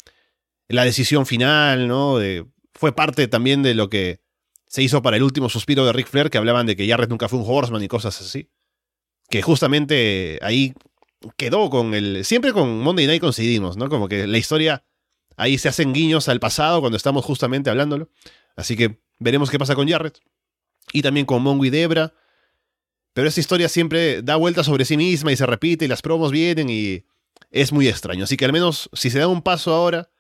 la 0.69 0.85
decisión 0.85 1.25
final, 1.25 1.89
¿no? 1.89 2.19
fue 2.75 2.95
parte 2.95 3.29
también 3.29 3.63
de 3.63 3.73
lo 3.73 3.89
que 3.89 4.21
se 4.67 4.83
hizo 4.83 5.01
para 5.01 5.17
el 5.17 5.23
último 5.23 5.49
suspiro 5.49 5.87
de 5.87 5.95
Ric 5.95 6.09
Flair, 6.09 6.29
que 6.29 6.37
hablaban 6.37 6.67
de 6.67 6.77
que 6.77 6.87
Jarrett 6.87 7.09
nunca 7.09 7.31
fue 7.31 7.39
un 7.39 7.47
Horseman 7.49 7.83
y 7.83 7.89
cosas 7.89 8.21
así. 8.21 8.51
Que 9.31 9.41
justamente 9.41 10.39
ahí 10.43 10.75
quedó 11.37 11.71
con 11.71 11.95
el. 11.95 12.25
Siempre 12.25 12.53
con 12.53 12.81
Monday 12.81 13.07
Night 13.07 13.21
coincidimos, 13.21 13.77
¿no? 13.77 13.89
Como 13.89 14.09
que 14.09 14.27
la 14.27 14.39
historia. 14.39 14.85
Ahí 15.37 15.59
se 15.59 15.69
hacen 15.69 15.93
guiños 15.93 16.29
al 16.29 16.39
pasado 16.39 16.81
cuando 16.81 16.97
estamos 16.97 17.25
justamente 17.25 17.69
hablándolo. 17.69 18.09
Así 18.55 18.77
que 18.77 19.01
veremos 19.19 19.51
qué 19.51 19.59
pasa 19.59 19.75
con 19.75 19.89
Jarrett. 19.89 20.21
Y 20.93 21.03
también 21.03 21.27
con 21.27 21.43
Mongo 21.43 21.65
y 21.65 21.71
Debra. 21.71 22.15
Pero 23.15 23.29
esta 23.29 23.41
historia 23.41 23.69
siempre 23.69 24.23
da 24.23 24.37
vueltas 24.37 24.67
sobre 24.67 24.85
sí 24.85 24.97
misma 24.97 25.33
y 25.33 25.37
se 25.37 25.47
repite 25.47 25.85
y 25.85 25.89
las 25.89 26.03
promos 26.03 26.31
vienen 26.31 26.69
y 26.71 27.05
es 27.51 27.73
muy 27.73 27.89
extraño. 27.89 28.25
Así 28.25 28.37
que 28.37 28.45
al 28.45 28.53
menos 28.53 28.91
si 28.93 29.11
se 29.11 29.19
da 29.19 29.29
un 29.29 29.43
paso 29.43 29.73
ahora, 29.73 30.11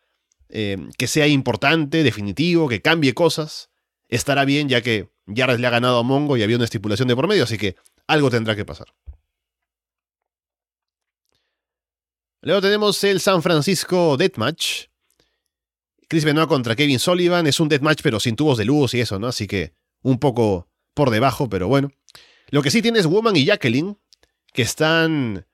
eh, 0.48 0.78
que 0.96 1.08
sea 1.08 1.26
importante, 1.26 2.02
definitivo, 2.02 2.68
que 2.68 2.80
cambie 2.80 3.14
cosas, 3.14 3.70
estará 4.08 4.44
bien 4.44 4.68
ya 4.68 4.80
que 4.80 5.10
Jarrett 5.26 5.58
le 5.58 5.66
ha 5.66 5.70
ganado 5.70 5.98
a 5.98 6.02
Mongo 6.02 6.36
y 6.36 6.42
había 6.42 6.56
una 6.56 6.64
estipulación 6.64 7.08
de 7.08 7.16
por 7.16 7.26
medio, 7.26 7.44
así 7.44 7.58
que 7.58 7.76
algo 8.06 8.30
tendrá 8.30 8.54
que 8.54 8.64
pasar. 8.64 8.88
Luego 12.44 12.60
tenemos 12.60 13.02
el 13.04 13.20
San 13.20 13.42
Francisco 13.42 14.18
Deathmatch. 14.18 14.88
Chris 16.08 16.26
Benoit 16.26 16.46
contra 16.46 16.76
Kevin 16.76 16.98
Sullivan. 16.98 17.46
Es 17.46 17.58
un 17.58 17.70
deathmatch 17.70 18.02
pero 18.02 18.20
sin 18.20 18.36
tubos 18.36 18.58
de 18.58 18.66
luz 18.66 18.92
y 18.92 19.00
eso, 19.00 19.18
¿no? 19.18 19.28
Así 19.28 19.46
que 19.46 19.72
un 20.02 20.18
poco 20.18 20.68
por 20.92 21.08
debajo, 21.08 21.48
pero 21.48 21.68
bueno. 21.68 21.90
Lo 22.50 22.62
que 22.62 22.70
sí 22.70 22.82
tiene 22.82 22.98
es 22.98 23.06
Woman 23.06 23.34
y 23.34 23.46
Jacqueline, 23.46 23.96
que 24.52 24.60
están 24.60 25.46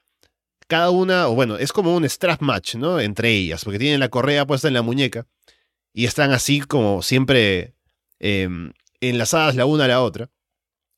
cada 0.66 0.91
una, 0.91 1.28
o 1.28 1.36
bueno, 1.36 1.59
es 1.59 1.72
como 1.72 1.95
un 1.95 2.05
strap 2.09 2.43
match, 2.43 2.74
¿no? 2.74 2.99
Entre 2.99 3.30
ellas, 3.30 3.64
porque 3.64 3.78
tienen 3.78 4.01
la 4.01 4.09
correa 4.09 4.45
puesta 4.45 4.66
en 4.66 4.74
la 4.74 4.82
muñeca 4.82 5.28
y 5.93 6.07
están 6.07 6.32
así 6.32 6.61
como 6.61 7.03
siempre 7.03 7.76
em, 8.18 8.72
enlazadas 9.01 9.55
la 9.55 9.64
una 9.64 9.84
a 9.84 9.88
la 9.88 10.03
otra. 10.03 10.28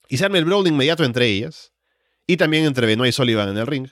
Y 0.08 0.16
se 0.16 0.24
arma 0.24 0.38
el 0.38 0.46
brawl 0.46 0.66
inmediato 0.66 1.04
entre 1.04 1.26
ellas, 1.26 1.74
y 2.26 2.38
también 2.38 2.64
entre 2.64 2.86
Benoit 2.86 3.10
y 3.10 3.12
Sullivan 3.12 3.50
en 3.50 3.58
el 3.58 3.66
ring. 3.66 3.88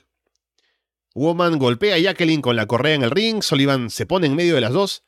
Woman 1.13 1.59
golpea 1.59 1.95
a 1.95 1.99
Jacqueline 1.99 2.41
con 2.41 2.55
la 2.55 2.65
correa 2.65 2.95
en 2.95 3.03
el 3.03 3.11
ring, 3.11 3.43
Sullivan 3.43 3.89
se 3.89 4.05
pone 4.05 4.27
en 4.27 4.35
medio 4.35 4.55
de 4.55 4.61
las 4.61 4.71
dos, 4.71 5.03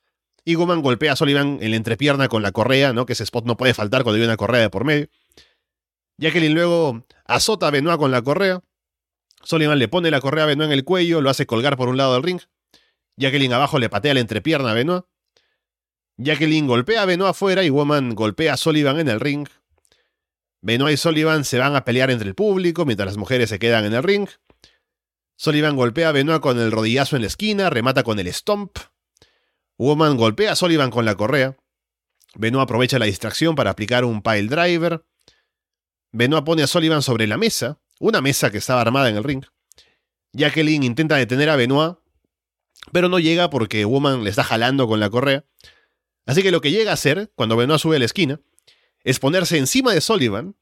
y 0.45 0.55
Woman 0.55 0.81
golpea 0.81 1.13
a 1.13 1.15
Sullivan 1.15 1.59
en 1.61 1.71
la 1.71 1.77
entrepierna 1.77 2.27
con 2.27 2.43
la 2.43 2.51
correa, 2.51 2.91
¿no? 2.91 3.05
Que 3.05 3.13
ese 3.13 3.23
spot 3.23 3.45
no 3.45 3.55
puede 3.55 3.73
faltar 3.73 4.03
cuando 4.03 4.19
hay 4.19 4.25
una 4.25 4.37
correa 4.37 4.61
de 4.61 4.69
por 4.69 4.83
medio. 4.83 5.07
Jacqueline 6.17 6.53
luego 6.53 7.05
azota 7.25 7.67
a 7.67 7.71
Benoit 7.71 7.97
con 7.97 8.11
la 8.11 8.21
correa. 8.21 8.61
Sullivan 9.43 9.79
le 9.79 9.87
pone 9.87 10.11
la 10.11 10.21
correa 10.21 10.43
a 10.43 10.47
Benoit 10.47 10.67
en 10.67 10.73
el 10.73 10.83
cuello, 10.83 11.21
lo 11.21 11.29
hace 11.29 11.45
colgar 11.45 11.77
por 11.77 11.87
un 11.87 11.97
lado 11.97 12.13
del 12.13 12.23
ring. 12.23 12.41
Jacqueline 13.15 13.53
abajo 13.53 13.79
le 13.79 13.89
patea 13.89 14.13
la 14.13 14.19
entrepierna 14.19 14.71
a 14.71 14.73
Benoit. 14.73 15.05
Jacqueline 16.17 16.67
golpea 16.67 17.03
a 17.03 17.05
Benoit 17.05 17.31
afuera 17.31 17.63
y 17.63 17.69
Woman 17.69 18.13
golpea 18.13 18.53
a 18.53 18.57
Sullivan 18.57 18.99
en 18.99 19.07
el 19.07 19.19
ring. 19.19 19.47
Benoit 20.61 20.93
y 20.93 20.97
Sullivan 20.97 21.45
se 21.45 21.57
van 21.57 21.75
a 21.75 21.85
pelear 21.85 22.11
entre 22.11 22.27
el 22.27 22.35
público 22.35 22.85
mientras 22.85 23.07
las 23.07 23.17
mujeres 23.17 23.49
se 23.49 23.59
quedan 23.59 23.85
en 23.85 23.93
el 23.93 24.03
ring. 24.03 24.27
Sullivan 25.43 25.75
golpea 25.75 26.07
a 26.07 26.11
Benoit 26.13 26.39
con 26.39 26.57
el 26.57 26.71
rodillazo 26.71 27.17
en 27.17 27.23
la 27.23 27.27
esquina, 27.27 27.69
remata 27.69 28.03
con 28.03 28.17
el 28.17 28.31
stomp. 28.31 28.77
Woman 29.77 30.15
golpea 30.15 30.53
a 30.53 30.55
Sullivan 30.55 30.89
con 30.89 31.03
la 31.03 31.15
correa. 31.15 31.57
Benoit 32.35 32.63
aprovecha 32.63 32.97
la 32.97 33.07
distracción 33.07 33.53
para 33.53 33.71
aplicar 33.71 34.05
un 34.05 34.21
pile 34.21 34.47
driver. 34.47 35.03
Benoit 36.13 36.45
pone 36.45 36.63
a 36.63 36.67
Sullivan 36.67 37.01
sobre 37.01 37.27
la 37.27 37.35
mesa, 37.35 37.77
una 37.99 38.21
mesa 38.21 38.51
que 38.51 38.59
estaba 38.59 38.79
armada 38.79 39.09
en 39.09 39.17
el 39.17 39.25
ring. 39.25 39.43
Jacqueline 40.31 40.81
intenta 40.81 41.17
detener 41.17 41.49
a 41.49 41.57
Benoit, 41.57 41.97
pero 42.93 43.09
no 43.09 43.19
llega 43.19 43.49
porque 43.49 43.83
Woman 43.83 44.23
le 44.23 44.29
está 44.29 44.45
jalando 44.45 44.87
con 44.87 45.01
la 45.01 45.09
correa. 45.09 45.43
Así 46.25 46.41
que 46.41 46.51
lo 46.51 46.61
que 46.61 46.71
llega 46.71 46.91
a 46.91 46.93
hacer, 46.93 47.33
cuando 47.35 47.57
Benoit 47.57 47.81
sube 47.81 47.97
a 47.97 47.99
la 47.99 48.05
esquina, 48.05 48.39
es 49.03 49.19
ponerse 49.19 49.57
encima 49.57 49.91
de 49.91 49.99
Sullivan 49.99 50.55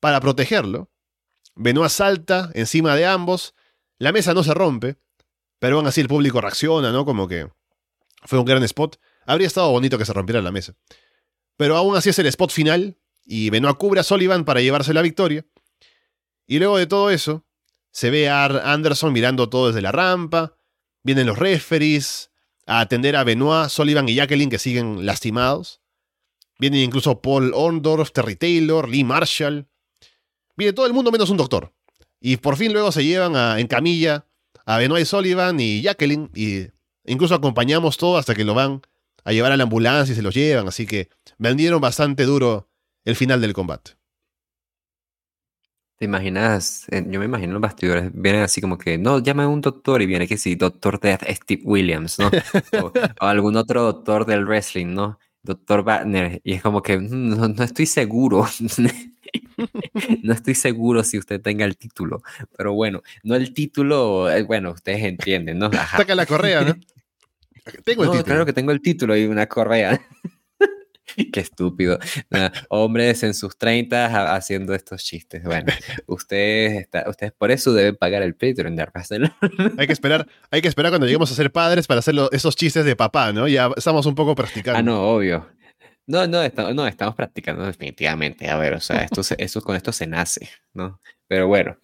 para 0.00 0.20
protegerlo. 0.20 0.90
Benoit 1.54 1.88
salta 1.88 2.50
encima 2.52 2.94
de 2.94 3.06
ambos, 3.06 3.54
la 3.98 4.12
mesa 4.12 4.34
no 4.34 4.44
se 4.44 4.54
rompe, 4.54 4.96
pero 5.58 5.76
aún 5.76 5.86
así 5.86 6.00
el 6.00 6.08
público 6.08 6.40
reacciona, 6.40 6.92
¿no? 6.92 7.04
Como 7.04 7.26
que 7.28 7.48
fue 8.24 8.38
un 8.38 8.44
gran 8.44 8.62
spot. 8.62 9.00
Habría 9.26 9.46
estado 9.46 9.70
bonito 9.70 9.98
que 9.98 10.04
se 10.04 10.12
rompiera 10.12 10.40
la 10.40 10.52
mesa. 10.52 10.74
Pero 11.56 11.76
aún 11.76 11.96
así 11.96 12.10
es 12.10 12.18
el 12.18 12.26
spot 12.26 12.50
final 12.50 12.96
y 13.24 13.50
Benoit 13.50 13.76
cubre 13.76 14.00
a 14.00 14.04
Sullivan 14.04 14.44
para 14.44 14.60
llevarse 14.60 14.94
la 14.94 15.02
victoria. 15.02 15.44
Y 16.46 16.58
luego 16.58 16.78
de 16.78 16.86
todo 16.86 17.10
eso, 17.10 17.44
se 17.90 18.10
ve 18.10 18.28
a 18.28 18.44
Anderson 18.44 19.12
mirando 19.12 19.48
todo 19.48 19.68
desde 19.68 19.82
la 19.82 19.92
rampa, 19.92 20.56
vienen 21.02 21.26
los 21.26 21.38
referees 21.38 22.30
a 22.66 22.80
atender 22.80 23.16
a 23.16 23.24
Benoit, 23.24 23.68
Sullivan 23.68 24.08
y 24.08 24.14
Jacqueline 24.14 24.50
que 24.50 24.58
siguen 24.58 25.04
lastimados. 25.04 25.80
Vienen 26.58 26.80
incluso 26.80 27.20
Paul 27.20 27.52
Orndorff, 27.54 28.12
Terry 28.12 28.36
Taylor, 28.36 28.88
Lee 28.88 29.04
Marshall. 29.04 29.68
Viene 30.56 30.72
todo 30.72 30.86
el 30.86 30.92
mundo 30.92 31.12
menos 31.12 31.30
un 31.30 31.36
doctor. 31.36 31.72
Y 32.20 32.38
por 32.38 32.56
fin 32.56 32.72
luego 32.72 32.92
se 32.92 33.04
llevan 33.04 33.36
a, 33.36 33.60
en 33.60 33.66
camilla 33.66 34.26
a 34.66 34.78
Benoit 34.78 35.06
Sullivan 35.06 35.58
y 35.60 35.82
Jacqueline. 35.82 36.30
Y 36.34 36.66
incluso 37.04 37.34
acompañamos 37.34 37.96
todo 37.96 38.18
hasta 38.18 38.34
que 38.34 38.44
lo 38.44 38.54
van 38.54 38.82
a 39.24 39.32
llevar 39.32 39.52
a 39.52 39.56
la 39.56 39.64
ambulancia 39.64 40.12
y 40.12 40.16
se 40.16 40.22
los 40.22 40.34
llevan. 40.34 40.68
Así 40.68 40.86
que 40.86 41.08
vendieron 41.38 41.80
bastante 41.80 42.24
duro 42.24 42.68
el 43.04 43.16
final 43.16 43.40
del 43.40 43.52
combate. 43.52 43.98
¿Te 45.98 46.04
imaginas? 46.04 46.86
Eh, 46.92 47.04
yo 47.08 47.18
me 47.18 47.24
imagino 47.24 47.54
los 47.54 47.62
bastidores 47.62 48.12
vienen 48.14 48.42
así 48.42 48.60
como 48.60 48.78
que, 48.78 48.98
no, 48.98 49.18
llama 49.18 49.44
a 49.44 49.48
un 49.48 49.60
doctor 49.60 50.00
y 50.00 50.06
viene 50.06 50.28
que 50.28 50.36
sí, 50.36 50.54
doctor 50.54 51.00
Death 51.00 51.24
Steve 51.28 51.62
Williams, 51.64 52.20
¿no? 52.20 52.30
o, 52.84 52.92
algún 53.18 53.56
otro 53.56 53.82
doctor 53.82 54.24
del 54.24 54.44
wrestling, 54.46 54.94
¿no? 54.94 55.18
Doctor 55.42 55.82
Wagner. 55.82 56.40
Y 56.44 56.52
es 56.52 56.62
como 56.62 56.82
que, 56.82 56.98
mm, 56.98 57.56
no, 57.56 57.64
estoy 57.64 57.86
seguro. 57.86 58.46
no 60.22 60.32
estoy 60.32 60.54
seguro 60.54 61.04
si 61.04 61.18
usted 61.18 61.40
tenga 61.40 61.64
el 61.64 61.76
título. 61.76 62.22
Pero 62.56 62.72
bueno, 62.74 63.02
no 63.22 63.34
el 63.34 63.52
título, 63.52 64.30
eh, 64.30 64.42
bueno, 64.42 64.72
ustedes 64.72 65.04
entienden, 65.04 65.58
¿no? 65.58 65.70
Saca 65.72 66.14
la 66.14 66.26
correa, 66.26 66.62
¿no? 66.62 66.74
Tengo 67.84 68.04
el 68.04 68.10
título. 68.10 68.24
Claro 68.24 68.46
que 68.46 68.54
tengo 68.54 68.72
el 68.72 68.80
título 68.80 69.14
y 69.14 69.26
una 69.26 69.46
correa. 69.46 70.00
Qué 71.32 71.40
estúpido. 71.40 71.98
hombres 72.70 73.22
en 73.22 73.34
sus 73.34 73.58
30 73.58 74.34
haciendo 74.34 74.74
estos 74.74 75.02
chistes. 75.04 75.42
Bueno, 75.42 75.72
ustedes, 76.06 76.88
ustedes 77.06 77.32
por 77.32 77.50
eso 77.50 77.72
deben 77.74 77.96
pagar 77.96 78.22
el 78.22 78.34
Patreon 78.34 78.76
de 78.76 78.86
hay 79.76 79.86
que 79.86 79.92
esperar, 79.92 80.26
hay 80.50 80.62
que 80.62 80.68
esperar 80.68 80.90
cuando 80.90 81.06
lleguemos 81.06 81.30
a 81.30 81.34
ser 81.34 81.50
padres 81.50 81.86
para 81.86 82.00
hacer 82.00 82.14
esos 82.32 82.56
chistes 82.56 82.84
de 82.84 82.96
papá, 82.96 83.32
¿no? 83.32 83.48
Ya 83.48 83.70
estamos 83.76 84.06
un 84.06 84.14
poco 84.14 84.34
practicando. 84.34 84.78
Ah, 84.78 84.82
no, 84.82 85.02
obvio. 85.02 85.46
No, 86.08 86.26
no, 86.26 86.42
no, 86.74 86.86
estamos 86.86 87.14
practicando 87.14 87.64
definitivamente. 87.64 88.48
A 88.48 88.56
ver, 88.56 88.74
o 88.74 88.80
sea, 88.80 89.04
esto, 89.04 89.22
esto, 89.38 89.60
con 89.62 89.76
esto 89.76 89.92
se 89.92 90.06
nace, 90.06 90.48
¿no? 90.74 91.00
Pero 91.28 91.46
bueno, 91.46 91.76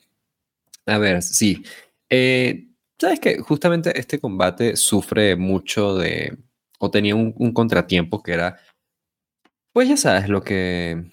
a 0.87 0.99
ver, 0.99 1.22
sí. 1.22 1.62
Eh, 2.11 2.68
Sabes 2.99 3.20
que 3.20 3.39
justamente 3.39 3.99
este 3.99 4.20
combate 4.20 4.77
sufre 4.77 5.37
mucho 5.37 5.97
de, 5.97 6.39
o 6.79 6.91
tenía 6.91 7.14
un 7.16 7.53
contratiempo 7.53 8.22
que 8.22 8.33
era 8.33 8.57
pues 9.75 9.89
ya 9.89 9.97
sabes, 9.97 10.29
lo 10.29 10.41
que, 10.45 11.11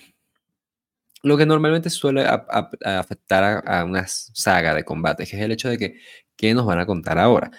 lo 1.24 1.36
que 1.36 1.48
normalmente 1.48 1.90
suele 1.90 2.24
afectar 2.26 3.64
a, 3.66 3.84
una 3.86 4.06
saga 4.08 4.76
de 4.76 4.86
combate, 4.86 5.26
que 5.26 5.36
es 5.36 5.42
el 5.42 5.52
hecho 5.52 5.68
de 5.68 5.80
que, 5.80 6.00
¿qué 6.36 6.54
nos 6.54 6.68
van 6.68 6.80
a 6.80 6.86
contar 6.86 7.18
ahora? 7.18 7.50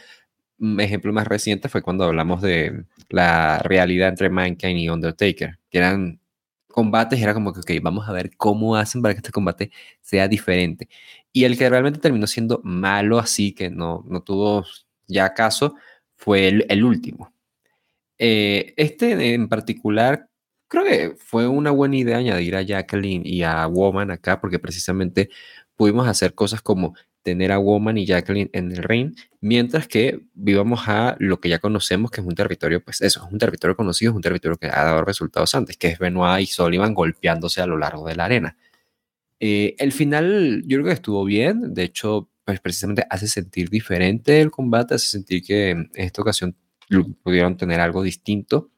Ejemplo 0.79 1.13
más 1.13 1.27
reciente 1.27 1.69
fue 1.69 1.83
cuando 1.83 2.05
hablamos 2.05 2.41
de 2.43 2.85
la 3.09 3.59
realidad 3.61 4.09
entre 4.09 4.31
Mankind 4.31 4.79
y 4.79 4.89
Undertaker, 4.89 5.59
que 5.71 5.79
eran 5.79 6.21
combates, 6.69 7.21
era 7.21 7.35
como 7.35 7.53
que, 7.53 7.61
ok, 7.61 7.83
vamos 7.83 8.09
a 8.09 8.13
ver 8.13 8.37
cómo 8.37 8.77
hacen 8.77 9.03
para 9.03 9.15
que 9.15 9.19
este 9.19 9.33
combate 9.33 9.71
sea 10.01 10.29
diferente. 10.29 10.89
Y 11.33 11.45
el 11.45 11.59
que 11.59 11.69
realmente 11.69 12.01
terminó 12.01 12.27
siendo 12.27 12.61
malo, 12.65 13.19
así 13.19 13.53
que 13.53 13.71
no, 13.71 14.05
no 14.09 14.23
tuvo 14.23 14.65
ya 15.07 15.35
caso, 15.35 15.75
fue 16.17 16.49
el, 16.49 16.85
último. 16.85 17.33
Eh, 18.19 18.75
este 18.77 19.35
en 19.35 19.49
particular 19.49 20.29
creo 20.69 20.85
que 20.85 21.15
fue 21.19 21.49
una 21.49 21.71
buena 21.71 21.97
idea 21.97 22.19
añadir 22.19 22.57
a 22.57 22.63
Jacqueline 22.63 23.23
y 23.27 23.43
a 23.43 23.67
Woman 23.67 24.11
acá, 24.11 24.41
porque 24.41 24.59
precisamente 24.59 25.29
pudimos 25.77 26.09
hacer 26.09 26.35
cosas 26.35 26.63
como 26.63 26.95
tener 27.23 27.53
a 27.53 27.59
Woman 27.59 27.99
y 27.99 28.07
Jacqueline 28.07 28.51
en 28.53 28.73
el 28.73 28.83
ring, 28.83 29.15
mientras 29.41 29.87
que 29.87 30.21
vivamos 30.35 30.89
a 30.89 31.17
lo 31.19 31.41
que 31.41 31.49
ya 31.49 31.59
conocemos, 31.59 32.11
que 32.11 32.21
es 32.21 32.27
un 32.27 32.35
territorio, 32.35 32.83
pues 32.85 33.01
eso, 33.01 33.25
es 33.25 33.33
un 33.33 33.39
territorio 33.39 33.77
conocido, 33.77 34.11
es 34.11 34.17
un 34.17 34.23
territorio 34.23 34.57
que 34.59 34.67
ha 34.67 34.85
dado 34.85 35.05
resultados 35.05 35.55
antes, 35.55 35.77
que 35.77 35.89
es 35.89 35.99
Benoit 35.99 36.43
y 36.43 36.47
Sullivan 36.47 36.95
golpeándose 36.95 37.61
a 37.61 37.67
lo 37.67 37.79
largo 37.79 38.07
de 38.07 38.17
la 38.17 38.25
arena. 38.25 38.57
Eh, 39.41 39.75
el 39.79 39.93
final 39.93 40.63
yo 40.67 40.79
creo 40.79 40.87
que 40.87 40.93
estuvo 40.93 41.25
bien, 41.25 41.75
de 41.75 41.85
hecho, 41.85 42.29
pues 42.45 42.61
precisamente 42.61 43.05
hace 43.09 43.29
sentir 43.29 43.71
diferente 43.71 44.41
el 44.41 44.51
combate, 44.51 44.95
hace 44.95 45.09
sentir 45.09 45.43
que 45.43 45.71
en 45.71 45.91
esta 45.95 46.23
ocasión 46.23 46.57
pudieron 47.23 47.57
tener 47.57 47.81
algo 47.81 48.03
distinto 48.03 48.71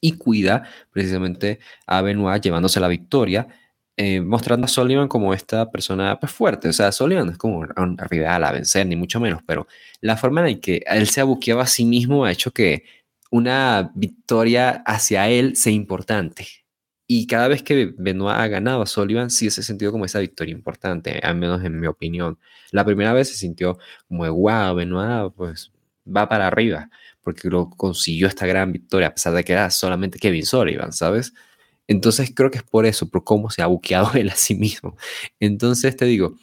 y 0.00 0.12
cuida 0.12 0.64
precisamente 0.90 1.60
a 1.86 2.02
Benoit 2.02 2.42
llevándose 2.42 2.80
la 2.80 2.88
victoria, 2.88 3.48
eh, 3.96 4.20
mostrando 4.20 4.64
a 4.66 4.68
Sullivan 4.68 5.08
como 5.08 5.34
esta 5.34 5.70
persona 5.70 6.18
pues, 6.18 6.32
fuerte. 6.32 6.68
O 6.68 6.72
sea, 6.72 6.92
Sullivan 6.92 7.30
es 7.30 7.38
como 7.38 7.58
un 7.58 7.98
rival 7.98 8.44
a 8.44 8.52
vencer, 8.52 8.86
ni 8.86 8.96
mucho 8.96 9.20
menos, 9.20 9.42
pero 9.46 9.66
la 10.00 10.16
forma 10.16 10.48
en 10.48 10.60
que 10.60 10.82
él 10.86 11.08
se 11.08 11.20
abuqueaba 11.20 11.62
a 11.64 11.66
sí 11.66 11.84
mismo 11.84 12.24
ha 12.24 12.32
hecho 12.32 12.52
que 12.52 12.84
una 13.30 13.92
victoria 13.94 14.82
hacia 14.86 15.28
él 15.28 15.56
sea 15.56 15.72
importante. 15.72 16.46
Y 17.06 17.26
cada 17.26 17.48
vez 17.48 17.62
que 17.62 17.92
Benoit 17.98 18.36
ha 18.36 18.46
ganado 18.48 18.82
a 18.82 18.86
Sullivan, 18.86 19.30
sí 19.30 19.50
se 19.50 19.60
ha 19.60 19.64
sentido 19.64 19.92
como 19.92 20.06
esa 20.06 20.20
victoria 20.20 20.52
importante, 20.52 21.18
al 21.22 21.36
menos 21.36 21.62
en 21.64 21.78
mi 21.78 21.86
opinión. 21.86 22.38
La 22.70 22.84
primera 22.84 23.12
vez 23.12 23.28
se 23.28 23.34
sintió 23.36 23.78
como, 24.08 24.30
wow, 24.32 24.74
Benoit 24.74 25.32
pues 25.34 25.72
va 26.06 26.28
para 26.28 26.46
arriba 26.46 26.88
porque 27.22 27.48
lo 27.48 27.70
consiguió 27.70 28.26
esta 28.26 28.46
gran 28.46 28.72
victoria, 28.72 29.08
a 29.08 29.14
pesar 29.14 29.32
de 29.32 29.44
que 29.44 29.52
era 29.52 29.70
solamente 29.70 30.18
Kevin 30.18 30.44
Sullivan, 30.44 30.92
¿sabes? 30.92 31.32
Entonces 31.88 32.32
creo 32.34 32.50
que 32.50 32.58
es 32.58 32.64
por 32.64 32.86
eso, 32.86 33.08
por 33.08 33.24
cómo 33.24 33.50
se 33.50 33.62
ha 33.62 33.66
buqueado 33.66 34.12
él 34.14 34.30
a 34.30 34.36
sí 34.36 34.54
mismo. 34.54 34.96
Entonces 35.40 35.96
te 35.96 36.04
digo, 36.06 36.36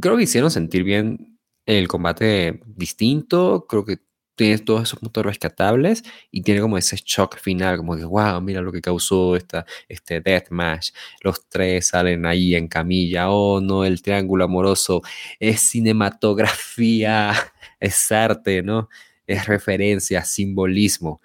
creo 0.00 0.16
que 0.16 0.24
hicieron 0.24 0.50
sentir 0.50 0.84
bien 0.84 1.38
el 1.66 1.88
combate 1.88 2.60
distinto, 2.66 3.66
creo 3.68 3.84
que 3.84 3.98
tiene 4.36 4.58
todos 4.58 4.82
esos 4.82 4.98
puntos 4.98 5.24
rescatables 5.24 6.02
y 6.30 6.42
tiene 6.42 6.60
como 6.60 6.76
ese 6.76 6.96
shock 6.96 7.38
final, 7.38 7.76
como 7.76 7.96
que, 7.96 8.04
wow, 8.04 8.40
mira 8.40 8.60
lo 8.60 8.72
que 8.72 8.80
causó 8.80 9.36
esta, 9.36 9.64
este 9.88 10.20
deathmatch. 10.20 10.90
Los 11.22 11.48
tres 11.48 11.86
salen 11.88 12.26
ahí 12.26 12.56
en 12.56 12.66
camilla, 12.68 13.30
oh 13.30 13.60
no, 13.60 13.84
el 13.84 14.02
triángulo 14.02 14.44
amoroso 14.44 15.02
es 15.38 15.60
cinematografía, 15.60 17.32
es 17.80 18.10
arte, 18.12 18.62
¿no? 18.62 18.88
es 19.26 19.46
referencia, 19.46 20.24
simbolismo. 20.24 21.20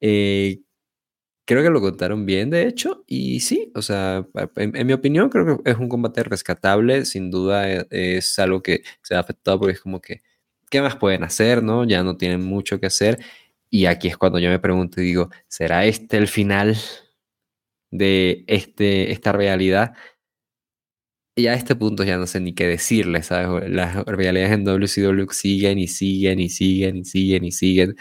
Eh, 0.00 0.60
creo 1.44 1.62
que 1.62 1.70
lo 1.70 1.80
contaron 1.80 2.26
bien, 2.26 2.50
de 2.50 2.66
hecho, 2.66 3.04
y 3.06 3.40
sí, 3.40 3.72
o 3.74 3.82
sea, 3.82 4.26
en, 4.56 4.86
mi 4.86 4.92
opinión, 4.92 5.28
creo 5.28 5.62
que 5.62 5.70
es 5.70 5.76
un 5.76 5.88
combate 5.88 6.22
rescatable, 6.24 7.04
sin 7.04 7.30
duda 7.30 7.70
e, 7.70 7.86
es, 7.90 8.38
algo 8.38 8.62
que 8.62 8.82
se 9.02 9.14
ha 9.14 9.20
afectado 9.20 9.58
porque 9.60 9.74
es 9.74 9.80
como 9.80 10.00
que, 10.00 10.22
¿qué 10.70 10.80
más 10.82 10.96
pueden 10.96 11.24
hacer, 11.24 11.62
no? 11.62 11.84
Ya 11.84 12.02
no 12.02 12.16
tienen 12.16 12.42
mucho 12.42 12.80
que 12.80 12.86
hacer, 12.86 13.18
y 13.70 13.86
aquí 13.86 14.08
es 14.08 14.16
cuando 14.18 14.38
yo 14.38 14.50
me 14.50 14.58
pregunto 14.60 15.00
y 15.00 15.04
digo, 15.04 15.30
¿será 15.48 15.84
este 15.86 16.18
el 16.18 16.28
final 16.28 16.76
de 17.90 18.44
este, 18.46 19.12
esta 19.12 19.32
realidad? 19.32 19.94
y 21.34 21.46
a 21.46 21.54
este 21.54 21.74
punto 21.76 22.04
ya 22.04 22.18
no 22.18 22.26
sé 22.26 22.40
ni 22.40 22.54
qué 22.54 22.66
decirle, 22.66 23.22
¿sabes? 23.22 23.70
Las 23.70 23.96
realidades 24.04 24.52
en 24.52 24.64
WCW 24.64 25.30
siguen 25.30 25.78
y 25.78 25.88
siguen 25.88 26.40
y 26.40 26.48
siguen 26.50 26.96
y 26.96 27.04
siguen 27.04 27.44
y 27.44 27.52
siguen. 27.52 27.96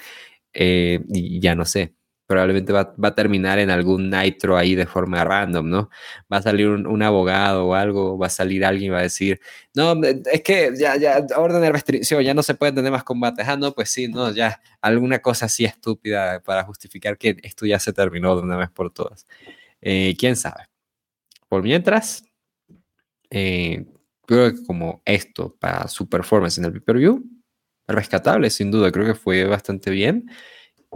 Eh, 0.53 1.01
y 1.09 1.39
ya 1.41 1.55
no 1.55 1.65
sé. 1.65 1.95
Probablemente 2.31 2.71
va, 2.71 2.93
a 3.01 3.13
terminar 3.13 3.59
en 3.59 3.69
algún 3.69 4.09
nitro 4.09 4.55
ahí 4.55 4.73
de 4.73 4.85
forma 4.85 5.21
random, 5.21 5.69
¿no? 5.69 5.89
Va 6.31 6.37
a 6.37 6.41
salir 6.41 6.69
un, 6.69 7.03
abogado 7.03 7.67
o 7.67 7.73
algo, 7.73 8.17
va 8.17 8.27
a 8.27 8.29
salir 8.29 8.63
alguien 8.63 8.87
y 8.87 8.93
va 8.93 8.99
a 8.99 9.01
decir, 9.01 9.41
no, 9.73 10.01
es 10.01 10.41
que 10.41 10.71
ya, 10.79 10.95
ya, 10.95 11.25
orden 11.35 11.59
de 11.59 11.73
restricción, 11.73 12.23
ya 12.23 12.33
no 12.33 12.41
se 12.41 12.55
pueden 12.55 12.75
tener 12.75 12.89
más 12.89 13.03
combates. 13.03 13.45
Ah, 13.45 13.57
no, 13.57 13.73
pues 13.73 13.89
sí, 13.89 14.07
no, 14.07 14.31
ya, 14.31 14.61
alguna 14.79 15.19
cosa 15.19 15.47
así 15.47 15.65
estúpida 15.65 16.41
para 16.41 16.63
justificar 16.63 17.17
que 17.17 17.35
esto 17.43 17.65
ya 17.65 17.79
se 17.79 17.91
terminó 17.91 18.33
de 18.37 18.43
una 18.43 18.55
vez 18.55 18.69
por 18.69 18.93
todas. 18.93 19.27
Eh, 19.81 20.15
¿Quién 20.17 20.37
sabe? 20.37 20.69
por 21.49 21.63
mientras, 21.63 22.23
eh, 23.29 23.85
creo 24.25 24.53
que 24.53 24.63
como 24.63 25.01
esto 25.03 25.57
para 25.59 25.89
su 25.89 26.07
performance 26.07 26.59
en 26.59 26.63
el 26.63 26.71
pay-per-view, 26.71 27.25
rescatable 27.89 28.49
sin 28.49 28.71
duda, 28.71 28.89
creo 28.89 29.05
que 29.05 29.15
fue 29.15 29.43
bastante 29.43 29.91
bien 29.91 30.29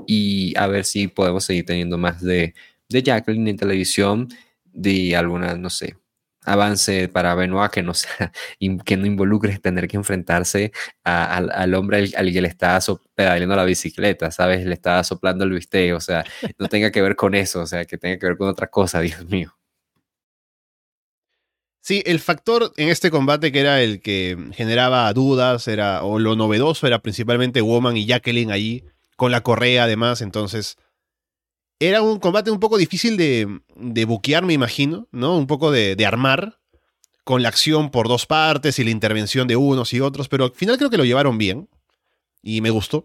y 0.08 0.58
a 0.58 0.68
ver 0.68 0.86
si 0.86 1.08
podemos 1.08 1.46
seguir 1.46 1.66
teniendo 1.66 1.98
más 1.98 2.22
de, 2.22 2.54
de 2.89 3.04
Jacqueline 3.04 3.48
en 3.50 3.58
televisión, 3.58 4.30
de 4.66 5.16
alguna, 5.16 5.56
no 5.56 5.70
sé, 5.70 5.98
avance 6.46 7.10
para 7.10 7.36
Benoit 7.36 7.72
que 7.72 7.84
no, 7.84 7.93
sea, 7.93 8.32
que 8.86 8.98
no 8.98 9.06
involucre 9.06 9.58
tener 9.60 9.88
que 9.88 9.98
enfrentarse 9.98 10.72
al 11.04 11.74
hombre 11.74 12.10
al, 12.16 12.32
que 12.32 12.41
le 12.41 12.48
está 12.48 12.80
pedaleando 13.16 13.56
la 13.56 13.66
bicicleta, 13.66 14.32
¿sabes? 14.32 14.66
Le 14.66 14.74
está 14.74 15.04
soplando 15.04 15.43
el 15.43 15.52
bistec, 15.52 15.96
o 15.96 16.00
sea, 16.00 16.24
no 16.60 16.68
tenga 16.70 16.91
que 16.91 17.02
ver 17.02 17.16
con 17.16 17.36
eso, 17.36 17.62
o 17.62 17.68
sea, 17.68 17.86
que 17.86 17.98
tenga 17.98 18.18
que 18.20 18.28
ver 18.28 18.38
con 18.38 18.48
otra 18.48 18.68
cosa, 18.68 19.00
Dios 19.02 19.26
mío. 19.26 19.58
Sí, 21.82 22.02
el 22.08 22.20
factor 22.20 22.74
en 22.78 22.89
este 22.89 23.12
combate 23.12 23.52
que 23.52 23.60
era 23.60 23.80
el 23.80 24.02
que 24.02 24.36
generaba 24.54 25.12
dudas, 25.14 25.68
era, 25.68 26.04
o 26.04 26.18
lo 26.18 26.36
novedoso 26.36 26.88
era 26.88 27.00
principalmente 27.00 27.62
Woman 27.62 27.96
y 27.96 28.08
Jacqueline 28.08 28.52
allí, 28.52 28.84
con 29.16 29.32
la 29.32 29.41
correa 29.41 29.86
además, 29.86 30.22
entonces 30.22 30.78
era 31.80 32.01
un 32.01 32.20
combate 32.20 32.51
un 32.51 32.59
poco 32.59 32.78
difícil 32.78 33.18
de, 33.18 33.61
de 33.76 34.05
buquear, 34.05 34.45
me 34.45 34.53
imagino, 34.53 35.07
¿no? 35.11 35.38
Un 35.38 35.47
poco 35.47 35.72
de, 35.72 35.95
de, 35.95 36.05
armar, 36.05 36.59
con 37.24 37.43
la 37.43 37.49
acción 37.49 37.91
por 37.91 38.07
dos 38.07 38.26
partes 38.26 38.80
y 38.80 38.84
la 38.84 38.91
intervención 38.91 39.47
de 39.47 39.55
unos 39.55 39.93
y 39.93 39.99
otros, 39.99 40.30
pero 40.30 40.45
al 40.45 40.51
final 40.51 40.78
creo 40.78 40.89
que 40.89 40.97
lo 40.97 41.05
llevaron 41.05 41.38
bien, 41.38 41.68
y 42.45 42.61
me 42.61 42.70
gustó. 42.70 43.03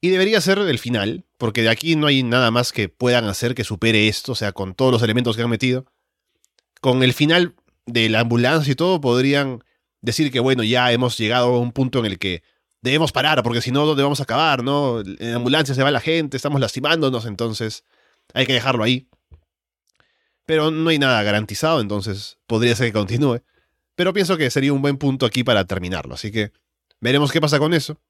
Y 0.00 0.08
debería 0.08 0.40
ser 0.40 0.58
el 0.58 0.78
final, 0.78 1.26
porque 1.36 1.62
de 1.62 1.68
aquí 1.68 1.94
no 1.94 2.06
hay 2.06 2.22
nada 2.22 2.50
más 2.50 2.72
que 2.72 2.88
puedan 2.88 3.26
hacer 3.26 3.54
que 3.54 3.62
supere 3.62 4.08
esto, 4.08 4.32
o 4.32 4.34
sea, 4.34 4.52
con 4.52 4.74
todos 4.74 4.90
los 4.90 5.02
elementos 5.02 5.36
que 5.36 5.42
han 5.42 5.50
metido. 5.50 5.84
Con 6.80 7.02
el 7.02 7.12
final 7.12 7.54
de 7.84 8.08
la 8.08 8.20
ambulancia 8.20 8.72
y 8.72 8.74
todo, 8.74 9.00
podrían 9.02 9.62
decir 10.00 10.32
que, 10.32 10.40
bueno, 10.40 10.62
ya 10.62 10.90
hemos 10.90 11.18
llegado 11.18 11.54
a 11.54 11.60
un 11.60 11.72
punto 11.72 11.98
en 11.98 12.06
el 12.06 12.18
que 12.18 12.42
debemos 12.82 13.12
parar, 13.12 13.42
porque 13.42 13.60
si 13.60 13.70
no, 13.70 13.86
¿dónde 13.86 14.02
vamos 14.02 14.20
a 14.20 14.24
acabar? 14.24 14.62
¿no? 14.62 15.00
En 15.00 15.34
ambulancia 15.34 15.74
se 15.74 15.82
va 15.82 15.90
la 15.90 16.00
gente, 16.00 16.36
estamos 16.36 16.60
lastimándonos, 16.60 17.26
entonces 17.26 17.84
hay 18.34 18.46
que 18.46 18.52
dejarlo 18.52 18.84
ahí. 18.84 19.08
Pero 20.46 20.70
no 20.70 20.90
hay 20.90 20.98
nada 20.98 21.22
garantizado, 21.22 21.80
entonces 21.80 22.38
podría 22.46 22.74
ser 22.74 22.88
que 22.88 22.92
continúe. 22.92 23.42
Pero 23.94 24.12
pienso 24.12 24.36
que 24.36 24.50
sería 24.50 24.72
un 24.72 24.82
buen 24.82 24.96
punto 24.96 25.26
aquí 25.26 25.44
para 25.44 25.64
terminarlo, 25.64 26.14
así 26.14 26.30
que 26.32 26.52
veremos 27.00 27.32
qué 27.32 27.40
pasa 27.40 27.58
con 27.58 27.74
eso. 27.74 28.00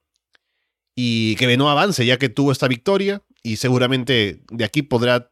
Y 0.95 1.35
que 1.35 1.55
no 1.57 1.69
avance, 1.69 2.05
ya 2.05 2.17
que 2.17 2.29
tuvo 2.29 2.51
esta 2.51 2.67
victoria, 2.67 3.21
y 3.43 3.57
seguramente 3.57 4.41
de 4.49 4.65
aquí 4.65 4.81
podrá 4.81 5.31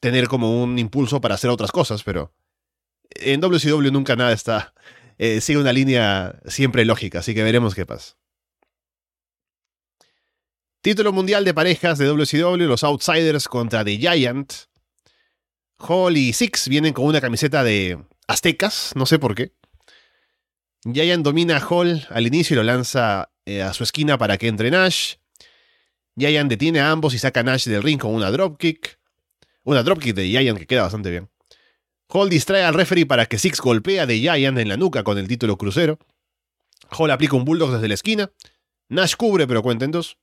tener 0.00 0.28
como 0.28 0.62
un 0.62 0.78
impulso 0.78 1.20
para 1.20 1.34
hacer 1.34 1.50
otras 1.50 1.72
cosas, 1.72 2.02
pero 2.02 2.32
en 3.10 3.40
WCW 3.40 3.90
nunca 3.90 4.16
nada 4.16 4.32
está. 4.32 4.74
Eh, 5.18 5.40
sigue 5.40 5.58
una 5.58 5.72
línea 5.72 6.40
siempre 6.46 6.84
lógica, 6.84 7.20
así 7.20 7.34
que 7.34 7.42
veremos 7.42 7.74
qué 7.74 7.86
pasa. 7.86 8.16
Título 10.84 11.14
mundial 11.14 11.46
de 11.46 11.54
parejas 11.54 11.96
de 11.96 12.04
WCW, 12.04 12.66
los 12.66 12.84
Outsiders 12.84 13.48
contra 13.48 13.82
The 13.86 13.96
Giant. 13.96 14.52
Hall 15.78 16.14
y 16.14 16.34
Six 16.34 16.68
vienen 16.68 16.92
con 16.92 17.06
una 17.06 17.22
camiseta 17.22 17.64
de 17.64 18.04
aztecas, 18.28 18.92
no 18.94 19.06
sé 19.06 19.18
por 19.18 19.34
qué. 19.34 19.54
Giant 20.82 21.24
domina 21.24 21.56
a 21.56 21.66
Hall 21.66 22.06
al 22.10 22.26
inicio 22.26 22.52
y 22.52 22.56
lo 22.58 22.64
lanza 22.64 23.30
eh, 23.46 23.62
a 23.62 23.72
su 23.72 23.82
esquina 23.82 24.18
para 24.18 24.36
que 24.36 24.46
entre 24.46 24.70
Nash. 24.70 25.14
Giant 26.18 26.50
detiene 26.50 26.80
a 26.80 26.90
ambos 26.90 27.14
y 27.14 27.18
saca 27.18 27.40
a 27.40 27.44
Nash 27.44 27.64
del 27.64 27.82
ring 27.82 27.98
con 27.98 28.14
una 28.14 28.30
dropkick. 28.30 29.00
Una 29.62 29.82
dropkick 29.82 30.14
de 30.14 30.28
Giant 30.28 30.58
que 30.58 30.66
queda 30.66 30.82
bastante 30.82 31.10
bien. 31.10 31.30
Hall 32.08 32.28
distrae 32.28 32.62
al 32.62 32.74
referee 32.74 33.06
para 33.06 33.24
que 33.24 33.38
Six 33.38 33.58
golpea 33.62 34.02
a 34.02 34.06
The 34.06 34.18
Giant 34.18 34.58
en 34.58 34.68
la 34.68 34.76
nuca 34.76 35.02
con 35.02 35.16
el 35.16 35.28
título 35.28 35.56
crucero. 35.56 35.98
Hall 36.90 37.10
aplica 37.10 37.36
un 37.36 37.46
bulldog 37.46 37.72
desde 37.72 37.88
la 37.88 37.94
esquina. 37.94 38.30
Nash 38.90 39.14
cubre 39.16 39.46
pero 39.46 39.62
cuenta 39.62 39.86
en 39.86 39.90
dos. 39.90 40.18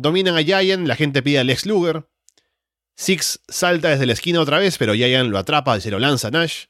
Dominan 0.00 0.34
a 0.34 0.42
Giant, 0.42 0.86
la 0.86 0.96
gente 0.96 1.22
pide 1.22 1.40
a 1.40 1.44
Lex 1.44 1.66
Luger. 1.66 2.08
Six 2.96 3.40
salta 3.46 3.90
desde 3.90 4.06
la 4.06 4.14
esquina 4.14 4.40
otra 4.40 4.58
vez, 4.58 4.78
pero 4.78 4.94
Giant 4.94 5.28
lo 5.28 5.36
atrapa 5.36 5.76
y 5.76 5.82
se 5.82 5.90
lo 5.90 5.98
lanza 5.98 6.30
Nash. 6.30 6.68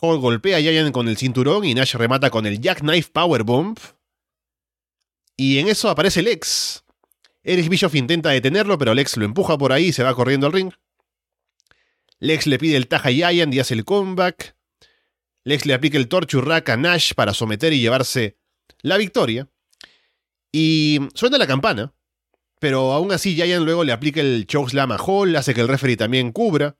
Hall 0.00 0.18
golpea 0.20 0.56
a 0.56 0.60
Giant 0.60 0.90
con 0.90 1.06
el 1.08 1.18
cinturón 1.18 1.66
y 1.66 1.74
Nash 1.74 1.96
remata 1.96 2.30
con 2.30 2.46
el 2.46 2.58
Jackknife 2.58 3.10
Powerbomb. 3.12 3.76
Y 5.36 5.58
en 5.58 5.68
eso 5.68 5.90
aparece 5.90 6.22
Lex. 6.22 6.82
Eric 7.42 7.68
Bischoff 7.68 7.94
intenta 7.94 8.30
detenerlo, 8.30 8.78
pero 8.78 8.94
Lex 8.94 9.18
lo 9.18 9.26
empuja 9.26 9.58
por 9.58 9.72
ahí 9.74 9.88
y 9.88 9.92
se 9.92 10.02
va 10.02 10.14
corriendo 10.14 10.46
al 10.46 10.54
ring. 10.54 10.72
Lex 12.20 12.46
le 12.46 12.58
pide 12.58 12.78
el 12.78 12.88
taja 12.88 13.10
a 13.10 13.12
Giant 13.12 13.52
y 13.52 13.60
hace 13.60 13.74
el 13.74 13.84
comeback. 13.84 14.56
Lex 15.44 15.66
le 15.66 15.74
aplica 15.74 15.98
el 15.98 16.08
torture 16.08 16.54
a 16.54 16.76
Nash 16.78 17.12
para 17.12 17.34
someter 17.34 17.74
y 17.74 17.80
llevarse 17.80 18.38
la 18.80 18.96
victoria. 18.96 19.46
Y 20.50 21.00
suena 21.14 21.36
la 21.36 21.46
campana. 21.46 21.92
Pero 22.60 22.92
aún 22.92 23.10
así 23.10 23.34
Giant 23.34 23.64
luego 23.64 23.84
le 23.84 23.92
aplica 23.92 24.20
el 24.20 24.46
chokeslam 24.46 24.92
a 24.92 24.98
Hall, 24.98 25.34
hace 25.34 25.54
que 25.54 25.62
el 25.62 25.68
referee 25.68 25.96
también 25.96 26.30
cubra, 26.30 26.76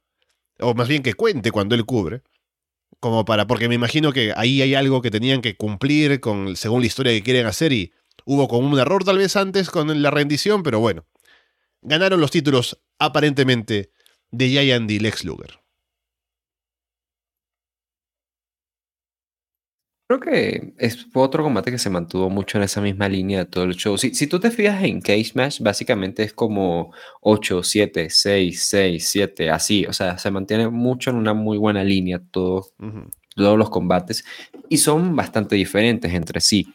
o 0.60 0.74
más 0.74 0.86
bien 0.86 1.02
que 1.02 1.14
cuente 1.14 1.50
cuando 1.50 1.74
él 1.74 1.84
cubre. 1.84 2.22
Como 3.00 3.24
para, 3.24 3.46
porque 3.46 3.66
me 3.66 3.74
imagino 3.76 4.12
que 4.12 4.34
ahí 4.36 4.60
hay 4.60 4.74
algo 4.74 5.00
que 5.00 5.10
tenían 5.10 5.40
que 5.40 5.56
cumplir 5.56 6.20
con, 6.20 6.54
según 6.54 6.82
la 6.82 6.86
historia 6.86 7.12
que 7.12 7.22
quieren 7.22 7.46
hacer 7.46 7.72
y 7.72 7.92
hubo 8.26 8.46
como 8.46 8.68
un 8.68 8.78
error 8.78 9.04
tal 9.04 9.16
vez 9.16 9.36
antes 9.36 9.70
con 9.70 10.02
la 10.02 10.10
rendición, 10.10 10.62
pero 10.62 10.80
bueno. 10.80 11.06
Ganaron 11.80 12.20
los 12.20 12.30
títulos 12.30 12.78
aparentemente 12.98 13.90
de 14.30 14.48
Giant 14.50 14.90
y 14.90 14.98
Lex 14.98 15.24
Luger. 15.24 15.59
Creo 20.10 20.18
que 20.18 20.74
es 20.78 21.06
otro 21.14 21.44
combate 21.44 21.70
que 21.70 21.78
se 21.78 21.88
mantuvo 21.88 22.28
mucho 22.30 22.58
en 22.58 22.64
esa 22.64 22.80
misma 22.80 23.08
línea 23.08 23.38
de 23.38 23.46
todo 23.46 23.62
el 23.62 23.76
show. 23.76 23.96
Si, 23.96 24.12
si 24.12 24.26
tú 24.26 24.40
te 24.40 24.50
fijas 24.50 24.82
en 24.82 25.00
Cage 25.00 25.30
Match, 25.36 25.60
básicamente 25.60 26.24
es 26.24 26.32
como 26.32 26.92
8, 27.20 27.62
7, 27.62 28.10
6, 28.10 28.60
6, 28.60 29.08
7, 29.08 29.50
así. 29.50 29.86
O 29.86 29.92
sea, 29.92 30.18
se 30.18 30.32
mantiene 30.32 30.68
mucho 30.68 31.10
en 31.10 31.16
una 31.16 31.32
muy 31.32 31.58
buena 31.58 31.84
línea 31.84 32.20
todo, 32.32 32.66
todos 33.36 33.56
los 33.56 33.70
combates 33.70 34.24
y 34.68 34.78
son 34.78 35.14
bastante 35.14 35.54
diferentes 35.54 36.12
entre 36.12 36.40
sí. 36.40 36.74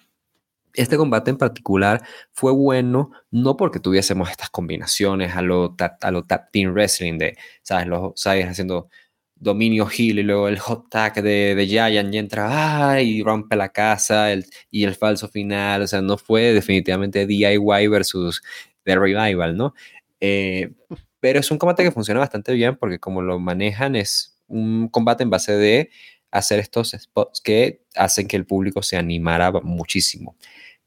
Este 0.73 0.95
combate 0.95 1.29
en 1.29 1.37
particular 1.37 2.03
fue 2.31 2.53
bueno 2.53 3.11
no 3.31 3.57
porque 3.57 3.81
tuviésemos 3.81 4.29
estas 4.29 4.49
combinaciones 4.49 5.35
a 5.35 5.41
lo, 5.41 5.75
a 5.99 6.11
lo 6.11 6.23
tap 6.23 6.51
team 6.53 6.71
wrestling 6.71 7.17
de, 7.17 7.37
¿sabes? 7.63 7.87
Los, 7.87 8.13
¿sabes? 8.15 8.47
Haciendo 8.47 8.87
dominio 9.35 9.87
Hill 9.95 10.19
y 10.19 10.23
luego 10.23 10.47
el 10.47 10.59
hot 10.59 10.89
tag 10.89 11.21
de, 11.21 11.55
de 11.55 11.67
Giant 11.67 12.13
y 12.13 12.17
entra 12.17 13.01
y 13.01 13.21
rompe 13.21 13.55
la 13.55 13.69
casa 13.69 14.27
y 14.71 14.83
el 14.83 14.95
falso 14.95 15.27
final. 15.27 15.83
O 15.83 15.87
sea, 15.87 16.01
no 16.01 16.17
fue 16.17 16.53
definitivamente 16.53 17.27
DIY 17.27 17.87
versus 17.87 18.41
The 18.83 18.95
Revival, 18.95 19.57
¿no? 19.57 19.73
Eh, 20.19 20.73
pero 21.19 21.39
es 21.39 21.51
un 21.51 21.57
combate 21.57 21.83
que 21.83 21.91
funciona 21.91 22.19
bastante 22.19 22.53
bien 22.53 22.77
porque 22.77 22.99
como 22.99 23.21
lo 23.21 23.39
manejan 23.39 23.95
es 23.95 24.37
un 24.47 24.87
combate 24.89 25.23
en 25.23 25.29
base 25.29 25.53
de 25.53 25.89
hacer 26.31 26.59
estos 26.59 26.91
spots 26.91 27.41
que 27.41 27.83
hacen 27.95 28.27
que 28.27 28.35
el 28.37 28.45
público 28.45 28.83
se 28.83 28.97
animara 28.97 29.51
muchísimo. 29.51 30.37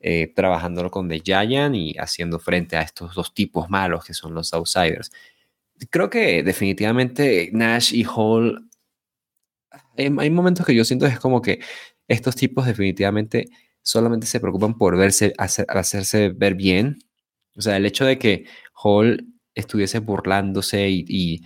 Eh, 0.00 0.32
trabajándolo 0.34 0.92
con 0.92 1.08
The 1.08 1.20
Giant 1.24 1.74
y 1.74 1.96
haciendo 1.98 2.38
frente 2.38 2.76
a 2.76 2.82
estos 2.82 3.16
dos 3.16 3.34
tipos 3.34 3.68
malos 3.68 4.04
que 4.04 4.14
son 4.14 4.32
los 4.32 4.54
outsiders 4.54 5.10
creo 5.90 6.10
que 6.10 6.42
definitivamente 6.42 7.50
Nash 7.52 7.94
y 7.94 8.04
Hall, 8.04 8.68
hay, 9.96 10.30
momentos 10.30 10.64
que 10.66 10.74
yo 10.74 10.84
siento 10.84 11.06
es 11.06 11.18
como 11.18 11.42
que 11.42 11.60
estos 12.06 12.36
tipos 12.36 12.66
definitivamente 12.66 13.48
solamente 13.82 14.26
se 14.26 14.40
preocupan 14.40 14.76
por 14.76 14.96
verse, 14.96 15.34
hacerse 15.36 16.30
ver 16.30 16.54
bien. 16.54 16.98
O 17.56 17.62
sea, 17.62 17.76
el 17.76 17.86
hecho 17.86 18.04
de 18.04 18.18
que 18.18 18.46
Hall 18.74 19.26
estuviese 19.54 19.98
burlándose 20.00 20.88
y, 20.88 21.42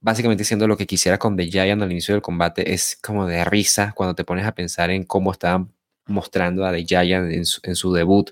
básicamente 0.00 0.44
haciendo 0.44 0.66
lo 0.66 0.76
que 0.78 0.86
quisiera 0.86 1.18
con 1.18 1.36
The 1.36 1.46
Giant 1.50 1.82
al 1.82 1.92
inicio 1.92 2.14
del 2.14 2.22
combate 2.22 2.72
es 2.72 2.96
como 3.02 3.26
de 3.26 3.44
risa 3.44 3.92
cuando 3.94 4.14
te 4.14 4.24
pones 4.24 4.46
a 4.46 4.54
pensar 4.54 4.90
en 4.90 5.04
cómo 5.04 5.30
estaban 5.30 5.72
mostrando 6.06 6.64
a 6.64 6.72
The 6.72 6.84
Giant 6.86 7.30
en 7.32 7.44
su, 7.76 7.92
debut, 7.92 8.30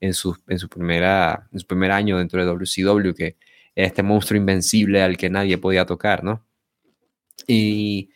en 0.00 0.12
su, 0.12 0.36
en, 0.48 0.58
su 0.58 0.68
primera, 0.68 1.48
su 1.54 1.66
primer 1.66 1.92
año 1.92 2.18
dentro 2.18 2.44
de 2.44 2.46
WCW, 2.46 3.14
que 3.14 3.36
este 3.74 4.02
monstruo 4.02 4.38
invencible 4.38 5.02
al 5.02 5.16
que 5.16 5.30
nadie 5.30 5.58
podía 5.58 5.86
tocar, 5.86 6.24
¿no? 6.24 6.44
Y 7.46 8.10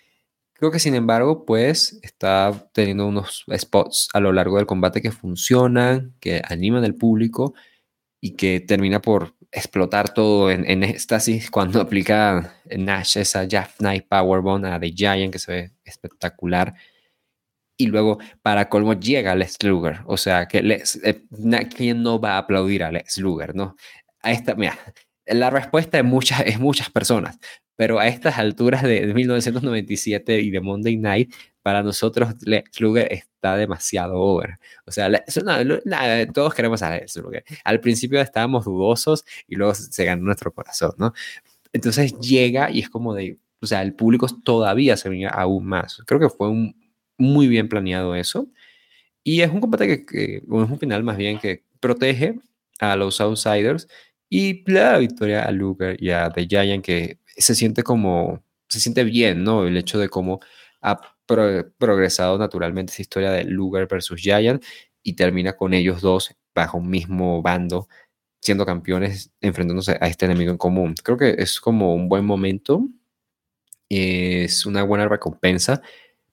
creo 0.52 0.70
que 0.70 0.78
sin 0.78 0.94
embargo, 0.94 1.44
pues 1.44 1.98
está 2.02 2.68
teniendo 2.72 3.06
unos 3.06 3.44
spots 3.56 4.08
a 4.12 4.20
lo 4.20 4.32
largo 4.32 4.56
del 4.56 4.66
combate 4.66 5.02
que 5.02 5.12
funcionan, 5.12 6.14
que 6.20 6.42
animan 6.48 6.84
al 6.84 6.94
público 6.94 7.54
y 8.20 8.36
que 8.36 8.60
termina 8.60 9.00
por 9.00 9.34
explotar 9.52 10.12
todo 10.12 10.50
en, 10.50 10.68
en 10.68 10.82
éxtasis 10.82 11.50
cuando 11.50 11.80
aplica 11.82 12.54
Nash 12.76 13.18
esa 13.18 13.46
Jeff 13.48 13.76
Knight 13.78 14.06
Powerbomb 14.08 14.64
a 14.66 14.80
The 14.80 14.92
Giant 14.92 15.32
que 15.32 15.38
se 15.38 15.52
ve 15.52 15.72
espectacular. 15.84 16.74
Y 17.78 17.86
luego, 17.88 18.18
para 18.42 18.68
colmo, 18.70 18.94
llega 18.94 19.34
Lex 19.34 19.62
Luger. 19.62 20.00
O 20.06 20.16
sea, 20.16 20.46
que 20.46 20.58
eh, 21.04 21.22
¿quién 21.76 22.02
no 22.02 22.18
va 22.18 22.32
a 22.34 22.38
aplaudir 22.38 22.82
a 22.82 22.90
Lex 22.90 23.18
Luger, 23.18 23.54
no? 23.54 23.76
A 24.22 24.32
esta, 24.32 24.54
mira, 24.54 24.78
la 25.26 25.50
respuesta 25.50 25.98
es 25.98 26.04
muchas, 26.04 26.40
es 26.46 26.58
muchas 26.58 26.90
personas, 26.90 27.38
pero 27.76 27.98
a 27.98 28.08
estas 28.08 28.38
alturas 28.38 28.82
de, 28.82 29.12
1997 29.12 30.40
y 30.40 30.50
de 30.50 30.60
Monday 30.60 30.96
Night, 30.96 31.34
para 31.62 31.82
nosotros 31.82 32.34
Lex 32.42 32.80
Luger 32.80 33.12
está 33.12 33.56
demasiado 33.56 34.14
over. 34.14 34.58
O 34.86 34.92
sea, 34.92 35.10
todos 36.32 36.54
queremos 36.54 36.82
a 36.82 36.90
Lex 36.90 37.16
Luger. 37.16 37.44
Al 37.64 37.80
principio 37.80 38.20
estábamos 38.20 38.64
dudosos 38.64 39.24
y 39.48 39.56
luego 39.56 39.74
se 39.74 40.04
ganó 40.04 40.22
nuestro 40.22 40.52
corazón, 40.52 40.92
¿no? 40.96 41.12
Entonces 41.72 42.18
llega 42.20 42.70
y 42.70 42.80
es 42.80 42.88
como 42.88 43.14
de, 43.14 43.38
o 43.60 43.66
sea, 43.66 43.82
el 43.82 43.94
público 43.94 44.28
todavía 44.44 44.96
se 44.96 45.08
venía 45.08 45.28
aún 45.30 45.66
más. 45.66 46.02
Creo 46.06 46.20
que 46.20 46.28
fue 46.28 46.48
un, 46.48 46.76
muy 47.18 47.48
bien 47.48 47.68
planeado 47.68 48.14
eso. 48.14 48.48
Y 49.24 49.40
es 49.40 49.50
un 49.50 49.60
combate 49.60 49.88
que, 49.88 50.06
que, 50.06 50.36
es 50.36 50.42
un 50.46 50.78
final 50.78 51.02
más 51.02 51.16
bien 51.16 51.38
que 51.38 51.64
protege 51.80 52.38
a 52.78 52.96
los 52.96 53.20
outsiders 53.20 53.88
y 54.36 54.62
le 54.70 54.80
da 54.80 54.92
la 54.92 54.98
victoria 54.98 55.44
a 55.44 55.50
Luger 55.50 55.96
y 55.98 56.10
a 56.10 56.28
The 56.28 56.46
Giant 56.46 56.84
que 56.84 57.20
se 57.38 57.54
siente 57.54 57.82
como, 57.82 58.44
se 58.68 58.80
siente 58.80 59.02
bien, 59.02 59.42
¿no? 59.42 59.66
El 59.66 59.78
hecho 59.78 59.98
de 59.98 60.10
cómo 60.10 60.40
ha 60.82 61.00
progresado 61.78 62.36
naturalmente 62.36 62.92
esa 62.92 63.00
historia 63.00 63.30
de 63.30 63.44
Luger 63.44 63.88
versus 63.90 64.20
Giant 64.20 64.62
y 65.02 65.14
termina 65.14 65.54
con 65.54 65.72
ellos 65.72 66.02
dos 66.02 66.36
bajo 66.54 66.76
un 66.76 66.90
mismo 66.90 67.40
bando 67.40 67.88
siendo 68.42 68.66
campeones 68.66 69.32
enfrentándose 69.40 69.96
a 70.02 70.06
este 70.06 70.26
enemigo 70.26 70.50
en 70.50 70.58
común. 70.58 70.94
Creo 71.02 71.16
que 71.16 71.36
es 71.38 71.58
como 71.58 71.94
un 71.94 72.10
buen 72.10 72.26
momento, 72.26 72.86
es 73.88 74.66
una 74.66 74.82
buena 74.82 75.08
recompensa 75.08 75.80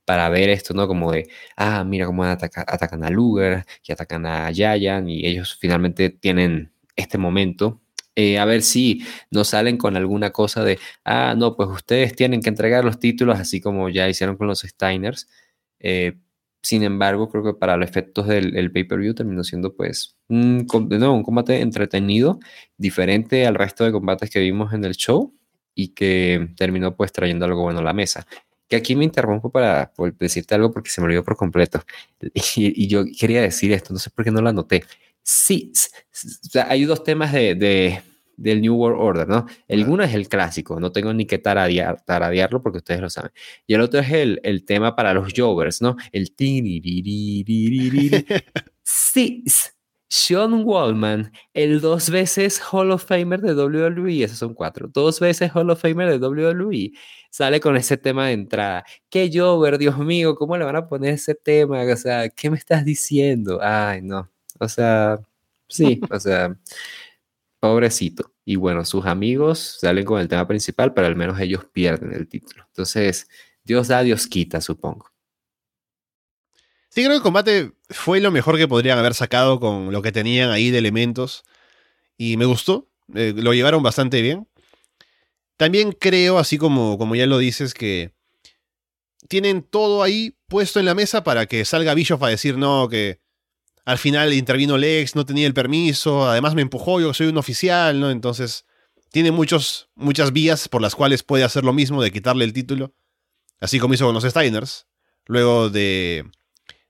para 0.04 0.28
ver 0.28 0.50
esto, 0.50 0.74
¿no? 0.74 0.90
Como 0.90 1.10
de, 1.14 1.30
ah, 1.56 1.86
mira 1.86 2.06
cómo 2.06 2.26
atacan 2.26 3.06
a 3.06 3.10
Luger 3.10 3.66
y 3.82 3.94
atacan 3.94 4.26
a 4.26 4.52
Giant 4.52 5.08
y 5.08 5.26
ellos 5.26 5.56
finalmente 5.58 6.10
tienen 6.10 6.74
este 6.98 7.18
momento 7.18 7.80
eh, 8.16 8.38
a 8.38 8.46
ver 8.46 8.62
si 8.62 9.06
nos 9.32 9.50
salen 9.50 9.78
con 9.78 9.96
alguna 9.98 10.32
cosa 10.32 10.64
de, 10.64 10.80
ah, 11.06 11.36
no, 11.38 11.56
pues 11.56 11.70
ustedes 11.70 12.16
tienen 12.16 12.42
que 12.42 12.50
entregar 12.50 12.86
los 12.86 13.00
títulos 13.00 13.40
así 13.40 13.60
como 13.62 13.90
ya 13.90 14.08
hicieron 14.10 14.38
con 14.38 14.48
los 14.48 14.62
Steiners. 14.62 15.28
Eh, 15.80 16.18
sin 16.64 16.84
embargo, 16.84 17.30
creo 17.30 17.44
que 17.44 17.54
para 17.54 17.76
los 17.76 17.90
efectos 17.90 18.28
del 18.28 18.72
pay-per-view 18.72 19.14
terminó 19.14 19.44
siendo 19.44 19.76
pues 19.76 20.16
un, 20.30 20.66
combate 20.66 21.60
entretenido, 21.62 22.40
diferente 22.78 23.46
al 23.46 23.56
resto 23.56 23.84
de 23.84 23.92
combates 23.92 24.30
que 24.30 24.40
vimos 24.40 24.74
en 24.74 24.86
el 24.86 24.96
show 24.96 25.34
y 25.76 25.90
que 25.90 26.50
terminó 26.56 26.96
pues 26.96 27.12
trayendo 27.12 27.46
algo 27.46 27.64
bueno 27.64 27.80
a 27.80 27.84
la 27.84 27.94
mesa. 27.94 28.26
Que 28.70 28.78
aquí 28.78 28.96
me 28.96 29.04
interrumpo 29.04 29.52
para 29.52 29.92
decirte 30.20 30.56
algo 30.56 30.72
porque 30.72 30.90
se 30.90 31.02
me 31.02 31.06
olvidó 31.06 31.24
por 31.24 31.36
completo. 31.36 31.84
Y, 32.56 32.88
yo 32.88 33.04
quería 33.20 33.42
decir 33.42 33.72
esto, 33.74 33.94
no 33.94 34.00
sé 34.00 34.10
por 34.10 34.24
qué 34.24 34.32
no 34.32 34.42
lo 34.42 34.50
anoté 34.50 34.84
sí, 35.24 35.72
hay 36.68 36.86
dos 36.86 37.04
temas 37.04 37.32
de, 37.32 38.02
del 38.38 38.62
New 38.62 38.76
World 38.76 39.00
Order, 39.00 39.28
¿no? 39.28 39.46
El 39.68 39.88
uno 39.88 40.04
es 40.04 40.14
el 40.14 40.28
clásico, 40.28 40.80
no 40.80 40.92
tengo 40.92 41.14
ni 41.14 41.26
que 41.26 41.38
taradear, 41.38 42.02
taradearlo 42.06 42.62
porque 42.62 42.80
ustedes 42.80 43.02
lo 43.02 43.10
saben. 43.10 43.32
Y 43.68 43.74
el 43.74 43.82
otro 43.82 44.00
es 44.00 44.12
el, 44.12 44.40
el 44.44 44.66
tema 44.66 44.96
para 44.96 45.14
los 45.14 45.34
Jovers, 45.36 45.82
¿no? 45.82 45.96
El 46.12 46.34
sí, 48.84 49.44
Sean 50.10 50.64
Wallman, 50.66 51.32
el 51.54 51.82
dos 51.82 52.10
veces 52.10 52.62
Hall 52.72 52.92
of 52.92 53.04
Famer 53.04 53.42
de 53.42 53.56
WWE, 53.56 54.24
esos 54.24 54.38
son 54.38 54.54
cuatro, 54.54 54.88
dos 54.88 55.20
veces 55.20 55.52
Hall 55.56 55.70
of 55.72 55.82
Famer 55.82 56.20
de 56.20 56.28
WWE, 56.28 56.92
sale 57.32 57.60
con 57.60 57.76
ese 57.78 57.98
tema 57.98 58.28
de 58.28 58.34
entrada. 58.34 58.86
¿Qué 59.10 59.32
Jover, 59.34 59.78
Dios 59.78 59.98
mío? 59.98 60.36
¿Cómo 60.36 60.58
le 60.58 60.66
van 60.66 60.76
a 60.76 60.88
poner 60.88 61.16
ese 61.16 61.34
tema? 61.36 61.82
O 61.84 61.96
sea, 61.98 62.30
¿qué 62.30 62.50
me 62.52 62.58
estás 62.58 62.86
diciendo? 62.86 63.60
Ay, 63.62 64.02
no. 64.04 64.33
O 64.60 64.68
sea, 64.68 65.20
sí, 65.68 66.02
o 66.12 66.20
sea, 66.20 66.56
pobrecito. 67.60 68.34
Y 68.46 68.58
bueno, 68.58 68.84
sus 68.86 69.06
amigos 69.06 69.78
salen 69.80 70.06
con 70.06 70.20
el 70.20 70.28
tema 70.28 70.48
principal, 70.48 70.94
pero 70.94 71.08
al 71.08 71.16
menos 71.16 71.40
ellos 71.40 71.66
pierden 71.72 72.14
el 72.14 72.28
título. 72.28 72.66
Entonces, 72.68 73.28
Dios 73.64 73.88
da, 73.88 74.04
Dios 74.04 74.28
quita, 74.28 74.60
supongo. 74.62 75.12
Sí, 76.90 77.02
creo 77.02 77.12
que 77.12 77.16
el 77.16 77.22
combate 77.24 77.72
fue 77.90 78.20
lo 78.20 78.30
mejor 78.30 78.58
que 78.58 78.68
podrían 78.68 79.00
haber 79.00 79.16
sacado 79.16 79.60
con 79.60 79.92
lo 79.92 80.02
que 80.02 80.12
tenían 80.12 80.52
ahí 80.52 80.70
de 80.70 80.78
elementos. 80.78 81.44
Y 82.18 82.38
me 82.38 82.46
gustó. 82.46 82.88
Eh, 83.16 83.34
lo 83.36 83.54
llevaron 83.54 83.82
bastante 83.82 84.22
bien. 84.22 84.48
También 85.58 85.92
creo, 85.92 86.38
así 86.38 86.58
como, 86.60 86.98
como 87.00 87.16
ya 87.16 87.26
lo 87.26 87.40
dices, 87.40 87.74
que 87.74 88.14
tienen 89.28 89.64
todo 89.64 90.04
ahí 90.04 90.38
puesto 90.48 90.80
en 90.80 90.86
la 90.86 90.94
mesa 90.94 91.24
para 91.24 91.48
que 91.48 91.66
salga 91.66 91.96
Bischoff 91.96 92.22
a 92.22 92.28
decir 92.28 92.58
no, 92.58 92.88
que 92.90 93.23
al 93.86 93.98
final 93.98 94.34
intervino 94.34 94.78
Lex, 94.78 95.16
no 95.16 95.26
tenía 95.26 95.48
el 95.48 95.54
permiso, 95.54 96.30
además 96.30 96.56
me 96.56 96.62
empujó, 96.62 97.02
yo 97.02 97.14
soy 97.14 97.28
un 97.28 97.38
oficial, 97.38 98.00
¿no? 98.00 98.12
Entonces, 98.12 98.66
tiene 99.12 99.32
muchos, 99.32 99.90
muchas 99.96 100.32
vías 100.32 100.70
por 100.70 100.82
las 100.82 100.96
cuales 100.96 101.24
puede 101.24 101.44
hacer 101.44 101.64
lo 101.64 101.74
mismo 101.74 102.02
de 102.02 102.12
quitarle 102.12 102.46
el 102.46 102.54
título, 102.54 102.96
así 103.60 103.80
como 103.80 103.94
hizo 103.94 104.06
con 104.06 104.14
los 104.16 104.24
Steiners, 104.24 104.88
luego 105.26 105.70
de, 105.70 106.30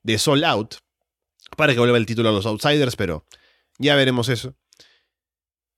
de 0.03 0.17
Soul 0.17 0.43
Out, 0.43 0.75
para 1.57 1.73
que 1.73 1.79
vuelva 1.79 1.97
el 1.97 2.05
título 2.05 2.29
a 2.29 2.31
los 2.31 2.45
Outsiders, 2.45 2.95
pero 2.95 3.25
ya 3.79 3.95
veremos 3.95 4.29
eso. 4.29 4.55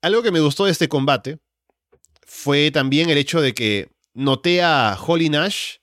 Algo 0.02 0.22
que 0.22 0.32
me 0.32 0.40
gustó 0.40 0.66
de 0.66 0.72
este 0.72 0.90
combate 0.90 1.40
fue 2.26 2.72
también 2.72 3.10
el 3.10 3.18
hecho 3.18 3.42
de 3.42 3.54
que 3.54 3.90
noté 4.14 4.62
a 4.62 4.98
Holly 5.00 5.30
Nash 5.30 5.78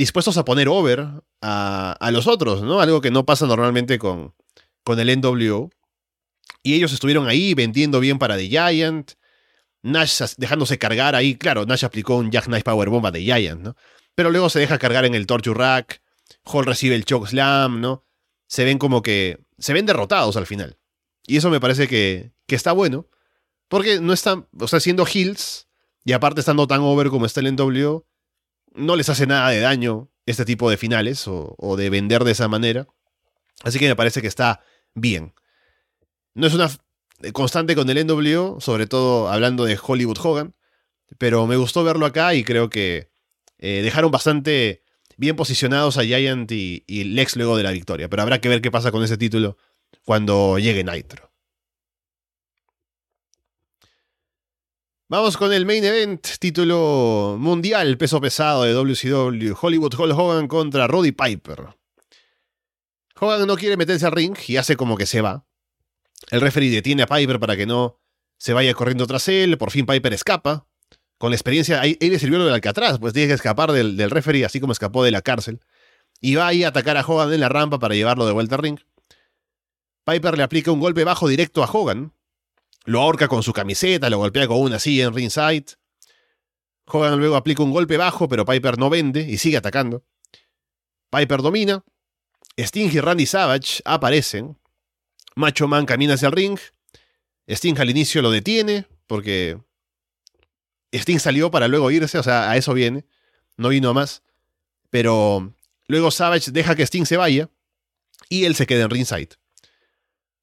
dispuestos 0.00 0.38
a 0.38 0.46
poner 0.46 0.66
over 0.66 1.06
a, 1.42 1.92
a, 1.92 2.10
los 2.10 2.26
otros, 2.26 2.62
¿no? 2.62 2.80
Algo 2.80 3.02
que 3.02 3.10
no 3.10 3.26
pasa 3.26 3.46
normalmente 3.46 3.98
con, 3.98 4.34
con 4.82 4.98
el 4.98 5.20
NWO. 5.20 5.70
Y 6.62 6.74
ellos 6.74 6.92
estuvieron 6.92 7.28
ahí 7.28 7.52
vendiendo 7.52 8.00
bien 8.00 8.18
para 8.18 8.36
The 8.36 8.48
Giant. 8.48 9.12
Nash 9.82 10.22
dejándose 10.38 10.78
cargar 10.78 11.14
ahí. 11.14 11.36
Claro, 11.36 11.66
Nash 11.66 11.84
aplicó 11.84 12.16
un 12.16 12.30
Jackknife 12.30 12.64
Powerbomb 12.64 13.06
a 13.06 13.12
The 13.12 13.20
Giant, 13.20 13.60
¿no? 13.60 13.76
Pero 14.14 14.30
luego 14.30 14.48
se 14.48 14.58
deja 14.58 14.78
cargar 14.78 15.04
en 15.04 15.14
el 15.14 15.26
Torture 15.26 15.58
Rack. 15.58 16.02
Hall 16.44 16.64
recibe 16.64 16.94
el 16.94 17.04
Choke 17.04 17.28
Slam, 17.28 17.80
¿no? 17.80 18.06
Se 18.46 18.64
ven 18.64 18.78
como 18.78 19.02
que. 19.02 19.38
Se 19.58 19.74
ven 19.74 19.84
derrotados 19.84 20.36
al 20.36 20.46
final. 20.46 20.78
Y 21.26 21.36
eso 21.36 21.50
me 21.50 21.60
parece 21.60 21.88
que, 21.88 22.32
que 22.46 22.56
está 22.56 22.72
bueno. 22.72 23.06
Porque 23.68 24.00
no 24.00 24.14
están. 24.14 24.48
O 24.58 24.66
sea, 24.66 24.80
siendo 24.80 25.06
heels. 25.06 25.68
Y 26.04 26.12
aparte 26.12 26.40
estando 26.40 26.66
tan 26.66 26.80
over 26.80 27.08
como 27.08 27.26
está 27.26 27.40
el 27.40 27.54
NWO. 27.54 28.06
No 28.72 28.96
les 28.96 29.08
hace 29.08 29.26
nada 29.26 29.50
de 29.50 29.60
daño 29.60 30.10
este 30.26 30.44
tipo 30.44 30.70
de 30.70 30.76
finales. 30.76 31.24
O, 31.26 31.76
de 31.76 31.90
vender 31.90 32.24
de 32.24 32.32
esa 32.32 32.48
manera. 32.48 32.86
Así 33.62 33.78
que 33.78 33.88
me 33.88 33.96
parece 33.96 34.20
que 34.20 34.28
está 34.28 34.60
bien. 34.94 35.34
No 36.34 36.46
es 36.46 36.54
una 36.54 36.70
constante 37.32 37.74
con 37.74 37.88
el 37.90 38.06
NWO, 38.06 38.60
sobre 38.60 38.86
todo 38.86 39.28
hablando 39.28 39.64
de 39.64 39.78
Hollywood 39.80 40.18
Hogan, 40.22 40.54
pero 41.18 41.46
me 41.46 41.56
gustó 41.56 41.84
verlo 41.84 42.06
acá 42.06 42.34
y 42.34 42.44
creo 42.44 42.70
que 42.70 43.10
eh, 43.58 43.82
dejaron 43.82 44.10
bastante 44.10 44.84
bien 45.18 45.36
posicionados 45.36 45.98
a 45.98 46.02
Giant 46.02 46.50
y, 46.50 46.84
y, 46.86 47.04
Lex 47.04 47.36
luego 47.36 47.56
de 47.56 47.62
la 47.62 47.72
victoria. 47.72 48.08
Pero 48.08 48.22
habrá 48.22 48.40
que 48.40 48.48
ver 48.48 48.62
qué 48.62 48.70
pasa 48.70 48.90
con 48.90 49.04
ese 49.04 49.18
título 49.18 49.58
cuando 50.04 50.58
llegue 50.58 50.82
Nitro. 50.82 51.29
Vamos 55.10 55.36
con 55.36 55.52
el 55.52 55.66
main 55.66 55.82
event, 55.82 56.24
título 56.38 57.34
mundial, 57.36 57.98
peso 57.98 58.20
pesado 58.20 58.62
de 58.62 58.72
WCW, 58.72 59.56
Hollywood 59.60 59.92
Hulk 59.98 60.16
Hogan 60.16 60.46
contra 60.46 60.86
Roddy 60.86 61.10
Piper. 61.10 61.74
Hogan 63.18 63.44
no 63.48 63.56
quiere 63.56 63.76
meterse 63.76 64.06
al 64.06 64.12
ring 64.12 64.36
y 64.46 64.56
hace 64.56 64.76
como 64.76 64.96
que 64.96 65.06
se 65.06 65.20
va. 65.20 65.44
El 66.30 66.40
referee 66.40 66.70
detiene 66.70 67.02
a 67.02 67.08
Piper 67.08 67.40
para 67.40 67.56
que 67.56 67.66
no 67.66 67.98
se 68.38 68.52
vaya 68.52 68.72
corriendo 68.72 69.04
tras 69.08 69.26
él. 69.26 69.58
Por 69.58 69.72
fin 69.72 69.84
Piper 69.84 70.12
escapa. 70.12 70.68
Con 71.18 71.30
la 71.30 71.36
experiencia, 71.36 71.80
ahí, 71.80 71.96
le 72.00 72.18
sirvió 72.20 72.38
lo 72.38 72.44
del 72.44 72.54
Alcatraz, 72.54 73.00
pues 73.00 73.12
tiene 73.12 73.26
que 73.26 73.34
escapar 73.34 73.72
del, 73.72 73.96
del 73.96 74.10
referee, 74.10 74.44
así 74.44 74.60
como 74.60 74.72
escapó 74.72 75.02
de 75.02 75.10
la 75.10 75.22
cárcel. 75.22 75.58
Y 76.20 76.36
va 76.36 76.46
ahí 76.46 76.62
a 76.62 76.68
atacar 76.68 76.96
a 76.96 77.04
Hogan 77.04 77.32
en 77.32 77.40
la 77.40 77.48
rampa 77.48 77.80
para 77.80 77.96
llevarlo 77.96 78.26
de 78.26 78.32
vuelta 78.32 78.54
al 78.54 78.62
ring. 78.62 78.78
Piper 80.04 80.36
le 80.36 80.44
aplica 80.44 80.70
un 80.70 80.78
golpe 80.78 81.02
bajo 81.02 81.26
directo 81.26 81.64
a 81.64 81.66
Hogan. 81.68 82.12
Lo 82.84 83.02
ahorca 83.02 83.28
con 83.28 83.42
su 83.42 83.52
camiseta, 83.52 84.10
lo 84.10 84.18
golpea 84.18 84.46
con 84.46 84.58
una 84.58 84.78
silla 84.78 85.04
en 85.04 85.14
ringside. 85.14 85.76
Hogan 86.86 87.18
luego 87.18 87.36
aplica 87.36 87.62
un 87.62 87.72
golpe 87.72 87.96
bajo, 87.96 88.28
pero 88.28 88.44
Piper 88.44 88.78
no 88.78 88.90
vende 88.90 89.20
y 89.20 89.38
sigue 89.38 89.56
atacando. 89.56 90.04
Piper 91.10 91.42
domina, 91.42 91.84
Sting 92.56 92.90
y 92.92 93.00
Randy 93.00 93.26
Savage 93.26 93.80
aparecen. 93.84 94.58
Macho 95.36 95.68
Man 95.68 95.86
camina 95.86 96.14
hacia 96.14 96.26
el 96.26 96.32
ring. 96.32 96.58
Sting 97.48 97.78
al 97.78 97.90
inicio 97.90 98.22
lo 98.22 98.30
detiene 98.30 98.86
porque 99.06 99.58
Sting 100.92 101.18
salió 101.18 101.50
para 101.50 101.68
luego 101.68 101.90
irse, 101.90 102.18
o 102.18 102.22
sea, 102.22 102.50
a 102.50 102.56
eso 102.56 102.74
viene. 102.74 103.06
No 103.56 103.68
vino 103.68 103.94
más. 103.94 104.22
Pero 104.90 105.54
luego 105.86 106.10
Savage 106.10 106.50
deja 106.50 106.74
que 106.74 106.86
Sting 106.86 107.04
se 107.04 107.16
vaya 107.16 107.48
y 108.28 108.44
él 108.44 108.54
se 108.54 108.66
queda 108.66 108.84
en 108.84 108.90
ringside. 108.90 109.36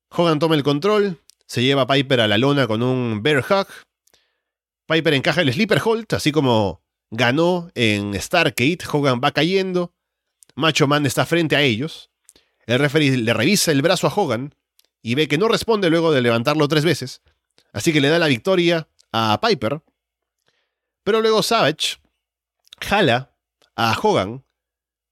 Hogan 0.09 0.39
toma 0.39 0.55
el 0.55 0.63
control, 0.63 1.21
se 1.48 1.64
lleva 1.64 1.84
a 1.84 1.88
Piper 1.88 2.22
a 2.22 2.28
la 2.28 2.38
lona 2.38 2.68
con 2.68 2.84
un 2.84 3.24
bear 3.24 3.39
hug. 3.39 3.68
Piper 4.86 5.14
encaja 5.14 5.41
el 5.41 5.52
sleeper 5.52 5.82
hold, 5.84 6.06
así 6.14 6.32
como 6.32 6.84
ganó 7.10 7.70
en 7.74 8.20
Starcade. 8.20 8.80
Hogan 8.91 9.22
va 9.24 9.32
cayendo. 9.32 9.93
Macho 10.56 10.88
Man 10.88 11.06
está 11.06 11.26
frente 11.26 11.56
a 11.56 11.62
ellos. 11.62 12.10
El 12.66 12.80
referee 12.80 13.18
le 13.18 13.34
revisa 13.34 13.72
el 13.72 13.82
brazo 13.82 14.08
a 14.08 14.14
Hogan 14.14 14.54
y 15.02 15.16
ve 15.16 15.28
que 15.28 15.38
no 15.38 15.48
responde 15.48 15.89
luego 15.89 16.12
de 16.12 16.22
levantarlo 16.22 16.68
tres 16.68 16.84
veces. 16.84 17.22
Así 17.72 17.93
que 17.93 18.02
le 18.02 18.10
da 18.10 18.20
la 18.20 18.28
victoria 18.28 18.89
a 19.12 19.39
Piper, 19.41 19.82
pero 21.04 21.22
luego 21.22 21.43
Savage 21.43 21.98
jala 22.82 23.32
a 23.76 23.98
Hogan 23.98 24.43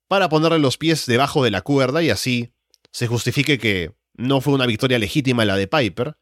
para 0.07 0.29
ponerle 0.29 0.59
los 0.59 0.77
pies 0.77 1.05
debajo 1.05 1.43
de 1.43 1.51
la 1.51 1.61
cuerda 1.61 2.03
y 2.03 2.09
así 2.09 2.51
se 2.91 3.07
justifique 3.07 3.57
que 3.57 3.93
no 4.13 4.41
fue 4.41 4.53
una 4.53 4.65
victoria 4.65 4.99
legítima 4.99 5.45
la 5.45 5.55
de 5.55 5.67
Piper. 5.67 6.17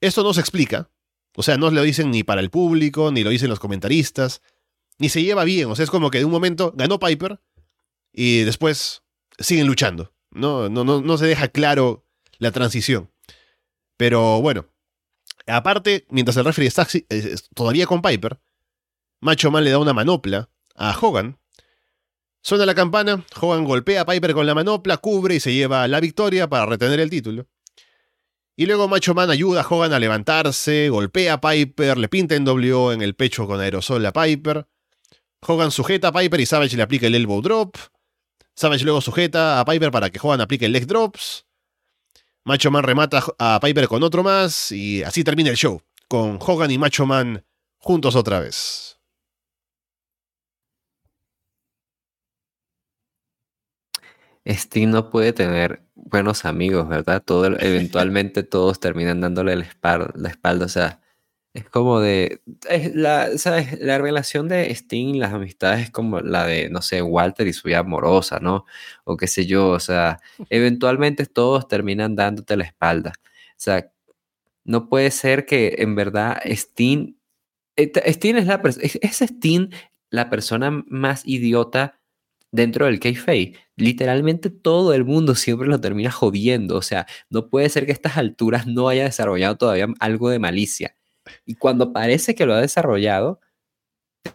Esto 0.00 0.22
no 0.22 0.32
se 0.32 0.40
explica, 0.40 0.90
o 1.36 1.42
sea, 1.42 1.56
no 1.56 1.70
lo 1.70 1.82
dicen 1.82 2.10
ni 2.10 2.22
para 2.24 2.40
el 2.40 2.50
público, 2.50 3.12
ni 3.12 3.22
lo 3.22 3.30
dicen 3.30 3.50
los 3.50 3.60
comentaristas, 3.60 4.42
ni 4.98 5.08
se 5.08 5.22
lleva 5.22 5.44
bien, 5.44 5.70
o 5.70 5.76
sea, 5.76 5.84
es 5.84 5.90
como 5.90 6.10
que 6.10 6.18
de 6.18 6.24
un 6.24 6.30
momento 6.30 6.72
ganó 6.76 6.98
Piper 6.98 7.40
y 8.12 8.42
después 8.42 9.02
siguen 9.38 9.66
luchando. 9.66 10.12
No, 10.30 10.68
no, 10.68 10.84
no, 10.84 11.00
no 11.00 11.18
se 11.18 11.26
deja 11.26 11.48
claro 11.48 12.06
la 12.38 12.52
transición. 12.52 13.10
Pero 13.96 14.40
bueno, 14.40 14.66
aparte, 15.46 16.06
mientras 16.08 16.36
el 16.36 16.44
referee 16.44 16.68
está 16.68 16.86
eh, 16.92 17.36
todavía 17.54 17.86
con 17.86 18.02
Piper, 18.02 18.40
Macho 19.20 19.50
Man 19.50 19.64
le 19.64 19.70
da 19.70 19.78
una 19.78 19.92
manopla 19.92 20.48
a 20.74 20.96
Hogan. 20.98 21.38
Suena 22.42 22.64
la 22.64 22.74
campana, 22.74 23.24
Hogan 23.38 23.64
golpea 23.64 24.02
a 24.02 24.06
Piper 24.06 24.32
con 24.32 24.46
la 24.46 24.54
manopla, 24.54 24.96
cubre 24.96 25.34
y 25.34 25.40
se 25.40 25.52
lleva 25.52 25.86
la 25.88 26.00
victoria 26.00 26.48
para 26.48 26.64
retener 26.66 27.00
el 27.00 27.10
título. 27.10 27.46
Y 28.60 28.66
luego 28.66 28.88
Macho 28.88 29.14
Man 29.14 29.30
ayuda 29.30 29.62
a 29.62 29.66
Hogan 29.66 29.94
a 29.94 29.98
levantarse, 29.98 30.90
golpea 30.90 31.32
a 31.32 31.40
Piper, 31.40 31.96
le 31.96 32.10
pinta 32.10 32.34
en 32.34 32.44
W 32.44 32.92
en 32.92 33.00
el 33.00 33.14
pecho 33.14 33.46
con 33.46 33.58
aerosol 33.58 34.04
a 34.04 34.12
Piper. 34.12 34.66
Hogan 35.40 35.70
sujeta 35.70 36.08
a 36.08 36.12
Piper 36.12 36.38
y 36.40 36.44
Savage 36.44 36.76
le 36.76 36.82
aplica 36.82 37.06
el 37.06 37.14
elbow 37.14 37.40
drop. 37.40 37.78
Savage 38.54 38.84
luego 38.84 39.00
sujeta 39.00 39.60
a 39.60 39.64
Piper 39.64 39.90
para 39.90 40.10
que 40.10 40.18
Hogan 40.22 40.42
aplique 40.42 40.66
el 40.66 40.72
leg 40.72 40.86
drops. 40.86 41.46
Macho 42.44 42.70
Man 42.70 42.82
remata 42.82 43.24
a 43.38 43.60
Piper 43.62 43.88
con 43.88 44.02
otro 44.02 44.22
más 44.22 44.70
y 44.72 45.02
así 45.04 45.24
termina 45.24 45.48
el 45.48 45.56
show, 45.56 45.80
con 46.06 46.38
Hogan 46.38 46.70
y 46.70 46.76
Macho 46.76 47.06
Man 47.06 47.46
juntos 47.78 48.14
otra 48.14 48.40
vez. 48.40 48.89
Sting 54.50 54.90
no 54.90 55.10
puede 55.10 55.32
tener 55.32 55.82
buenos 55.94 56.44
amigos, 56.44 56.88
¿verdad? 56.88 57.22
Todo, 57.24 57.46
eventualmente 57.60 58.42
todos 58.42 58.80
terminan 58.80 59.20
dándole 59.20 59.56
la 59.56 59.64
espalda, 59.64 60.12
la 60.14 60.28
espalda, 60.28 60.66
o 60.66 60.68
sea, 60.68 61.00
es 61.52 61.68
como 61.68 62.00
de, 62.00 62.42
la, 62.94 63.36
¿sabes? 63.36 63.80
La 63.80 63.98
relación 63.98 64.48
de 64.48 64.70
Sting, 64.70 65.18
las 65.18 65.32
amistades 65.32 65.84
es 65.86 65.90
como 65.90 66.20
la 66.20 66.46
de, 66.46 66.70
no 66.70 66.80
sé, 66.80 67.02
Walter 67.02 67.46
y 67.48 67.52
su 67.52 67.68
vida 67.68 67.80
amorosa, 67.80 68.38
¿no? 68.40 68.66
O 69.04 69.16
qué 69.16 69.26
sé 69.26 69.46
yo, 69.46 69.68
o 69.70 69.80
sea, 69.80 70.20
eventualmente 70.48 71.26
todos 71.26 71.66
terminan 71.66 72.14
dándote 72.14 72.56
la 72.56 72.64
espalda. 72.64 73.12
O 73.16 73.54
sea, 73.56 73.90
no 74.64 74.88
puede 74.88 75.10
ser 75.10 75.46
que 75.46 75.76
en 75.78 75.96
verdad 75.96 76.40
Sting, 76.44 77.16
Sting 77.76 78.36
es 78.36 78.46
la, 78.46 78.62
es 78.64 79.22
Sting 79.22 79.70
la 80.10 80.30
persona 80.30 80.70
más 80.86 81.26
idiota 81.26 81.99
dentro 82.52 82.86
del 82.86 83.00
kayfabe, 83.00 83.54
literalmente 83.76 84.50
todo 84.50 84.94
el 84.94 85.04
mundo 85.04 85.34
siempre 85.34 85.68
lo 85.68 85.80
termina 85.80 86.10
jodiendo. 86.10 86.76
O 86.76 86.82
sea, 86.82 87.06
no 87.30 87.48
puede 87.48 87.68
ser 87.68 87.86
que 87.86 87.92
a 87.92 87.94
estas 87.94 88.16
alturas 88.16 88.66
no 88.66 88.88
haya 88.88 89.04
desarrollado 89.04 89.56
todavía 89.56 89.86
algo 90.00 90.30
de 90.30 90.38
malicia. 90.38 90.96
Y 91.46 91.54
cuando 91.56 91.92
parece 91.92 92.34
que 92.34 92.46
lo 92.46 92.54
ha 92.54 92.60
desarrollado, 92.60 93.40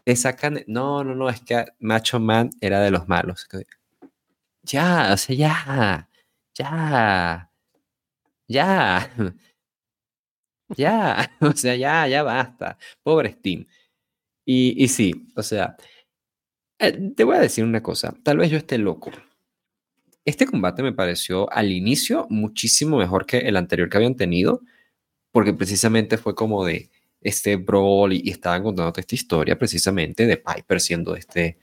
te 0.03 0.15
sacan. 0.15 0.63
No, 0.67 1.03
no, 1.03 1.15
no, 1.15 1.29
es 1.29 1.41
que 1.41 1.65
Macho 1.79 2.19
Man 2.19 2.51
era 2.61 2.81
de 2.81 2.91
los 2.91 3.07
malos. 3.07 3.47
Ya, 4.63 5.13
o 5.13 5.17
sea, 5.17 5.35
ya, 5.35 6.09
ya, 6.55 7.51
ya, 8.47 9.11
ya, 10.77 11.31
o 11.41 11.53
sea, 11.53 11.75
ya, 11.75 12.07
ya 12.07 12.23
basta. 12.23 12.77
Pobre 13.03 13.33
Steam. 13.33 13.67
Y, 14.45 14.83
y 14.83 14.87
sí, 14.89 15.27
o 15.35 15.43
sea, 15.43 15.75
eh, 16.79 17.11
te 17.15 17.23
voy 17.23 17.37
a 17.37 17.39
decir 17.39 17.63
una 17.63 17.81
cosa, 17.81 18.15
tal 18.23 18.37
vez 18.37 18.49
yo 18.51 18.57
esté 18.57 18.77
loco. 18.77 19.11
Este 20.25 20.45
combate 20.47 20.81
me 20.83 20.93
pareció 20.93 21.51
al 21.53 21.71
inicio 21.71 22.27
muchísimo 22.29 22.97
mejor 22.97 23.25
que 23.25 23.39
el 23.39 23.57
anterior 23.57 23.89
que 23.89 23.97
habían 23.97 24.15
tenido, 24.15 24.61
porque 25.31 25.53
precisamente 25.53 26.17
fue 26.17 26.35
como 26.35 26.65
de 26.65 26.89
este 27.21 27.55
brawl 27.57 28.13
y, 28.13 28.29
estaban 28.29 28.63
contando 28.63 28.93
esta 28.97 29.15
historia 29.15 29.57
precisamente 29.57 30.25
de 30.27 30.37
Piper 30.37 30.79
siendo 30.81 31.15
este 31.15 31.57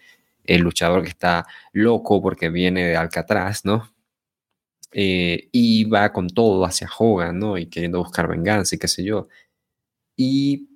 el 0.44 0.62
luchador 0.62 1.02
que 1.02 1.10
está 1.10 1.46
loco 1.72 2.20
porque 2.22 2.50
viene 2.50 2.84
de 2.84 2.96
Alcatraz, 2.96 3.64
¿no? 3.64 3.92
Eh, 4.92 5.48
y 5.52 5.84
va 5.84 6.12
con 6.12 6.28
todo 6.28 6.64
hacia 6.64 6.88
Hogan, 6.98 7.38
¿no? 7.38 7.58
Y 7.58 7.66
queriendo 7.66 7.98
buscar 7.98 8.28
venganza 8.28 8.74
y 8.76 8.78
qué 8.78 8.88
sé 8.88 9.04
yo. 9.04 9.28
Y 10.16 10.68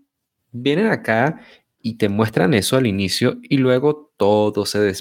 vienen 0.53 0.87
acá 0.87 1.41
y 1.81 1.95
te 1.99 2.09
muestran 2.09 2.55
eso 2.55 2.77
al 2.77 2.87
inicio 2.87 3.39
y 3.43 3.59
luego 3.59 4.06
todo 4.17 4.65
se, 4.67 4.95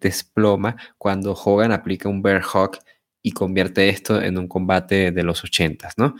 desploma 0.00 0.76
cuando 0.98 1.32
Hogan 1.32 1.72
aplica 1.72 2.08
un 2.08 2.22
bear 2.22 2.42
hawk 2.42 2.78
y 3.22 3.32
convierte 3.32 3.88
esto 3.88 4.20
en 4.22 4.38
un 4.38 4.48
combate 4.48 5.12
de 5.12 5.22
los 5.22 5.42
ochentas, 5.44 5.94
¿no? 5.96 6.16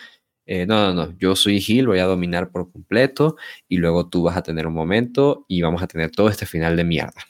Eh, 0.46 0.64
no, 0.66 0.94
no, 0.94 1.06
no, 1.06 1.18
yo 1.18 1.34
soy 1.34 1.60
Gil, 1.60 1.88
voy 1.88 1.98
a 1.98 2.04
dominar 2.04 2.50
por 2.50 2.70
completo 2.70 3.36
y 3.68 3.78
luego 3.78 4.08
tú 4.08 4.22
vas 4.22 4.36
a 4.36 4.42
tener 4.42 4.66
un 4.66 4.74
momento 4.74 5.44
y 5.48 5.60
vamos 5.60 5.82
a 5.82 5.88
tener 5.88 6.10
todo 6.12 6.28
este 6.28 6.46
final 6.46 6.76
de 6.76 6.84
mierda. 6.84 7.20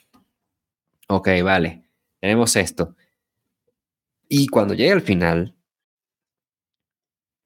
Ok, 1.09 1.29
vale, 1.43 1.83
tenemos 2.19 2.55
esto. 2.55 2.95
Y 4.29 4.47
cuando 4.47 4.73
llega 4.73 4.93
el 4.93 5.01
final, 5.01 5.55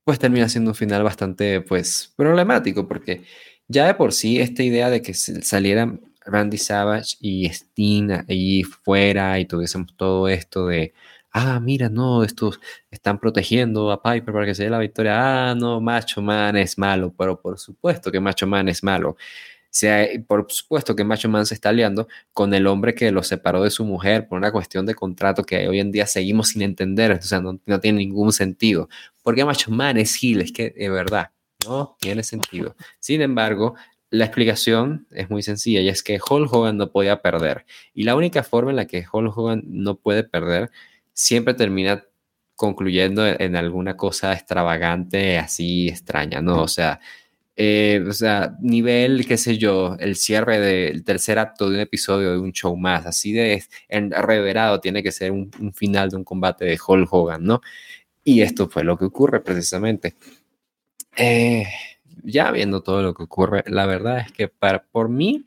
pues 0.04 0.20
termina 0.20 0.50
siendo 0.50 0.72
un 0.72 0.76
final 0.76 1.04
bastante, 1.04 1.62
pues, 1.62 2.14
problemático 2.16 2.88
porque 2.88 3.24
ya 3.68 3.88
de 3.88 3.94
por 3.94 4.14
sí, 4.14 4.40
esta 4.40 4.64
idea 4.64 4.90
de 4.90 5.02
que 5.02 5.14
salieran 5.14 6.02
Randy 6.32 6.58
Savage 6.58 7.18
y 7.20 7.48
Steen 7.50 8.26
ahí 8.28 8.64
fuera 8.64 9.40
y 9.40 9.46
tuviésemos 9.46 9.96
todo 9.96 10.28
esto 10.28 10.68
de, 10.68 10.94
ah, 11.32 11.60
mira, 11.60 11.90
no, 11.90 12.24
estos 12.24 12.60
están 12.90 13.20
protegiendo 13.20 13.92
a 13.92 14.02
Piper 14.02 14.34
para 14.34 14.46
que 14.46 14.56
se 14.56 14.64
dé 14.64 14.70
la 14.70 14.80
victoria, 14.80 15.52
ah, 15.52 15.56
no, 15.56 15.82
Macho 15.82 16.22
Man 16.22 16.58
es 16.58 16.78
malo, 16.78 17.14
pero 17.18 17.40
por 17.40 17.60
supuesto 17.60 18.12
que 18.12 18.20
Macho 18.20 18.48
Man 18.48 18.70
es 18.70 18.84
malo. 18.84 19.18
Sea, 19.70 20.06
por 20.28 20.46
supuesto 20.50 20.96
que 20.96 21.06
Macho 21.06 21.30
Man 21.30 21.46
se 21.46 21.54
está 21.54 21.70
aliando 21.70 22.08
con 22.34 22.54
el 22.54 22.68
hombre 22.68 22.94
que 22.94 23.10
lo 23.12 23.24
separó 23.24 23.64
de 23.64 23.70
su 23.70 23.86
mujer 23.86 24.28
por 24.28 24.38
una 24.38 24.52
cuestión 24.52 24.86
de 24.86 24.96
contrato 24.96 25.44
que 25.44 25.68
hoy 25.70 25.80
en 25.80 25.92
día 25.92 26.08
seguimos 26.08 26.50
sin 26.50 26.62
entender, 26.62 27.12
o 27.14 27.22
sea, 27.22 27.40
no, 27.40 27.60
no 27.66 27.80
tiene 27.80 28.00
ningún 28.00 28.34
sentido. 28.34 28.90
Porque 29.24 29.46
Macho 29.46 29.72
Man 29.72 29.98
es 29.98 30.16
Gil, 30.16 30.42
es 30.42 30.52
que 30.52 30.72
de 30.72 30.90
verdad. 30.90 31.32
No 31.66 31.96
tiene 32.00 32.24
sentido. 32.24 32.76
Sin 33.00 33.22
embargo, 33.22 33.76
la 34.12 34.26
explicación 34.26 35.08
es 35.12 35.30
muy 35.30 35.42
sencilla 35.42 35.80
y 35.82 35.90
es 35.90 36.04
que 36.04 36.20
Hulk 36.20 36.54
Hogan 36.54 36.78
no 36.78 36.92
podía 36.92 37.22
perder. 37.22 37.66
Y 37.94 38.04
la 38.04 38.16
única 38.16 38.44
forma 38.44 38.72
en 38.72 38.76
la 38.76 38.86
que 38.86 39.06
Hulk 39.12 39.36
Hogan 39.38 39.64
no 39.66 39.96
puede 39.96 40.24
perder 40.24 40.70
siempre 41.14 41.54
termina 41.54 42.06
concluyendo 42.56 43.26
en 43.26 43.56
alguna 43.56 43.98
cosa 43.98 44.34
extravagante, 44.34 45.38
así 45.40 45.88
extraña, 45.88 46.42
¿no? 46.42 46.62
O 46.62 46.68
sea, 46.68 47.00
eh, 47.56 48.04
o 48.08 48.14
sea, 48.14 48.56
nivel, 48.62 49.26
qué 49.26 49.38
sé 49.38 49.58
yo, 49.58 49.96
el 50.00 50.16
cierre 50.16 50.60
del 50.60 51.04
tercer 51.04 51.40
acto 51.40 51.70
de 51.70 51.76
un 51.76 51.82
episodio 51.82 52.32
de 52.32 52.40
un 52.40 52.52
show 52.52 52.76
más, 52.76 53.06
así 53.06 53.32
de 53.32 53.64
reverado 53.90 54.80
tiene 54.82 55.02
que 55.04 55.12
ser 55.12 55.32
un, 55.32 55.50
un 55.60 55.74
final 55.74 56.10
de 56.10 56.18
un 56.18 56.24
combate 56.24 56.66
de 56.66 56.80
Hulk 56.86 57.12
Hogan, 57.12 57.44
¿no? 57.46 57.62
Y 58.24 58.42
esto 58.42 58.70
fue 58.70 58.84
lo 58.84 58.98
que 58.98 59.06
ocurre 59.06 59.42
precisamente. 59.42 60.16
Eh, 61.18 61.66
ya 62.24 62.52
viendo 62.52 62.84
todo 62.84 63.02
lo 63.02 63.14
que 63.14 63.24
ocurre, 63.24 63.64
la 63.68 63.86
verdad 63.86 64.20
es 64.20 64.32
que 64.32 64.48
para, 64.48 64.84
por 64.84 65.10
mí, 65.10 65.46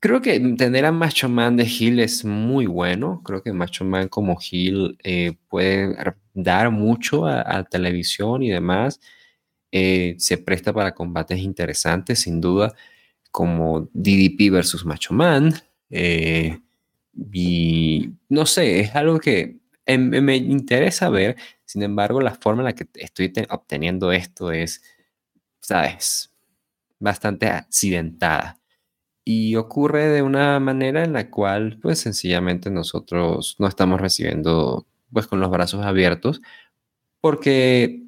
creo 0.00 0.20
que 0.22 0.38
tener 0.56 0.84
a 0.84 0.92
Macho 0.92 1.28
Man 1.28 1.56
de 1.56 1.64
Hill 1.64 2.00
es 2.00 2.24
muy 2.24 2.66
bueno. 2.66 3.22
Creo 3.24 3.42
que 3.42 3.52
Macho 3.52 3.84
Man 3.84 4.08
como 4.08 4.38
Hill 4.40 4.98
eh, 5.02 5.34
puede 5.48 5.96
dar 6.34 6.70
mucho 6.70 7.26
a, 7.26 7.64
televisión 7.64 8.42
y 8.42 8.50
demás. 8.50 9.00
Eh, 9.72 10.14
se 10.18 10.38
presta 10.38 10.72
para 10.72 10.94
combates 10.94 11.38
interesantes, 11.40 12.20
sin 12.20 12.40
duda, 12.40 12.74
como 13.30 13.88
DDP 13.92 14.50
versus 14.50 14.84
Macho 14.84 15.14
Man. 15.14 15.54
y 17.32 18.10
no 18.28 18.46
sé, 18.46 18.80
es 18.80 18.94
algo 18.94 19.18
que 19.18 19.58
me 19.86 20.36
interesa 20.36 21.08
ver 21.10 21.36
sin 21.68 21.82
embargo, 21.82 22.22
la 22.22 22.34
forma 22.34 22.62
en 22.62 22.64
la 22.64 22.74
que 22.74 22.86
estoy 22.94 23.30
obteniendo 23.50 24.10
esto 24.10 24.52
es, 24.52 24.82
¿sabes? 25.68 26.32
Bastante 26.98 27.46
accidentada. 27.48 28.58
Y 29.24 29.56
ocurre 29.56 30.08
de 30.08 30.22
una 30.22 30.58
manera 30.60 31.04
en 31.04 31.12
la 31.12 31.30
cual, 31.30 31.78
pues 31.82 32.00
sencillamente 32.00 32.70
nosotros 32.70 33.56
no 33.58 33.68
estamos 33.68 34.00
recibiendo, 34.00 34.86
pues 35.12 35.26
con 35.26 35.40
los 35.40 35.50
brazos 35.50 35.84
abiertos, 35.84 36.40
porque 37.20 38.02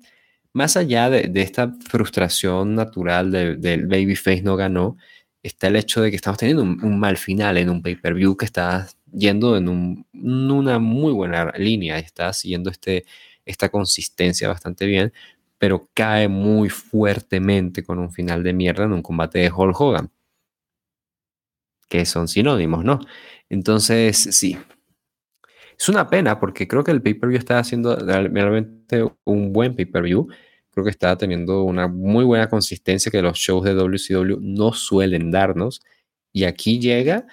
más 0.54 0.78
allá 0.78 1.11
de, 1.11 1.30
esta 1.42 1.74
frustración 1.86 2.74
natural 2.74 3.30
del 3.30 3.86
Babyface 3.86 4.42
no 4.42 4.56
ganó, 4.56 4.96
está 5.42 5.68
el 5.68 5.76
hecho 5.76 6.00
de 6.00 6.11
que 6.11 6.16
estamos 6.16 6.38
teniendo 6.38 6.62
un, 6.62 6.98
mal 6.98 7.18
final 7.18 7.58
en 7.58 7.68
un 7.68 7.82
pay-per-view 7.82 8.36
que 8.38 8.46
está 8.46 8.88
yendo 9.12 9.56
en 9.58 10.06
una 10.14 10.78
muy 10.78 11.12
buena 11.12 11.52
línea, 11.58 11.98
está 11.98 12.32
siguiendo 12.32 12.70
este 12.70 13.04
esta 13.46 13.68
consistencia 13.68 14.48
bastante 14.48 14.86
bien, 14.86 15.12
pero 15.61 15.90
cae 15.92 16.26
muy 16.26 16.70
fuertemente 16.70 17.84
con 17.84 17.98
un 17.98 18.11
final 18.11 18.42
de 18.42 18.54
mierda 18.54 18.84
en 18.84 18.94
un 18.94 19.02
combate 19.02 19.40
de 19.40 19.52
Hulk 19.54 19.78
Hogan, 19.78 20.11
que 21.90 22.06
son 22.06 22.28
sinónimos, 22.28 22.82
¿no? 22.82 22.98
Entonces, 23.50 24.16
sí. 24.16 24.56
Es 25.78 25.88
una 25.90 26.08
pena 26.08 26.40
porque 26.40 26.66
creo 26.66 26.82
que 26.82 26.92
el 26.92 27.02
pay-per-view 27.02 27.38
está 27.38 27.58
haciendo 27.58 27.94
realmente 27.96 29.04
un 29.24 29.52
buen 29.52 29.76
pay-per-view. 29.76 30.28
Creo 30.70 30.84
que 30.84 30.90
está 30.90 31.16
teniendo 31.18 31.64
una 31.64 31.88
muy 31.88 32.24
buena 32.24 32.48
consistencia 32.48 33.12
que 33.12 33.20
los 33.20 33.36
shows 33.36 33.64
de 33.64 33.74
WCW 33.74 34.38
no 34.40 34.72
suelen 34.72 35.30
darnos. 35.30 35.82
Y 36.32 36.44
aquí 36.44 36.78
llega 36.80 37.26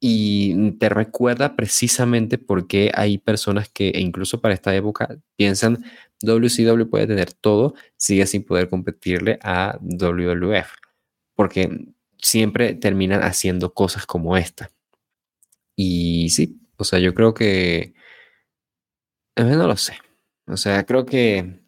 y 0.00 0.72
te 0.78 0.88
recuerda 0.88 1.54
precisamente 1.54 2.36
por 2.38 2.66
qué 2.66 2.90
hay 2.94 3.18
personas 3.18 3.68
que, 3.68 3.90
e 3.90 4.00
incluso 4.00 4.40
para 4.40 4.54
esta 4.54 4.74
época, 4.74 5.18
piensan 5.36 5.84
WCW 6.22 6.88
puede 6.88 7.06
tener 7.06 7.32
todo, 7.32 7.74
sigue 7.96 8.26
sin 8.26 8.44
poder 8.44 8.68
competirle 8.68 9.38
a 9.42 9.78
WWF, 9.80 10.74
porque 11.34 11.70
siempre 12.18 12.74
terminan 12.74 13.22
haciendo 13.22 13.72
cosas 13.74 14.06
como 14.06 14.36
esta. 14.36 14.70
Y 15.76 16.28
sí, 16.30 16.60
o 16.76 16.84
sea, 16.84 16.98
yo 16.98 17.14
creo 17.14 17.34
que, 17.34 17.94
no 19.36 19.66
lo 19.66 19.76
sé, 19.76 19.94
o 20.46 20.56
sea, 20.56 20.84
creo 20.84 21.06
que 21.06 21.60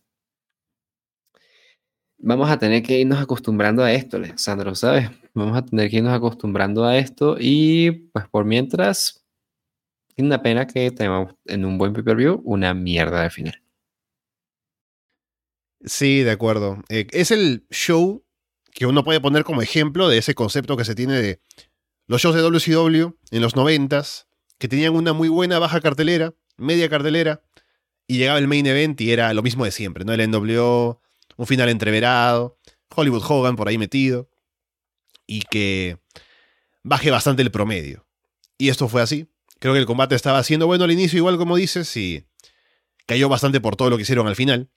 vamos 2.19 2.51
a 2.51 2.59
tener 2.59 2.83
que 2.83 3.01
irnos 3.01 3.21
acostumbrando 3.21 3.83
a 3.83 3.93
esto, 3.93 4.19
Sandro, 4.37 4.75
¿sabes? 4.75 5.11
Vamos 5.35 5.57
a 5.57 5.65
tener 5.65 5.91
que 5.91 5.97
irnos 5.97 6.13
acostumbrando 6.15 6.85
a 6.85 6.97
esto 6.99 7.37
y 7.39 7.91
pues 8.13 8.29
por 8.29 8.45
mientras, 8.45 9.25
es 10.17 10.25
una 10.25 10.43
pena 10.43 10.67
que 10.67 10.91
tengamos 10.91 11.35
en 11.47 11.65
un 11.65 11.79
buen 11.79 11.93
pay-per-view 11.93 12.43
una 12.45 12.75
mierda 12.75 13.23
de 13.23 13.31
final. 13.31 13.62
Sí, 15.85 16.23
de 16.23 16.31
acuerdo. 16.31 16.83
Eh, 16.89 17.07
es 17.13 17.31
el 17.31 17.67
show 17.71 18.25
que 18.73 18.87
uno 18.87 19.05
puede 19.05 19.21
poner 19.21 19.45
como 19.45 19.63
ejemplo 19.63 20.09
de 20.09 20.19
ese 20.19 20.35
concepto 20.35 20.77
que 20.77 20.85
se 20.85 20.95
tiene 20.95 21.21
de 21.21 21.41
los 22.07 22.23
shows 22.23 22.35
de 22.35 22.43
WCW 22.43 23.17
en 23.31 23.43
los 23.43 23.57
noventas, 23.57 24.27
que 24.59 24.69
tenían 24.69 24.95
una 24.95 25.13
muy 25.13 25.29
buena 25.29 25.59
baja 25.59 25.81
cartelera, 25.81 26.35
media 26.57 26.89
cartelera, 26.89 27.43
y 28.07 28.19
llegaba 28.19 28.39
el 28.39 28.49
main 28.49 28.67
event 28.67 29.01
y 29.01 29.13
era 29.13 29.33
lo 29.35 29.43
mismo 29.43 29.65
de 29.65 29.71
siempre, 29.71 30.05
¿no? 30.05 30.13
El 30.13 30.31
NWO, 30.31 31.01
un 31.37 31.47
final 31.47 31.69
entreverado, 31.69 32.59
Hollywood 32.95 33.23
Hogan 33.27 33.57
por 33.57 33.69
ahí 33.69 33.79
metido, 33.79 34.31
y 35.27 35.43
que 35.43 35.99
baje 36.83 37.11
bastante 37.11 37.43
el 37.43 37.51
promedio. 37.51 38.07
Y 38.59 38.69
esto 38.69 38.89
fue 38.89 39.03
así. 39.03 39.29
Creo 39.59 39.75
que 39.75 39.81
el 39.81 39.87
combate 39.87 40.15
estaba 40.15 40.43
siendo 40.43 40.67
bueno 40.67 40.85
al 40.85 40.91
inicio, 40.91 41.19
igual 41.19 41.39
como 41.39 41.57
dices, 41.57 41.97
y 41.97 42.27
cayó 43.07 43.29
bastante 43.29 43.61
por 43.61 43.77
todo 43.77 43.91
lo 43.91 43.97
que 43.97 44.03
hicieron 44.03 44.27
al 44.27 44.37
final. 44.37 44.71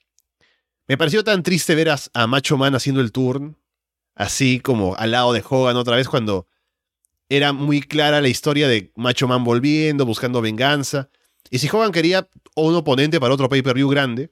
Me 0.88 0.96
pareció 0.96 1.24
tan 1.24 1.42
triste 1.42 1.74
ver 1.74 1.90
a, 1.90 2.26
Macho 2.26 2.56
Man 2.56 2.74
haciendo 2.74 3.00
el 3.00 3.10
turn, 3.10 3.56
así 4.14 4.60
como 4.60 4.94
al 4.96 5.10
lado 5.10 5.32
de 5.32 5.42
Hogan 5.48 5.76
otra 5.76 5.96
vez, 5.96 6.08
cuando 6.08 6.46
era 7.28 7.52
muy 7.52 7.80
clara 7.80 8.20
la 8.20 8.28
historia 8.28 8.68
de 8.68 8.92
Macho 8.94 9.26
Man 9.26 9.42
volviendo, 9.42 10.06
buscando 10.06 10.40
venganza. 10.40 11.10
Y 11.50 11.58
si 11.58 11.68
Hogan 11.68 11.90
quería 11.90 12.28
un 12.54 12.74
oponente 12.74 13.18
para 13.18 13.34
otro 13.34 13.48
pay-per-view 13.48 13.88
grande, 13.88 14.30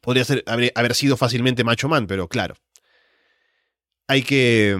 podría 0.00 0.24
ser, 0.24 0.44
haber, 0.46 0.94
sido 0.94 1.16
fácilmente 1.16 1.62
Macho 1.62 1.88
Man, 1.88 2.06
pero 2.06 2.28
claro. 2.28 2.56
Hay 4.08 4.22
que. 4.22 4.76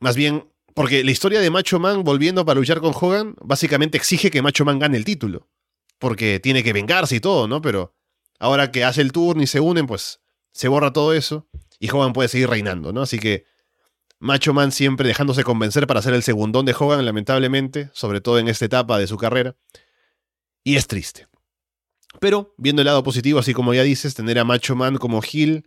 Más 0.00 0.16
bien. 0.16 0.46
Porque 0.74 1.02
la 1.02 1.10
historia 1.10 1.40
de 1.40 1.50
Macho 1.50 1.80
Man 1.80 2.04
volviendo 2.04 2.44
para 2.44 2.60
luchar 2.60 2.80
con 2.80 2.94
Hogan, 2.94 3.34
básicamente 3.42 3.98
exige 3.98 4.30
que 4.30 4.40
Macho 4.40 4.64
Man 4.64 4.78
gane 4.78 4.96
el 4.96 5.04
título. 5.04 5.48
Porque 5.98 6.40
tiene 6.40 6.62
que 6.62 6.72
vengarse 6.72 7.16
y 7.16 7.20
todo, 7.20 7.48
¿no? 7.48 7.60
Pero 7.60 7.92
ahora 8.40 8.72
que 8.72 8.82
hace 8.82 9.00
el 9.02 9.12
turno 9.12 9.42
y 9.42 9.46
se 9.46 9.60
unen, 9.60 9.86
pues 9.86 10.20
se 10.52 10.66
borra 10.66 10.92
todo 10.92 11.14
eso. 11.14 11.48
Y 11.78 11.88
Hogan 11.90 12.12
puede 12.12 12.28
seguir 12.28 12.50
reinando, 12.50 12.92
¿no? 12.92 13.02
Así 13.02 13.18
que. 13.18 13.44
Macho 14.22 14.52
Man 14.52 14.70
siempre 14.70 15.08
dejándose 15.08 15.44
convencer 15.44 15.86
para 15.86 16.02
ser 16.02 16.12
el 16.12 16.22
segundón 16.22 16.66
de 16.66 16.76
Hogan, 16.78 17.06
lamentablemente, 17.06 17.88
sobre 17.94 18.20
todo 18.20 18.38
en 18.38 18.48
esta 18.48 18.66
etapa 18.66 18.98
de 18.98 19.06
su 19.06 19.16
carrera. 19.16 19.56
Y 20.62 20.76
es 20.76 20.86
triste. 20.86 21.26
Pero, 22.18 22.54
viendo 22.58 22.82
el 22.82 22.86
lado 22.86 23.02
positivo, 23.02 23.38
así 23.38 23.54
como 23.54 23.72
ya 23.72 23.82
dices, 23.82 24.14
tener 24.14 24.38
a 24.38 24.44
Macho 24.44 24.76
Man 24.76 24.98
como 24.98 25.22
Hill 25.22 25.66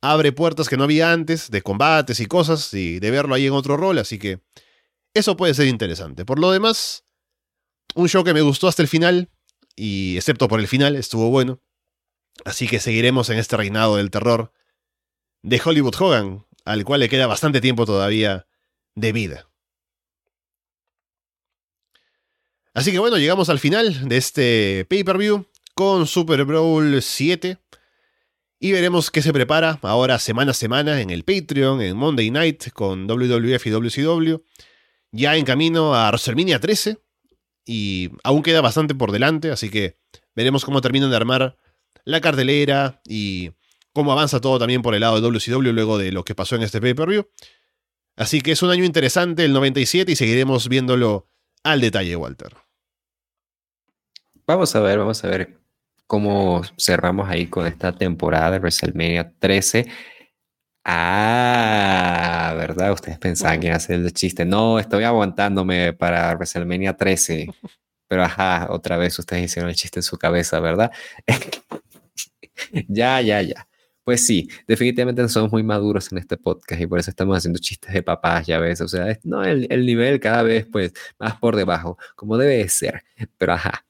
abre 0.00 0.32
puertas 0.32 0.68
que 0.68 0.76
no 0.76 0.84
había 0.84 1.12
antes, 1.12 1.50
de 1.50 1.62
combates 1.62 2.18
y 2.18 2.26
cosas, 2.26 2.74
y 2.74 2.98
de 2.98 3.10
verlo 3.10 3.36
ahí 3.36 3.46
en 3.46 3.52
otro 3.52 3.76
rol, 3.76 3.98
así 3.98 4.18
que 4.18 4.40
eso 5.14 5.36
puede 5.36 5.54
ser 5.54 5.68
interesante. 5.68 6.24
Por 6.24 6.40
lo 6.40 6.50
demás, 6.50 7.04
un 7.94 8.08
show 8.08 8.24
que 8.24 8.34
me 8.34 8.42
gustó 8.42 8.66
hasta 8.66 8.82
el 8.82 8.88
final, 8.88 9.30
y 9.76 10.16
excepto 10.16 10.48
por 10.48 10.58
el 10.58 10.66
final, 10.66 10.96
estuvo 10.96 11.30
bueno. 11.30 11.60
Así 12.44 12.66
que 12.66 12.80
seguiremos 12.80 13.30
en 13.30 13.38
este 13.38 13.56
reinado 13.56 13.96
del 13.96 14.10
terror 14.10 14.52
de 15.42 15.60
Hollywood 15.64 15.94
Hogan, 15.98 16.46
al 16.64 16.84
cual 16.84 17.00
le 17.00 17.08
queda 17.08 17.26
bastante 17.26 17.60
tiempo 17.60 17.86
todavía 17.86 18.46
de 18.94 19.12
vida. 19.12 19.48
Así 22.74 22.90
que 22.90 22.98
bueno, 22.98 23.18
llegamos 23.18 23.50
al 23.50 23.58
final 23.58 24.08
de 24.08 24.16
este 24.16 24.86
pay-per-view 24.88 25.46
con 25.74 26.06
Super 26.06 26.44
Bowl 26.44 27.02
7. 27.02 27.58
Y 28.60 28.72
veremos 28.72 29.10
qué 29.10 29.22
se 29.22 29.32
prepara 29.32 29.78
ahora 29.82 30.18
semana 30.18 30.52
a 30.52 30.54
semana 30.54 31.00
en 31.00 31.10
el 31.10 31.24
Patreon, 31.24 31.82
en 31.82 31.96
Monday 31.96 32.30
Night 32.30 32.70
con 32.72 33.08
WWF 33.08 33.66
y 33.66 33.70
WCW. 33.70 34.36
Ya 35.10 35.36
en 35.36 35.44
camino 35.44 35.94
a 35.94 36.08
WrestleMania 36.08 36.60
13. 36.60 36.98
Y 37.66 38.10
aún 38.22 38.42
queda 38.42 38.60
bastante 38.60 38.94
por 38.94 39.12
delante, 39.12 39.50
así 39.50 39.68
que 39.70 39.98
veremos 40.34 40.64
cómo 40.64 40.80
terminan 40.80 41.10
de 41.10 41.16
armar 41.16 41.56
la 42.04 42.20
cartelera 42.20 43.00
y 43.06 43.52
cómo 43.92 44.12
avanza 44.12 44.40
todo 44.40 44.58
también 44.58 44.82
por 44.82 44.94
el 44.94 45.00
lado 45.00 45.16
de 45.16 45.22
WCW 45.22 45.72
luego 45.72 45.98
de 45.98 46.12
lo 46.12 46.24
que 46.24 46.34
pasó 46.34 46.56
en 46.56 46.62
este 46.62 46.80
pay-per-view. 46.80 47.28
Así 48.16 48.40
que 48.40 48.52
es 48.52 48.62
un 48.62 48.70
año 48.70 48.84
interesante 48.84 49.44
el 49.44 49.52
97 49.52 50.12
y 50.12 50.16
seguiremos 50.16 50.68
viéndolo 50.68 51.28
al 51.62 51.80
detalle, 51.80 52.16
Walter. 52.16 52.54
Vamos 54.46 54.74
a 54.74 54.80
ver, 54.80 54.98
vamos 54.98 55.22
a 55.24 55.28
ver 55.28 55.58
cómo 56.06 56.62
cerramos 56.76 57.28
ahí 57.28 57.46
con 57.46 57.66
esta 57.66 57.92
temporada 57.92 58.50
de 58.50 58.58
WrestleMania 58.58 59.32
13. 59.38 59.86
Ah, 60.84 62.54
¿verdad? 62.56 62.92
Ustedes 62.92 63.18
pensaban 63.18 63.60
que 63.60 63.68
iba 63.68 63.76
a 63.76 63.80
ser 63.80 64.00
el 64.00 64.12
chiste. 64.12 64.44
No, 64.44 64.78
estoy 64.78 65.04
aguantándome 65.04 65.92
para 65.92 66.34
WrestleMania 66.34 66.96
13. 66.96 67.48
Pero 68.08 68.24
ajá, 68.24 68.66
otra 68.70 68.98
vez 68.98 69.18
ustedes 69.18 69.44
hicieron 69.44 69.70
el 69.70 69.76
chiste 69.76 70.00
en 70.00 70.02
su 70.02 70.18
cabeza, 70.18 70.60
¿verdad? 70.60 70.92
ya, 72.88 73.20
ya, 73.20 73.42
ya. 73.42 73.68
Pues 74.04 74.26
sí, 74.26 74.48
definitivamente 74.66 75.28
somos 75.28 75.52
muy 75.52 75.62
maduros 75.62 76.10
en 76.10 76.18
este 76.18 76.36
podcast 76.36 76.80
y 76.80 76.86
por 76.86 76.98
eso 76.98 77.10
estamos 77.10 77.36
haciendo 77.38 77.60
chistes 77.60 77.92
de 77.92 78.02
papás, 78.02 78.46
ya 78.46 78.58
ves. 78.58 78.80
O 78.80 78.88
sea, 78.88 79.18
no, 79.24 79.44
el, 79.44 79.66
el 79.70 79.86
nivel 79.86 80.18
cada 80.20 80.42
vez 80.42 80.66
pues 80.70 80.92
más 81.18 81.36
por 81.38 81.56
debajo, 81.56 81.98
como 82.16 82.36
debe 82.36 82.68
ser. 82.68 83.04
Pero 83.38 83.52
ajá, 83.52 83.84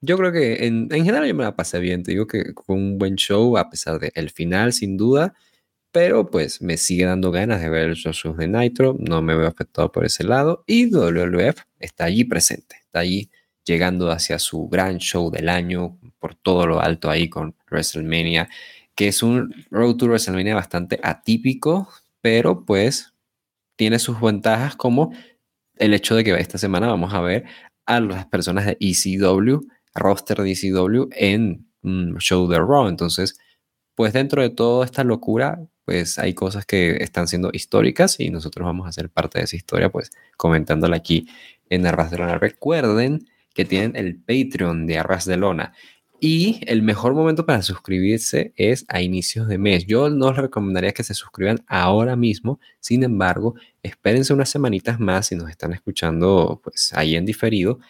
yo 0.00 0.16
creo 0.18 0.32
que 0.32 0.66
en, 0.66 0.88
general 0.90 1.26
yo 1.26 1.34
me 1.34 1.44
la 1.44 1.56
pasé 1.56 1.80
bien. 1.80 2.02
Te 2.02 2.12
digo 2.12 2.26
que 2.26 2.52
fue 2.64 2.76
un 2.76 2.98
buen 2.98 3.16
show 3.16 3.56
a 3.56 3.70
pesar 3.70 3.98
del 3.98 4.30
final, 4.30 4.72
sin 4.72 4.96
duda. 4.96 5.34
Pero 5.92 6.30
pues 6.30 6.62
me 6.62 6.76
sigue 6.76 7.04
dando 7.06 7.30
ganas 7.30 7.60
de 7.60 7.70
ver 7.70 7.88
los 7.88 7.98
shows 7.98 8.36
de 8.36 8.48
Nitro. 8.48 8.96
No 8.98 9.22
me 9.22 9.34
veo 9.36 9.48
afectado 9.48 9.90
por 9.92 10.04
ese 10.04 10.24
lado. 10.24 10.64
Y 10.66 10.90
WWF 10.90 11.62
está 11.80 12.04
allí 12.04 12.24
presente. 12.24 12.76
Está 12.84 13.00
allí 13.00 13.30
llegando 13.66 14.10
hacia 14.10 14.38
su 14.38 14.68
gran 14.68 14.98
show 14.98 15.30
del 15.30 15.48
año 15.48 15.98
por 16.18 16.34
todo 16.34 16.66
lo 16.66 16.80
alto 16.80 17.10
ahí 17.10 17.28
con 17.28 17.54
WrestleMania. 17.70 18.48
Que 18.94 19.08
es 19.08 19.22
un 19.22 19.52
Road 19.70 19.96
to 19.96 20.06
WrestleMania 20.06 20.54
bastante 20.54 20.98
atípico. 21.02 21.88
Pero 22.20 22.64
pues 22.64 23.12
tiene 23.76 23.98
sus 23.98 24.20
ventajas 24.20 24.76
como 24.76 25.12
el 25.74 25.92
hecho 25.92 26.16
de 26.16 26.24
que 26.24 26.34
esta 26.34 26.58
semana 26.58 26.86
vamos 26.86 27.12
a 27.12 27.20
ver 27.20 27.44
a 27.84 28.00
las 28.00 28.26
personas 28.26 28.66
de 28.66 28.78
ECW 28.80 29.66
roster 29.96 30.42
de 30.42 30.52
ECW 30.52 31.08
en 31.12 31.66
un 31.82 32.16
show 32.18 32.48
de 32.48 32.58
Raw. 32.58 32.88
Entonces, 32.88 33.38
pues 33.94 34.12
dentro 34.12 34.42
de 34.42 34.50
toda 34.50 34.84
esta 34.84 35.04
locura, 35.04 35.60
pues 35.84 36.18
hay 36.18 36.34
cosas 36.34 36.66
que 36.66 36.96
están 37.02 37.28
siendo 37.28 37.50
históricas 37.52 38.20
y 38.20 38.30
nosotros 38.30 38.64
vamos 38.64 38.86
a 38.86 38.92
ser 38.92 39.10
parte 39.10 39.38
de 39.38 39.44
esa 39.44 39.56
historia, 39.56 39.90
pues 39.90 40.10
comentándola 40.36 40.96
aquí 40.96 41.28
en 41.70 41.86
Arras 41.86 42.10
de 42.10 42.18
Lona. 42.18 42.38
Recuerden 42.38 43.26
que 43.56 43.64
tienen 43.64 43.96
el 43.96 44.16
Patreon 44.16 44.86
de 44.86 44.98
Arras 44.98 45.24
de 45.24 45.38
Lona. 45.38 45.72
Y 46.20 46.60
el 46.66 46.82
mejor 46.82 47.14
momento 47.14 47.44
para 47.46 47.62
suscribirse 47.62 48.52
es 48.56 48.84
a 48.88 49.02
inicios 49.02 49.48
de 49.48 49.58
mes. 49.58 49.86
Yo 49.86 50.08
no 50.10 50.30
les 50.30 50.38
recomendaría 50.38 50.92
que 50.92 51.02
se 51.02 51.14
suscriban 51.14 51.64
ahora 51.66 52.16
mismo. 52.16 52.60
Sin 52.80 53.02
embargo, 53.02 53.54
espérense 53.82 54.32
unas 54.32 54.50
semanitas 54.50 55.00
más 55.00 55.26
si 55.26 55.36
nos 55.36 55.50
están 55.50 55.72
escuchando 55.72 56.60
pues 56.62 56.92
ahí 56.94 57.16
en 57.16 57.26
diferido 57.26 57.80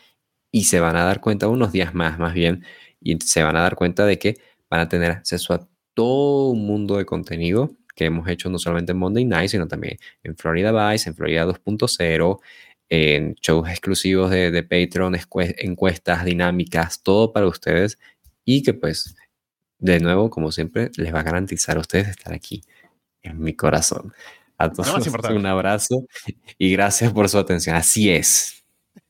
y 0.51 0.65
se 0.65 0.81
van 0.81 0.97
a 0.97 1.05
dar 1.05 1.21
cuenta 1.21 1.49
unos 1.49 1.73
días 1.73 1.95
más, 1.95 2.19
más 2.19 2.33
bien, 2.33 2.65
y 3.01 3.19
se 3.21 3.43
van 3.43 3.57
a 3.57 3.61
dar 3.63 3.77
cuenta 3.77 4.07
de 4.07 4.19
que 4.19 4.37
van 4.71 4.81
a 4.81 4.89
tener 4.89 5.11
acceso 5.11 5.53
a 5.53 5.69
todo 5.95 6.51
un 6.51 6.67
mundo 6.67 6.97
de 6.97 7.07
contenido 7.07 7.77
que 7.97 8.05
hemos 8.05 8.29
hecho 8.29 8.51
no 8.51 8.59
solamente 8.59 8.93
en 8.93 8.99
Monday 8.99 9.25
Night, 9.25 9.51
sino 9.51 9.67
también 9.67 9.99
en 10.23 10.37
Florida 10.37 10.91
Vice, 10.93 11.09
en 11.09 11.17
Florida 11.17 11.47
2.0, 11.47 12.41
en 12.89 13.35
shows 13.43 13.69
exclusivos 13.69 14.31
de, 14.31 14.51
de 14.51 14.63
Patreon, 14.63 15.17
encuestas 15.59 16.25
dinámicas, 16.25 17.03
todo 17.03 17.33
para 17.33 17.47
ustedes 17.47 17.99
y 18.45 18.63
que 18.63 18.75
pues 18.75 19.17
de 19.79 20.01
nuevo, 20.01 20.31
como 20.31 20.53
siempre, 20.53 20.91
les 20.97 21.15
va 21.15 21.21
a 21.21 21.25
garantizar 21.25 21.77
a 21.77 21.81
ustedes 21.81 22.09
estar 22.09 22.33
aquí, 22.33 22.63
en 23.23 23.41
mi 23.41 23.55
corazón. 23.55 24.15
A 24.59 24.73
todos 24.73 24.89
un 25.31 25.47
abrazo 25.47 26.07
y 26.57 26.73
gracias 26.73 27.13
por 27.13 27.29
su 27.29 27.39
atención. 27.39 27.77
Así 27.77 28.11
es. 28.11 28.65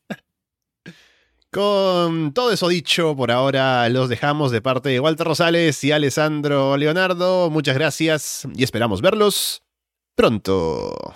Con 1.51 2.33
todo 2.33 2.51
eso 2.51 2.67
dicho, 2.67 3.15
por 3.15 3.31
ahora 3.31 3.87
los 3.89 4.09
dejamos 4.09 4.51
de 4.51 4.61
parte 4.61 4.89
de 4.89 4.99
Walter 4.99 5.25
Rosales 5.25 5.81
y 5.83 5.91
Alessandro 5.91 6.75
Leonardo. 6.75 7.49
Muchas 7.49 7.75
gracias 7.75 8.45
y 8.53 8.63
esperamos 8.63 9.01
verlos 9.01 9.63
pronto. 10.15 11.15